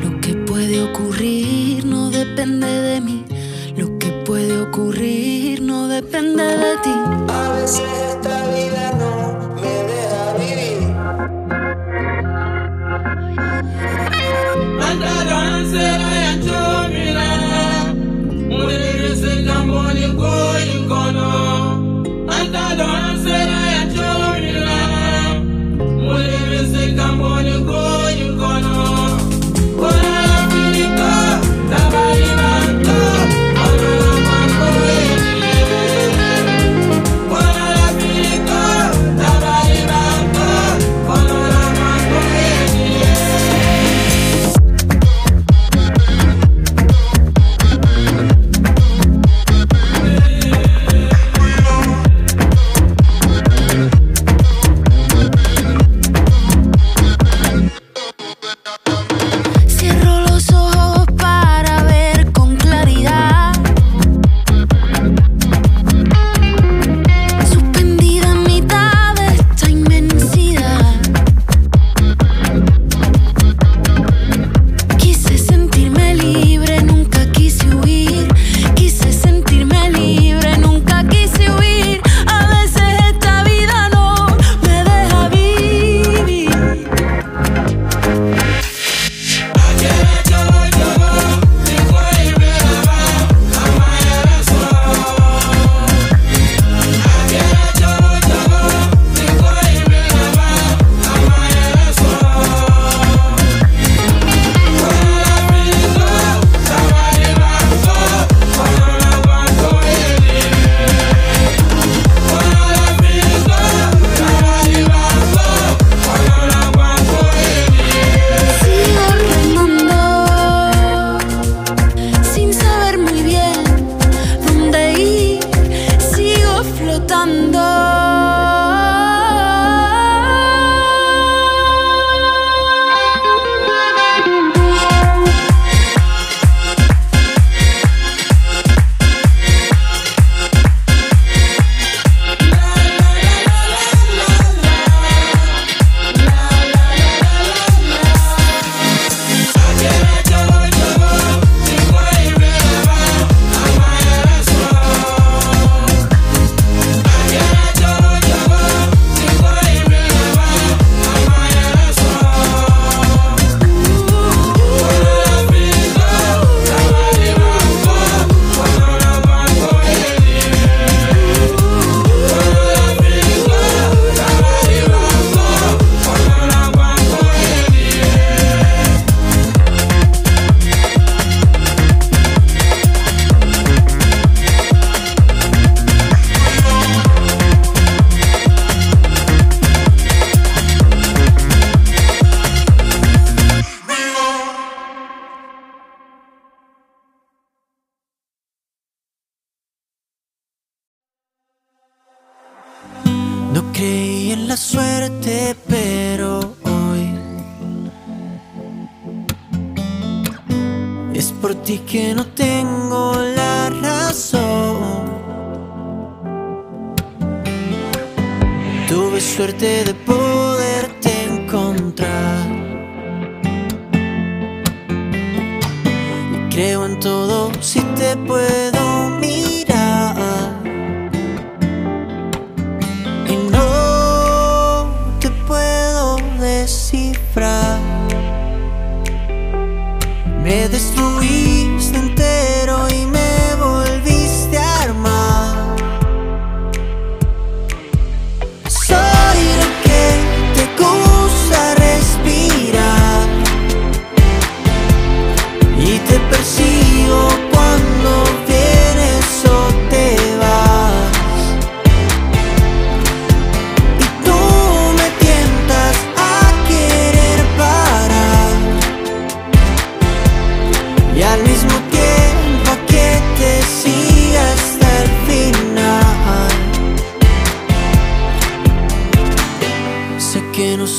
[0.03, 3.25] Lo que puede ocurrir no depende de mí.
[3.75, 6.95] Lo que puede ocurrir no depende de ti.
[7.27, 8.21] A veces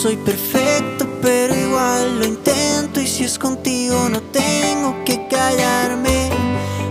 [0.04, 6.28] soy perfecto, pero igual lo intento y si es contigo no tengo que callarme.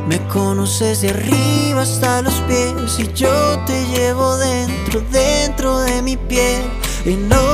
[0.08, 3.30] Me conoces de arriba hasta los pies y yo
[3.68, 6.64] te llevo dentro, dentro de mi piel
[7.06, 7.46] y no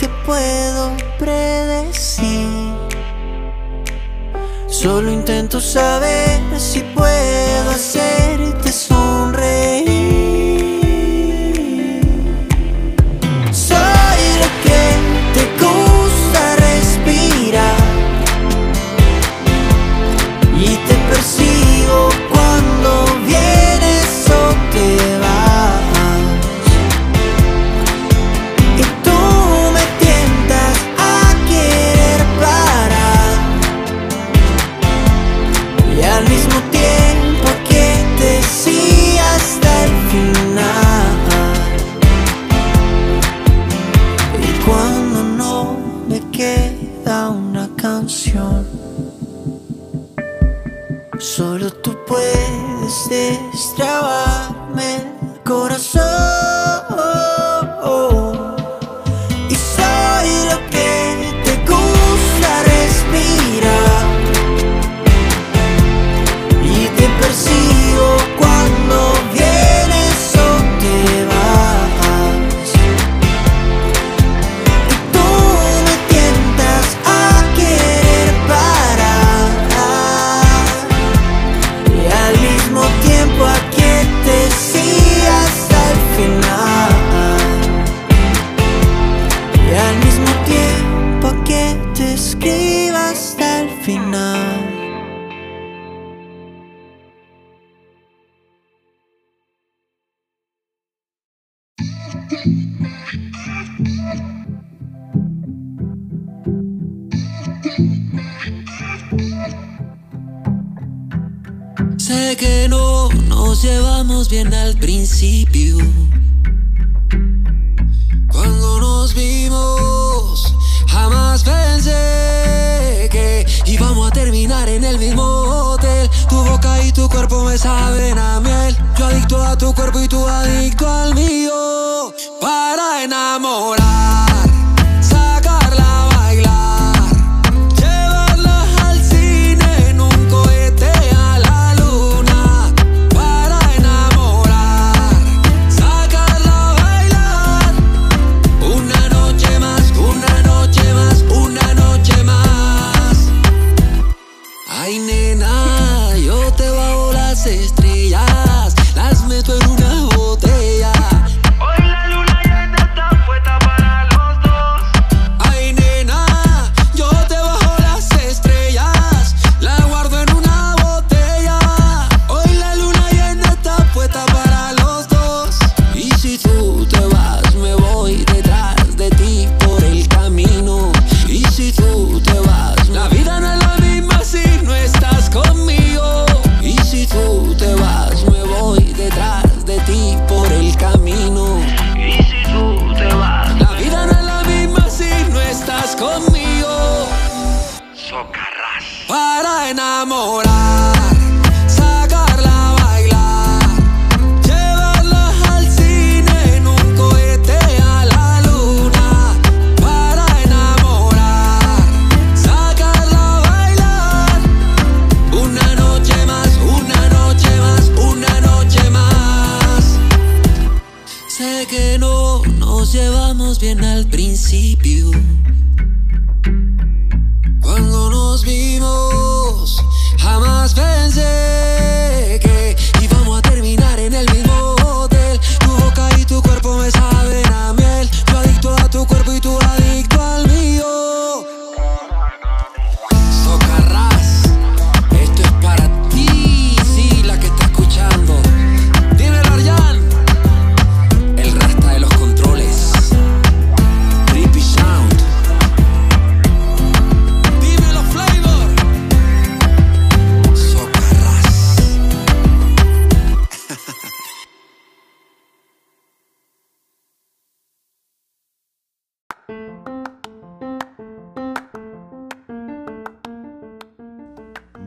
[0.00, 2.72] te puedo predecir.
[4.68, 8.69] Solo intento saber si puedo hacerte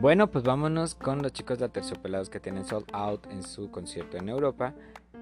[0.04, 4.18] Bueno, pues vámonos con los chicos de Aterciopelados que tienen Sold Out en su concierto
[4.18, 4.74] en Europa.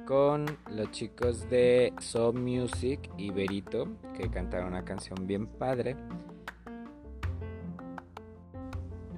[0.08, 3.86] Con los chicos de So Music y Berito
[4.18, 5.94] que cantaron una canción bien padre.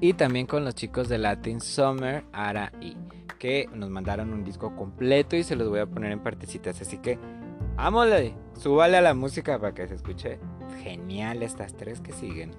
[0.03, 2.99] Y también con los chicos de Latin Summer, Ara y
[3.39, 6.83] que nos mandaron un disco completo y se los voy a poner en partecitas.
[6.83, 7.19] Así que,
[7.79, 8.35] ¡ámole!
[8.59, 10.39] Súbale a la música para que se escuche
[10.83, 12.51] genial estas tres que siguen.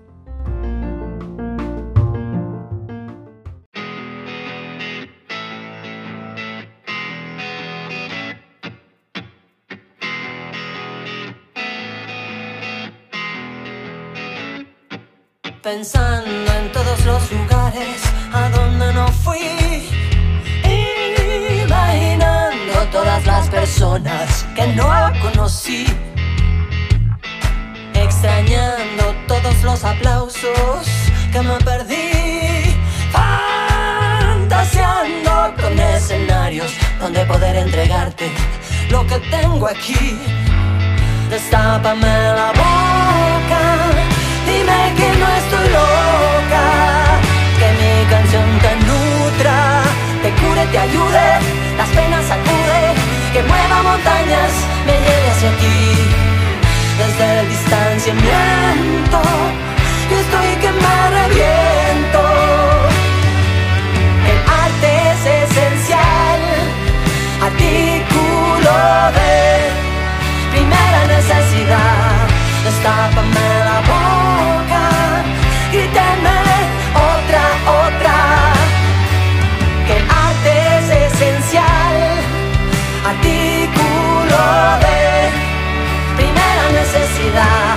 [15.66, 18.00] Pensando en todos los lugares
[18.32, 19.90] a donde no fui.
[21.64, 24.88] Imaginando todas las personas que no
[25.24, 25.88] conocí.
[27.96, 30.86] Extrañando todos los aplausos
[31.34, 32.76] que me perdí.
[34.38, 38.30] Fantaseando con escenarios donde poder entregarte
[38.92, 40.20] lo que tengo aquí.
[41.32, 42.95] Destápame la boca,
[44.46, 46.66] dime que no estoy loca,
[47.60, 49.58] que mi canción te nutra,
[50.24, 51.28] te cure, te ayude,
[51.78, 52.82] las penas sacude,
[53.34, 54.52] que mueva montañas,
[54.88, 55.82] me lleve hacia ti.
[56.98, 59.22] Desde el distanciamiento,
[60.10, 62.22] yo estoy que me reviento.
[64.32, 66.42] El arte es esencial,
[67.50, 68.74] artículo
[69.18, 69.34] de
[70.54, 72.26] primera necesidad.
[72.64, 74.25] Destápame la boca,
[75.76, 76.40] grítame
[77.12, 77.44] otra,
[77.84, 78.18] otra.
[79.86, 81.96] Que el arte es esencial,
[83.14, 84.42] artículo
[84.86, 85.00] de
[86.20, 87.74] primera necesidad.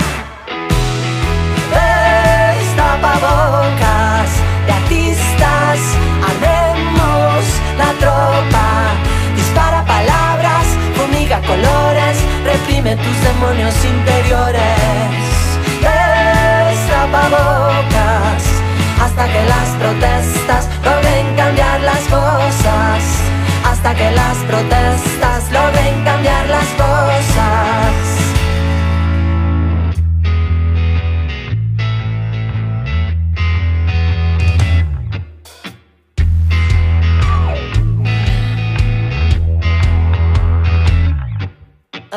[1.74, 4.28] Destapabocas
[4.66, 5.78] de artistas,
[6.30, 7.40] armemos
[7.82, 8.68] la tropa.
[9.36, 10.64] Dispara palabras,
[10.96, 15.27] fumiga colores, reprime tus demonios interiores.
[19.00, 23.02] Hasta que las protestas logren cambiar las cosas.
[23.64, 27.92] Hasta que las protestas logren cambiar las cosas.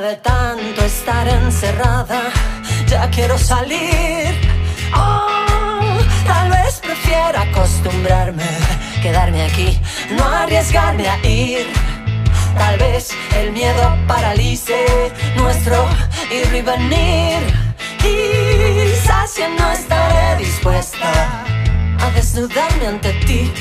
[0.01, 2.21] De tanto estar encerrada,
[2.87, 4.40] ya quiero salir.
[4.95, 8.49] Oh, tal vez prefiera acostumbrarme,
[9.01, 9.79] quedarme aquí,
[10.17, 11.67] no arriesgarme a ir.
[12.57, 15.87] Tal vez el miedo paralice nuestro
[16.31, 17.39] ir y venir.
[17.97, 21.43] Quizás ya no estaré dispuesta
[21.99, 23.51] a desnudarme ante ti.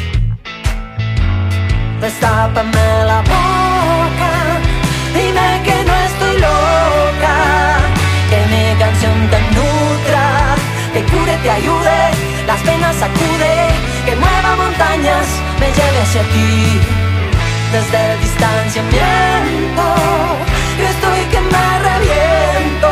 [2.01, 4.33] Destápame la boca,
[5.13, 7.35] dime que no estoy loca,
[11.11, 12.01] cure, te ayude,
[12.47, 13.55] las penas sacude,
[14.07, 15.27] que mueva montañas,
[15.61, 16.81] me lleve hacia ti.
[17.73, 19.85] Desde el distanciamiento,
[20.79, 22.91] yo estoy que me reviento,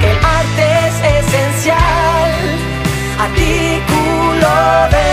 [0.00, 2.32] que el arte es esencial,
[3.26, 4.52] artículo
[4.94, 5.10] de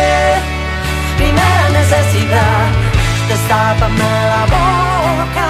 [1.17, 2.65] primera necesidad.
[3.29, 5.47] Destápame la boca,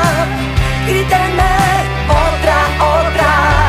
[0.85, 1.53] grítenme
[2.07, 2.57] otra,
[2.97, 3.62] otra.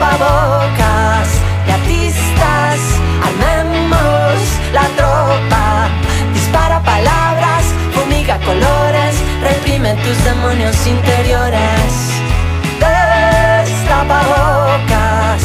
[0.00, 1.28] tapabocas
[1.66, 2.78] y artistas,
[3.28, 4.34] armemos
[4.72, 5.90] la tropa,
[6.32, 12.14] dispara palabras, fumiga colores, reprime tus demonios interiores.
[12.80, 15.42] Destapabocas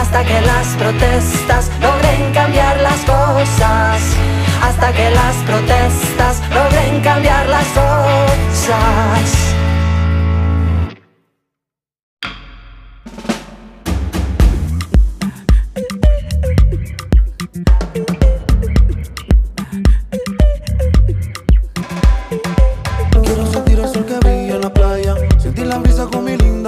[0.00, 4.00] hasta que las protestas logren cambiar las cosas,
[4.62, 9.59] hasta que las protestas logren cambiar las cosas.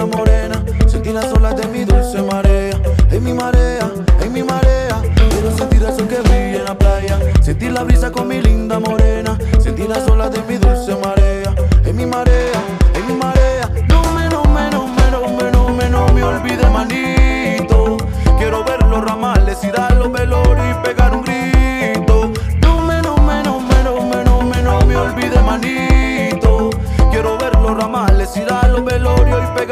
[0.03, 0.65] una morena.
[0.87, 2.77] Sentí las olas de mi dulce marea.
[3.11, 5.01] En mi marea, en mi marea.
[5.31, 7.19] Quiero sentir eso que brilla en la playa.
[7.41, 9.39] Sentir la brisa con mi linda morena.
[9.61, 11.55] Sentí las olas de mi dulce marea.
[11.85, 12.61] En mi marea,
[12.95, 13.70] en mi marea.
[13.89, 17.97] No me, no me, no me, no me, no me, no me olvide, manito.
[18.39, 22.33] Quiero ver los ramales y dar los velores y pegar un grito.
[22.61, 26.70] No me, no me, no me, no me, no me, no me olvide, manito.
[27.11, 29.72] Quiero ver los ramales y dar los velorios y pegar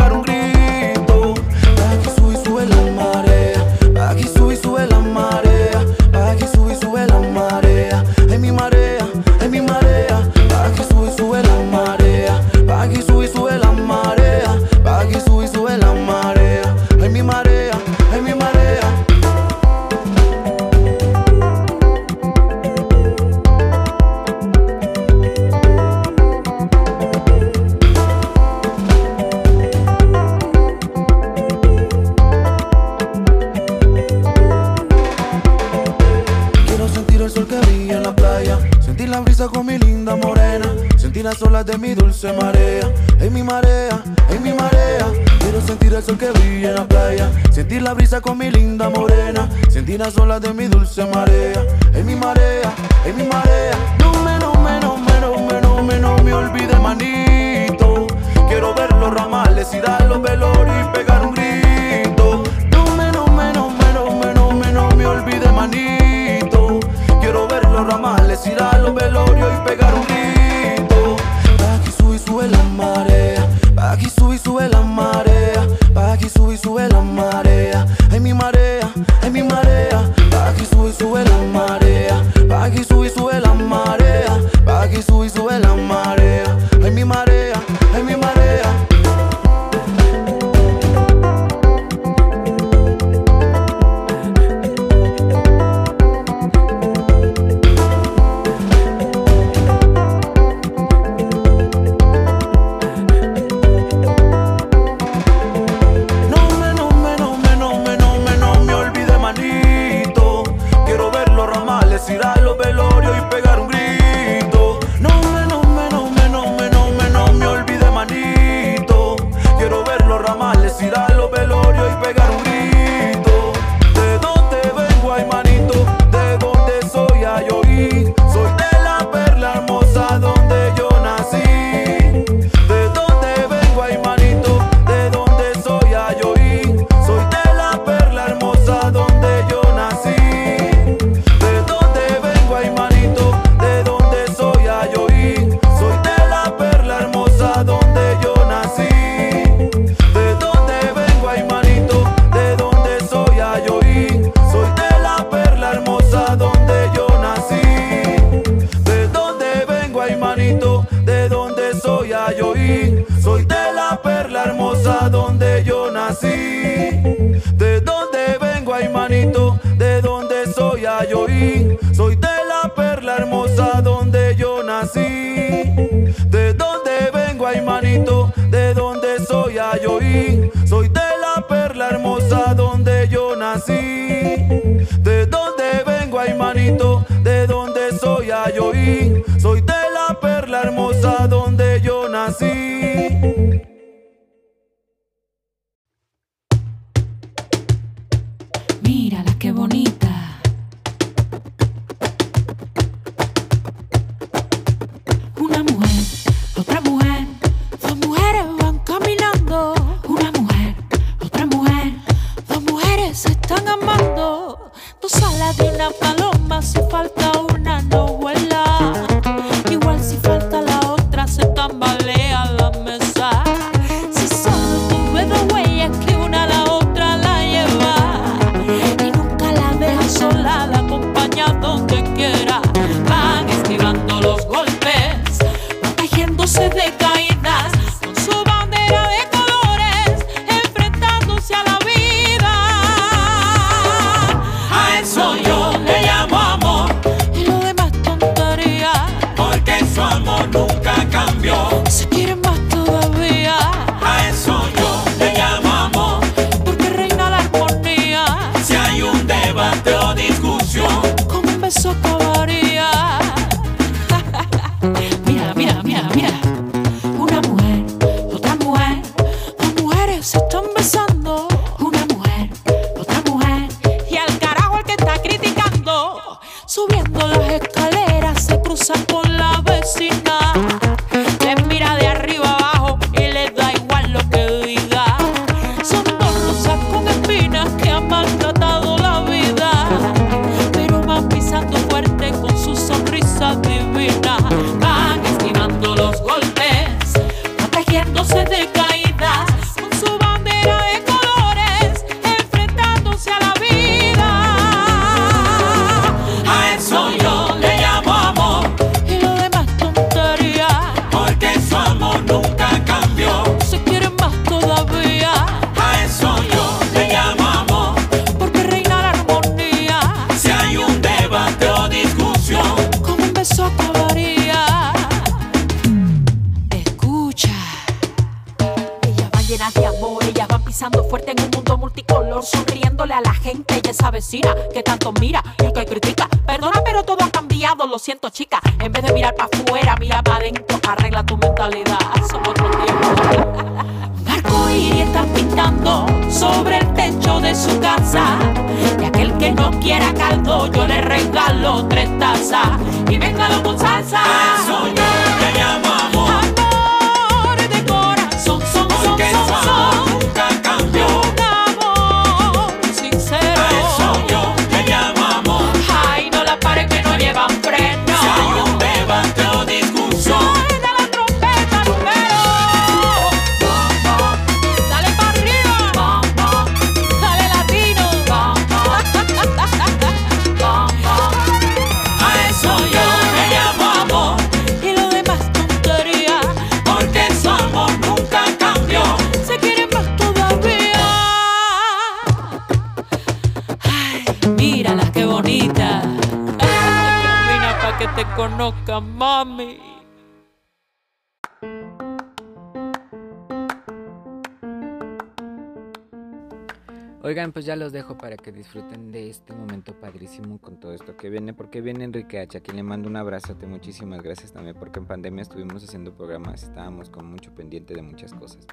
[408.20, 412.38] para que disfruten de este momento padrísimo con todo esto que viene, porque viene Enrique
[412.38, 416.14] H, a quien le mando un abrazote, muchísimas gracias también, porque en pandemia estuvimos haciendo
[416.14, 418.66] programas, estábamos con mucho pendiente de muchas cosas.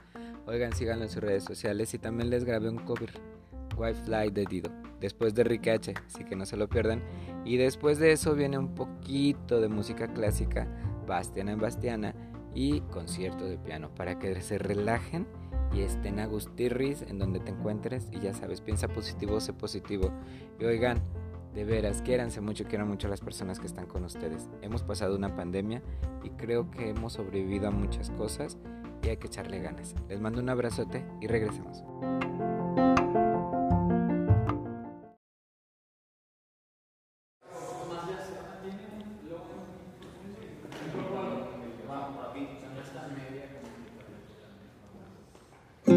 [0.46, 3.12] Oigan, síganlo en sus redes sociales y también les grabé un cover,
[3.78, 7.02] Fly de Dido, después de Enrique H, así que no se lo pierdan.
[7.46, 10.68] Y después de eso viene un poquito de música clásica,
[11.06, 12.16] Bastiana en Bastiana
[12.54, 15.28] y concierto de piano, para que se relajen
[15.74, 20.12] y estén a gustirris en donde te encuentres y ya sabes, piensa positivo, sé positivo.
[20.60, 21.02] Y oigan,
[21.54, 24.48] de veras, quiéranse mucho, quieran mucho a las personas que están con ustedes.
[24.62, 25.82] Hemos pasado una pandemia
[26.24, 28.58] y creo que hemos sobrevivido a muchas cosas
[29.04, 29.96] y hay que echarle ganas.
[30.08, 31.84] Les mando un abrazote y regresamos.
[45.90, 45.96] Hoy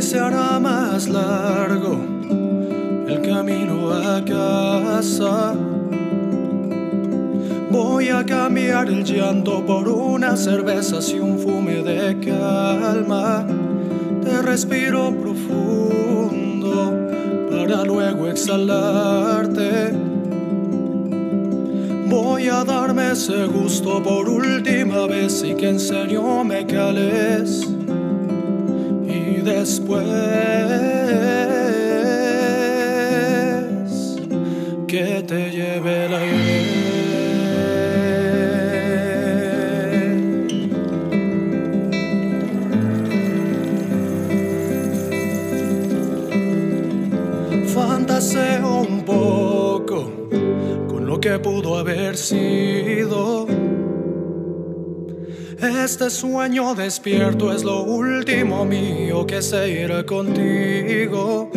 [0.00, 1.98] se hará más largo
[3.08, 5.54] el camino a casa.
[7.72, 13.44] Voy a cambiar el llanto por unas cervezas y un fume de calma.
[14.22, 15.80] Te respiro profundo
[17.50, 19.92] para luego exhalarte.
[22.06, 27.68] Voy a darme ese gusto por última vez y que en serio me cales
[29.06, 30.06] y después
[34.86, 36.14] que te lleve el
[51.42, 53.46] pudo haber sido.
[55.60, 61.50] Este sueño despierto es lo último mío que se irá contigo.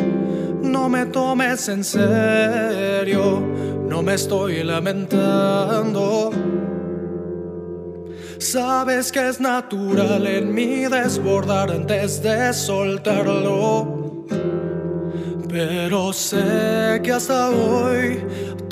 [0.62, 3.42] No me tomes en serio,
[3.88, 6.32] no me estoy lamentando.
[8.40, 14.26] Sabes que es natural en mí desbordar antes de soltarlo.
[15.48, 18.20] Pero sé que hasta hoy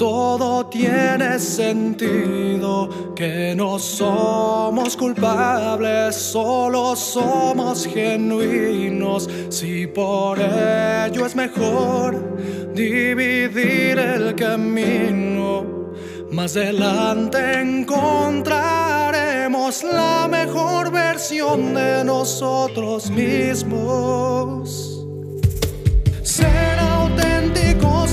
[0.01, 9.29] todo tiene sentido, que no somos culpables, solo somos genuinos.
[9.49, 15.91] Si por ello es mejor dividir el camino,
[16.31, 25.00] más adelante encontraremos la mejor versión de nosotros mismos.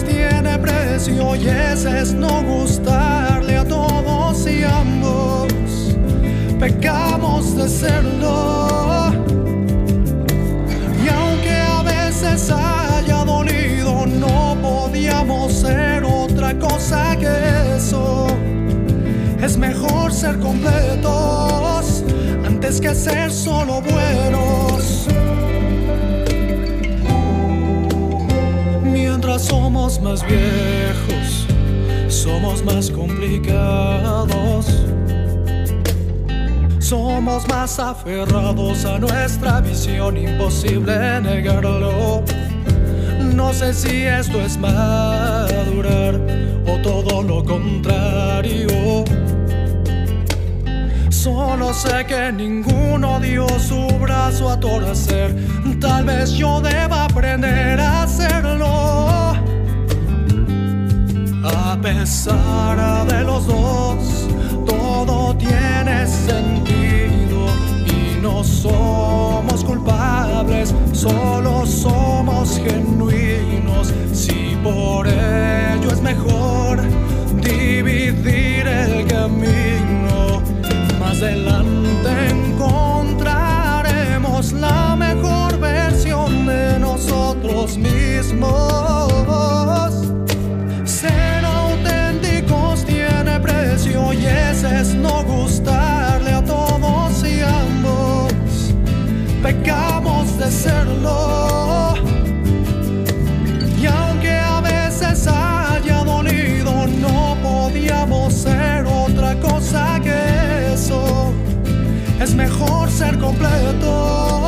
[0.06, 5.96] Tiene precio y ese es no gustarle a todos y ambos.
[6.58, 9.12] Pecamos de serlo.
[11.04, 18.26] Y aunque a veces haya dolido, no podíamos ser otra cosa que eso.
[19.42, 22.04] Es mejor ser completos
[22.46, 24.77] antes que ser solo buenos.
[29.38, 31.46] Somos más viejos,
[32.08, 34.66] somos más complicados.
[36.80, 42.24] Somos más aferrados a nuestra visión, imposible negarlo.
[43.34, 46.20] No sé si esto es madurar
[46.66, 49.04] o todo lo contrario.
[51.10, 55.36] Solo sé que ninguno dio su brazo a torcer.
[55.80, 59.17] Tal vez yo deba aprender a hacerlo.
[61.54, 64.26] A pesar de los dos,
[64.66, 67.46] todo tiene sentido
[67.86, 73.94] y no somos culpables, solo somos genuinos.
[74.12, 76.82] Si por ello es mejor
[77.40, 80.42] dividir el camino,
[81.00, 89.07] más adelante encontraremos la mejor versión de nosotros mismos.
[113.08, 114.47] Ser completos.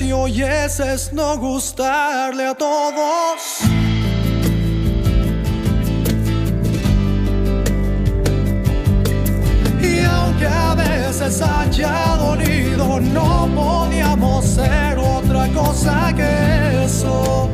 [0.00, 3.60] Y ese es no gustarle a todos.
[9.80, 17.48] Y aunque a veces haya dolido, no podíamos ser otra cosa que eso.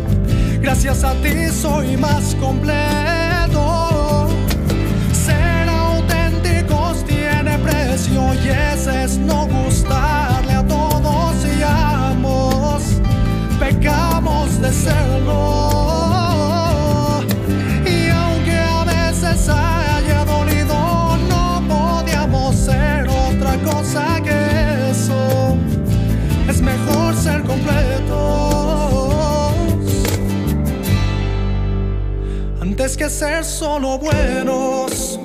[0.62, 4.28] Gracias a ti soy más completo.
[5.12, 10.19] Ser auténticos tiene precio y ese es no gustarle
[14.60, 16.50] Pecamos de serlo.
[17.86, 25.56] Y aunque a veces haya dolido, no podíamos ser otra cosa que eso.
[26.48, 28.60] Es mejor ser completos
[32.60, 35.18] antes que ser solo buenos.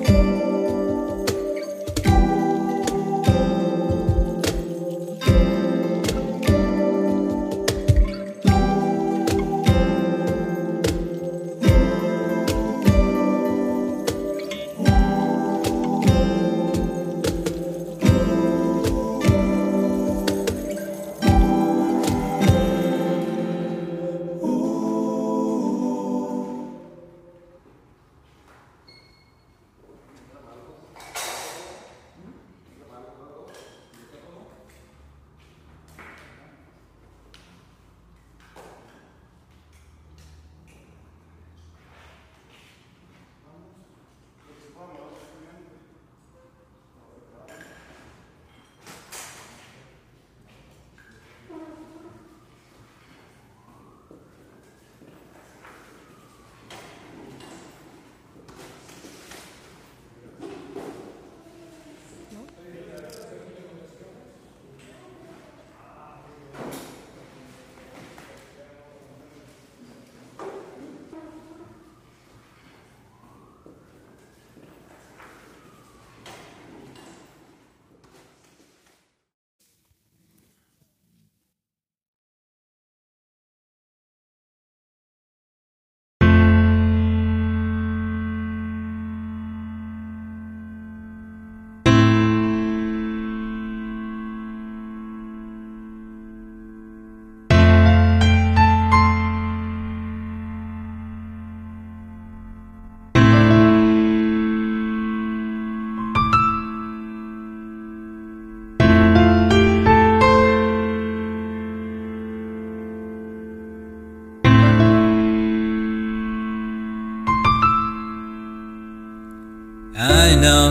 [120.46, 120.66] Know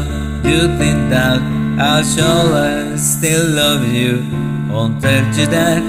[0.50, 1.42] you think that
[1.94, 4.14] I shall still love you
[4.84, 5.84] until you die.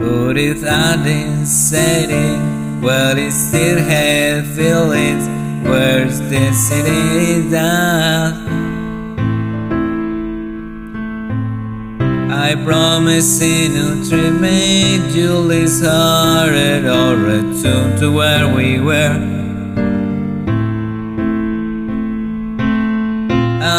[0.00, 5.24] But if I didn't say it, well, it still had feelings.
[5.70, 8.34] Where's the city that
[12.46, 19.37] I promise in a dream make Julie's heart or return to where we were.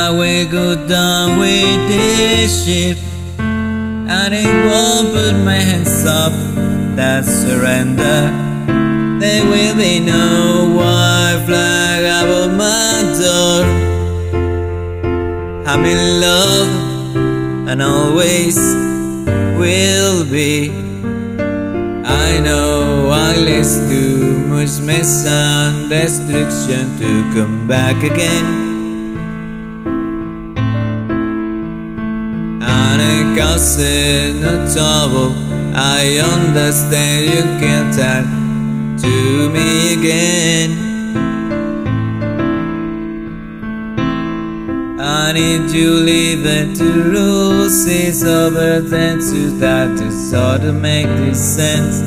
[0.09, 2.97] I will go down with this ship
[3.37, 6.33] and it won't put my hands up.
[6.95, 8.33] That's surrender.
[9.19, 13.65] There will be no white flag above my door.
[15.69, 18.57] I'm in love and always
[19.61, 20.71] will be.
[22.03, 24.81] I know I list too much
[25.87, 28.68] destruction to come back again.
[33.39, 35.33] It causes no trouble.
[35.73, 38.25] I understand you can't talk
[39.01, 40.71] to me again.
[44.99, 50.75] I need you leave it to rules is over than to that to sort of
[50.75, 52.01] make this sense.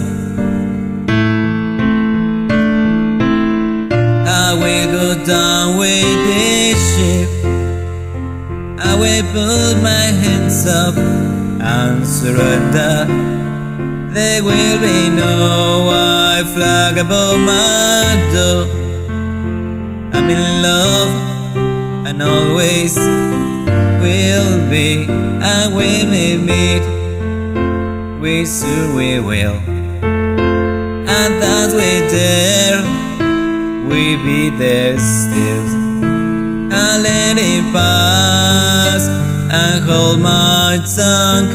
[4.29, 6.22] I will go down with
[9.03, 12.95] will put my hands up and surrender.
[14.15, 18.65] There will be no white flag above my door.
[20.15, 21.13] I'm in love
[22.07, 22.95] and always
[24.05, 25.07] will be.
[25.51, 26.85] And when we meet,
[28.21, 29.59] we soon we will.
[31.19, 32.83] And that we dare,
[33.91, 35.82] we be there still.
[36.75, 39.07] And let it pass
[39.53, 41.51] and hold my tongue,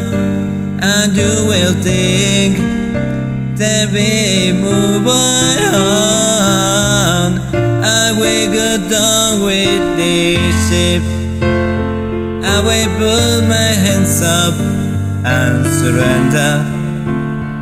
[0.80, 2.58] and you will think
[3.58, 5.40] that we move on.
[7.84, 11.02] I will go down with this ship.
[11.42, 14.54] I will put my hands up
[15.26, 16.54] and surrender.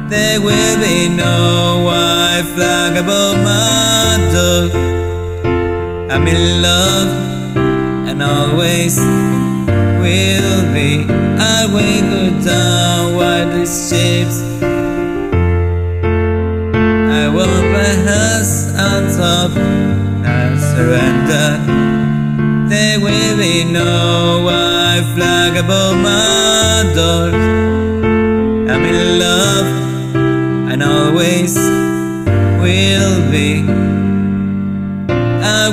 [0.10, 4.70] There will be no white flag above my door.
[6.12, 7.35] I'm in love
[8.16, 8.98] and always
[10.00, 11.06] will be.
[11.38, 14.40] I will go down with the ships.
[17.12, 21.50] I want my hands on top and surrender.
[22.70, 27.32] There will be no white flag above my door.
[28.72, 29.68] I'm in love
[30.72, 31.56] and always
[32.62, 33.75] will be.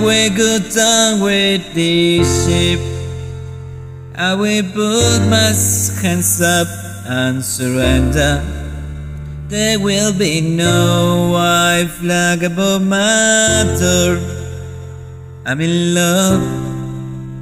[0.03, 2.81] Will go down with the ship.
[4.17, 5.55] I will put my
[6.03, 6.67] hands up
[7.07, 8.43] and surrender.
[9.47, 14.19] There will be no white flag above my door.
[15.47, 16.43] I'm in love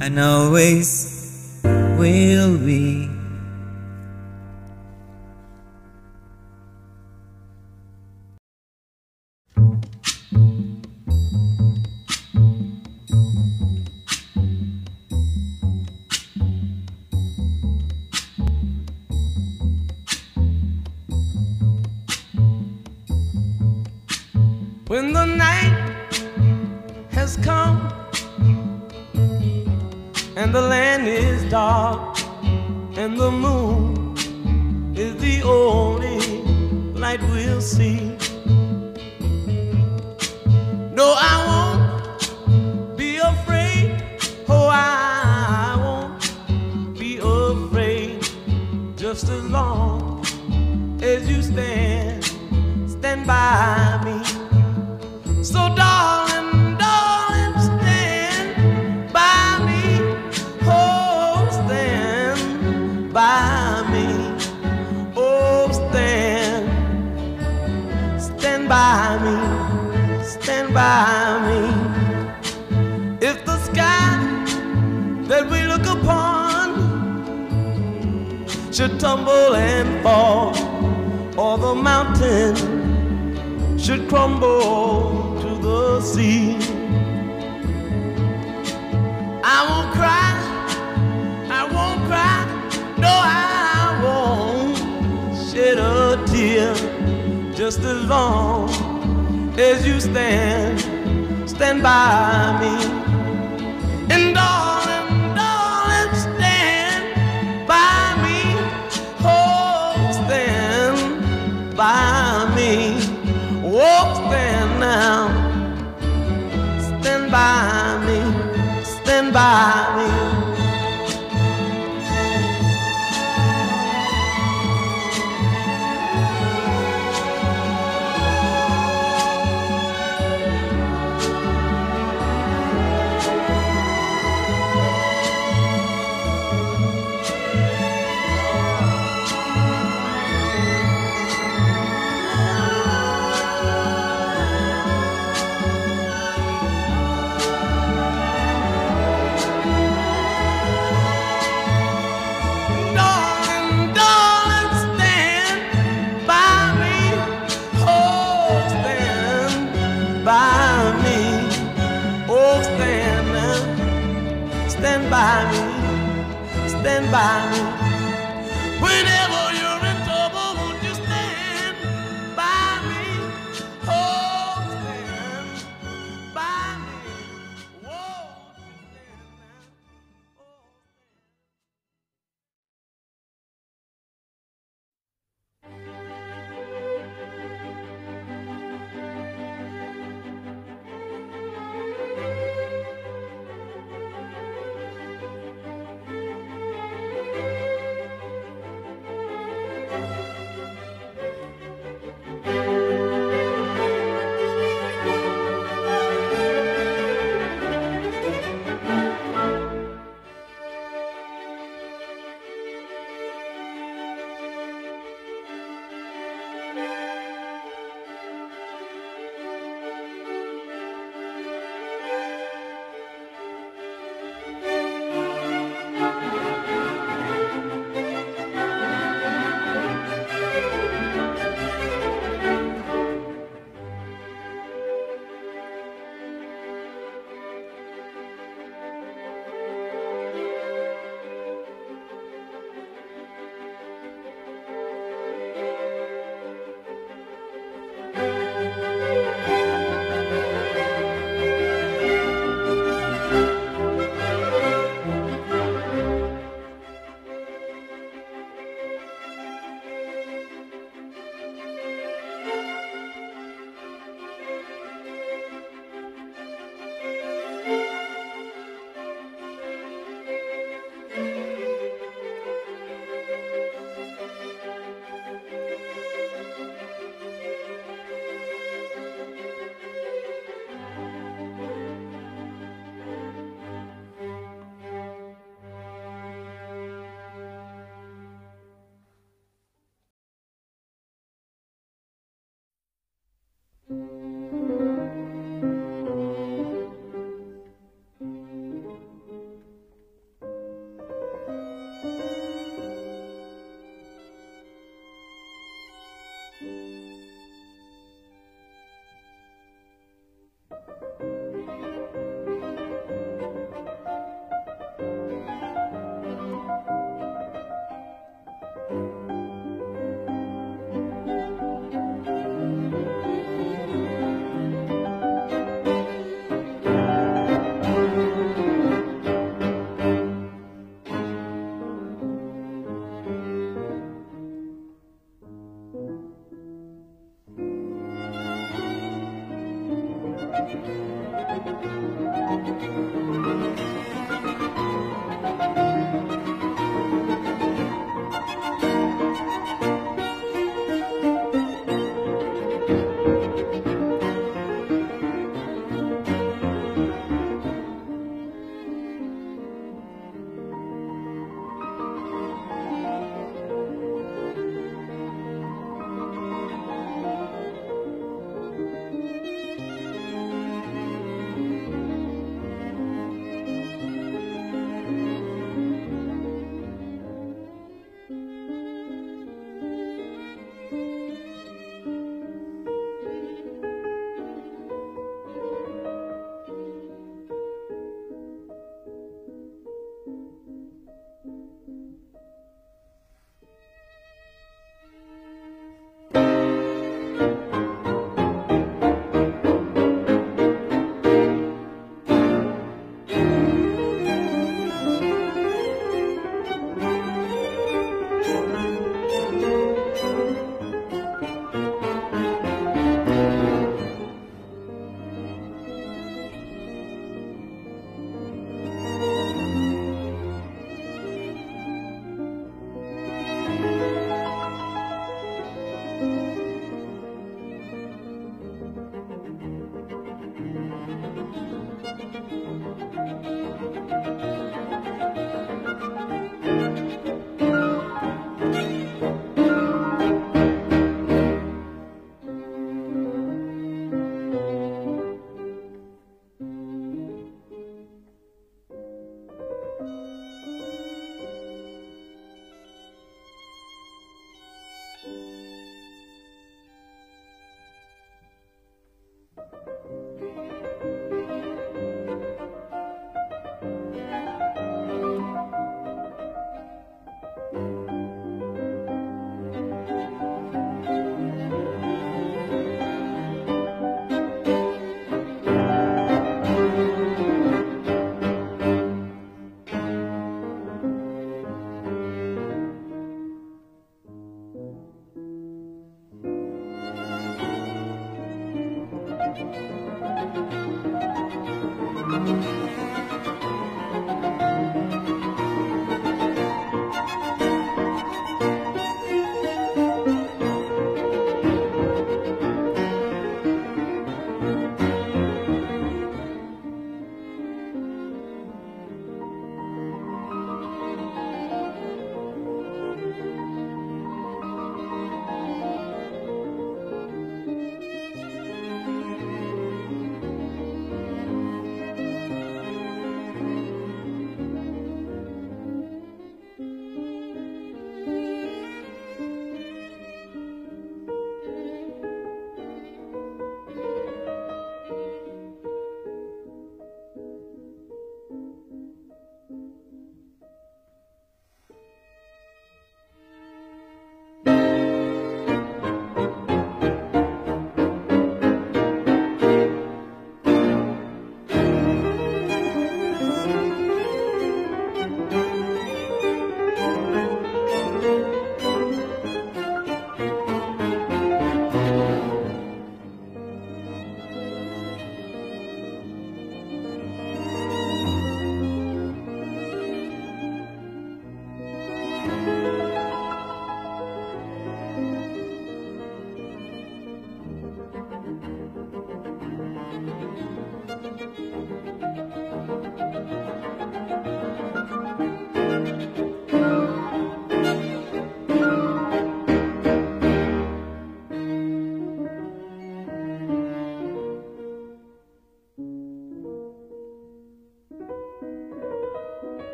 [0.00, 1.60] and always
[1.98, 3.23] will be.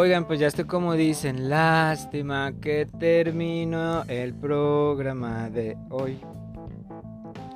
[0.00, 6.18] Oigan, pues ya estoy como dicen, lástima que terminó el programa de hoy.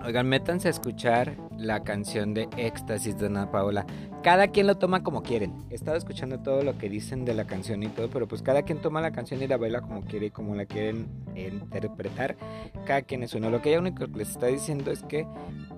[0.04, 3.86] Oigan, métanse a escuchar la canción de Éxtasis de Ana Paola.
[4.22, 5.54] Cada quien lo toma como quieren.
[5.70, 8.60] He estado escuchando todo lo que dicen de la canción y todo, pero pues cada
[8.60, 12.36] quien toma la canción y la baila como quiere y como la quieren interpretar.
[12.84, 13.48] Cada quien es uno.
[13.48, 15.26] Lo que ella único les está diciendo es que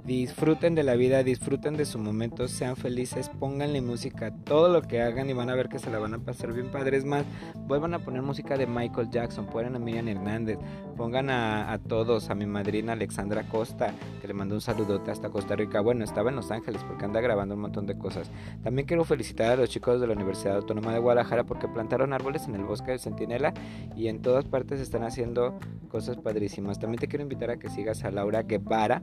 [0.06, 5.02] disfruten de la vida, disfruten de su momento, sean felices, pónganle música, todo lo que
[5.02, 7.24] hagan y van a ver que se la van a pasar bien padres más.
[7.66, 10.58] Vuelvan a poner música de Michael Jackson, pongan a Miriam Hernández,
[10.96, 15.56] pongan a, todos, a mi madrina Alexandra Costa, que le mandó un saludote hasta Costa
[15.56, 15.80] Rica.
[15.80, 18.30] Bueno, estaba en Los Ángeles porque anda grabando un montón de cosas.
[18.62, 22.46] También quiero felicitar a los chicos de la Universidad Autónoma de Guadalajara porque plantaron árboles
[22.46, 23.52] en el bosque del Centinela
[23.96, 26.78] y en todas partes están haciendo cosas padrísimas.
[26.78, 29.00] También te quiero invitar a que sigas a Laura Guevara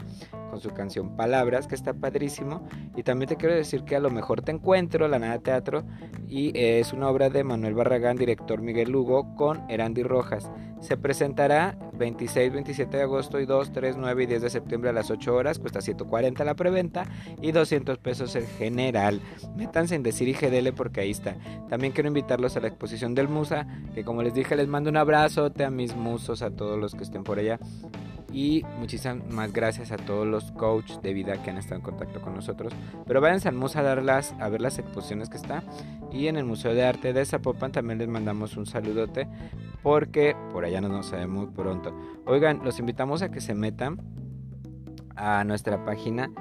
[0.50, 2.68] con su canción Palabras, que está padrísimo.
[2.96, 5.84] Y también te quiero decir que a lo mejor te encuentro, la Nada Teatro,
[6.28, 10.52] y es una obra de Manuel Barragán, director Miguel Lugo, con Erandi Rojas.
[10.82, 14.94] Se presentará 26, 27 de agosto y 2, 3, 9 y 10 de septiembre a
[14.94, 15.58] las 8 horas.
[15.58, 17.06] Cuesta 140 la preventa
[17.42, 19.22] y 200 pesos el general.
[19.56, 21.38] Métanse en Decir y GDL porque ahí está.
[21.70, 23.66] También quiero invitarlos a la exposición del Musa,
[23.96, 27.04] que como les dije, les mando un abrazote a mis musos, a todos los que
[27.04, 27.60] estén por allá.
[28.34, 32.34] Y muchísimas gracias a todos los coaches de vida que han estado en contacto con
[32.34, 32.74] nosotros.
[33.06, 35.64] Pero váyanse al a, darlas, a ver las exposiciones que está.
[36.12, 39.28] Y en el Museo de Arte de Zapopan también les mandamos un saludote.
[39.84, 41.96] Porque por allá nos vamos a ver muy pronto.
[42.26, 44.00] Oigan, los invitamos a que se metan
[45.16, 46.32] a nuestra página.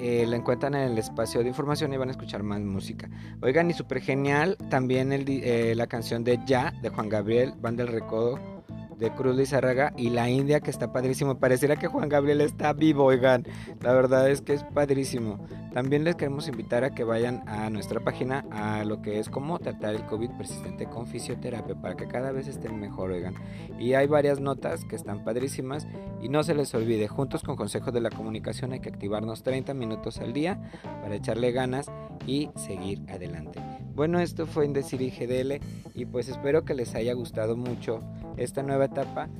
[0.00, 3.08] Eh, la encuentran en el espacio de información y van a escuchar más música.
[3.40, 7.86] Oigan, y súper genial también eh, la canción de Ya de Juan Gabriel, Van del
[7.86, 8.55] Recodo
[8.98, 11.38] de Cruz Lizárraga y la India que está padrísimo.
[11.38, 13.44] Pareciera que Juan Gabriel está vivo, oigan.
[13.80, 15.38] La verdad es que es padrísimo.
[15.72, 19.58] También les queremos invitar a que vayan a nuestra página a lo que es cómo
[19.58, 23.34] tratar el COVID persistente con fisioterapia para que cada vez estén mejor, oigan.
[23.78, 25.86] Y hay varias notas que están padrísimas
[26.22, 29.74] y no se les olvide, juntos con consejos de la comunicación hay que activarnos 30
[29.74, 30.58] minutos al día
[31.02, 31.90] para echarle ganas
[32.26, 33.60] y seguir adelante.
[33.96, 35.58] Bueno, esto fue Indecir y GDL
[35.94, 38.00] y pues espero que les haya gustado mucho
[38.36, 39.30] esta nueva etapa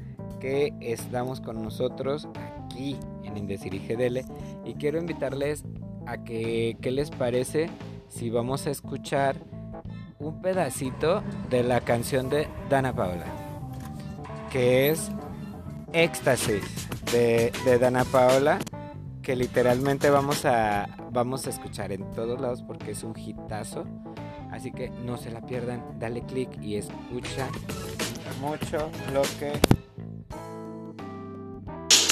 [0.41, 2.26] que estamos con nosotros
[2.65, 4.25] aquí en Indecir y GDL
[4.65, 5.62] y quiero invitarles
[6.07, 7.68] a que qué les parece
[8.09, 9.36] si vamos a escuchar
[10.20, 13.26] un pedacito de la canción de Dana Paola
[14.51, 15.10] que es
[15.93, 16.65] Éxtasis
[17.12, 18.59] de, de Dana Paola
[19.20, 23.85] que literalmente vamos a vamos a escuchar en todos lados porque es un hitazo
[24.57, 27.49] así que no se la pierdan dale click y escucha
[28.41, 29.52] mucho lo que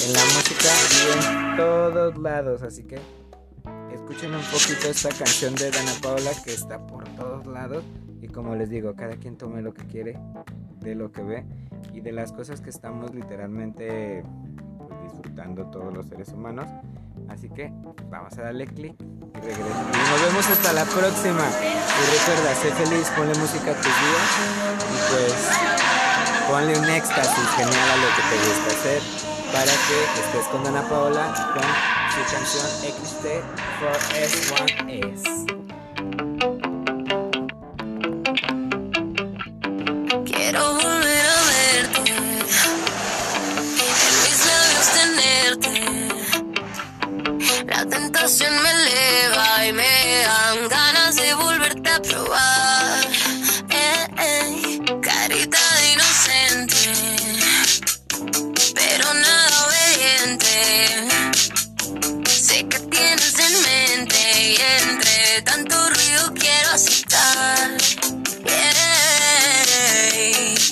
[0.05, 2.61] en la música y en todos lados.
[2.61, 2.99] Así que
[3.91, 7.83] escuchen un poquito esta canción de Dana Paola que está por todos lados.
[8.21, 10.19] Y como les digo, cada quien tome lo que quiere,
[10.79, 11.45] de lo que ve
[11.93, 14.23] y de las cosas que estamos literalmente
[15.03, 16.67] disfrutando todos los seres humanos.
[17.27, 17.71] Así que
[18.09, 18.95] vamos a darle clic
[19.43, 21.43] y nos vemos hasta la próxima.
[21.43, 24.29] Y recuerda, sé feliz, ponle música a tus días
[24.91, 25.33] y pues
[26.49, 29.01] ponle un éxtasis genial a lo que te gusta hacer
[29.51, 31.63] para que estés con Ana Paola con
[32.11, 35.64] su canción XT4S1S.
[62.25, 64.55] Sé que tienes en mente y
[64.89, 67.71] entre tanto ruido quiero aceptar.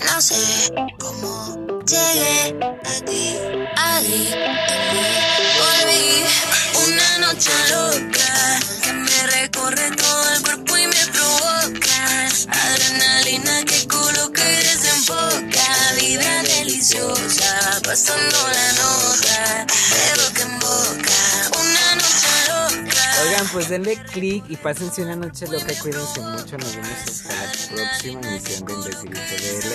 [0.05, 4.29] No sé cómo llegué a ti, en mí.
[5.59, 6.23] Volví
[6.87, 10.02] una noche loca que me recorre
[17.83, 21.17] pasando la nota de boca en boca.
[21.59, 23.21] Una noche loca.
[23.23, 25.73] Oigan, pues denle click y pásense una noche loca.
[25.81, 26.57] Cuídense mucho.
[26.57, 29.73] Nos vemos hasta la próxima emisión de Imbécil GDL.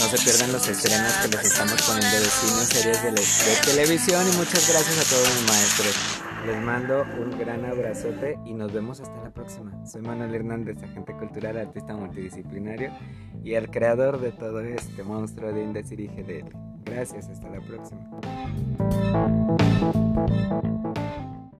[0.00, 4.28] No se pierdan los estrenos que les estamos poniendo de cine, series de, de televisión.
[4.32, 6.33] Y muchas gracias a todos mis maestros.
[6.46, 9.86] Les mando un gran abrazote y nos vemos hasta la próxima.
[9.86, 12.90] Soy Manuel Hernández, agente cultural, artista multidisciplinario
[13.42, 16.50] y el creador de todo este monstruo de Indecir y GDL.
[16.84, 18.10] Gracias, hasta la próxima.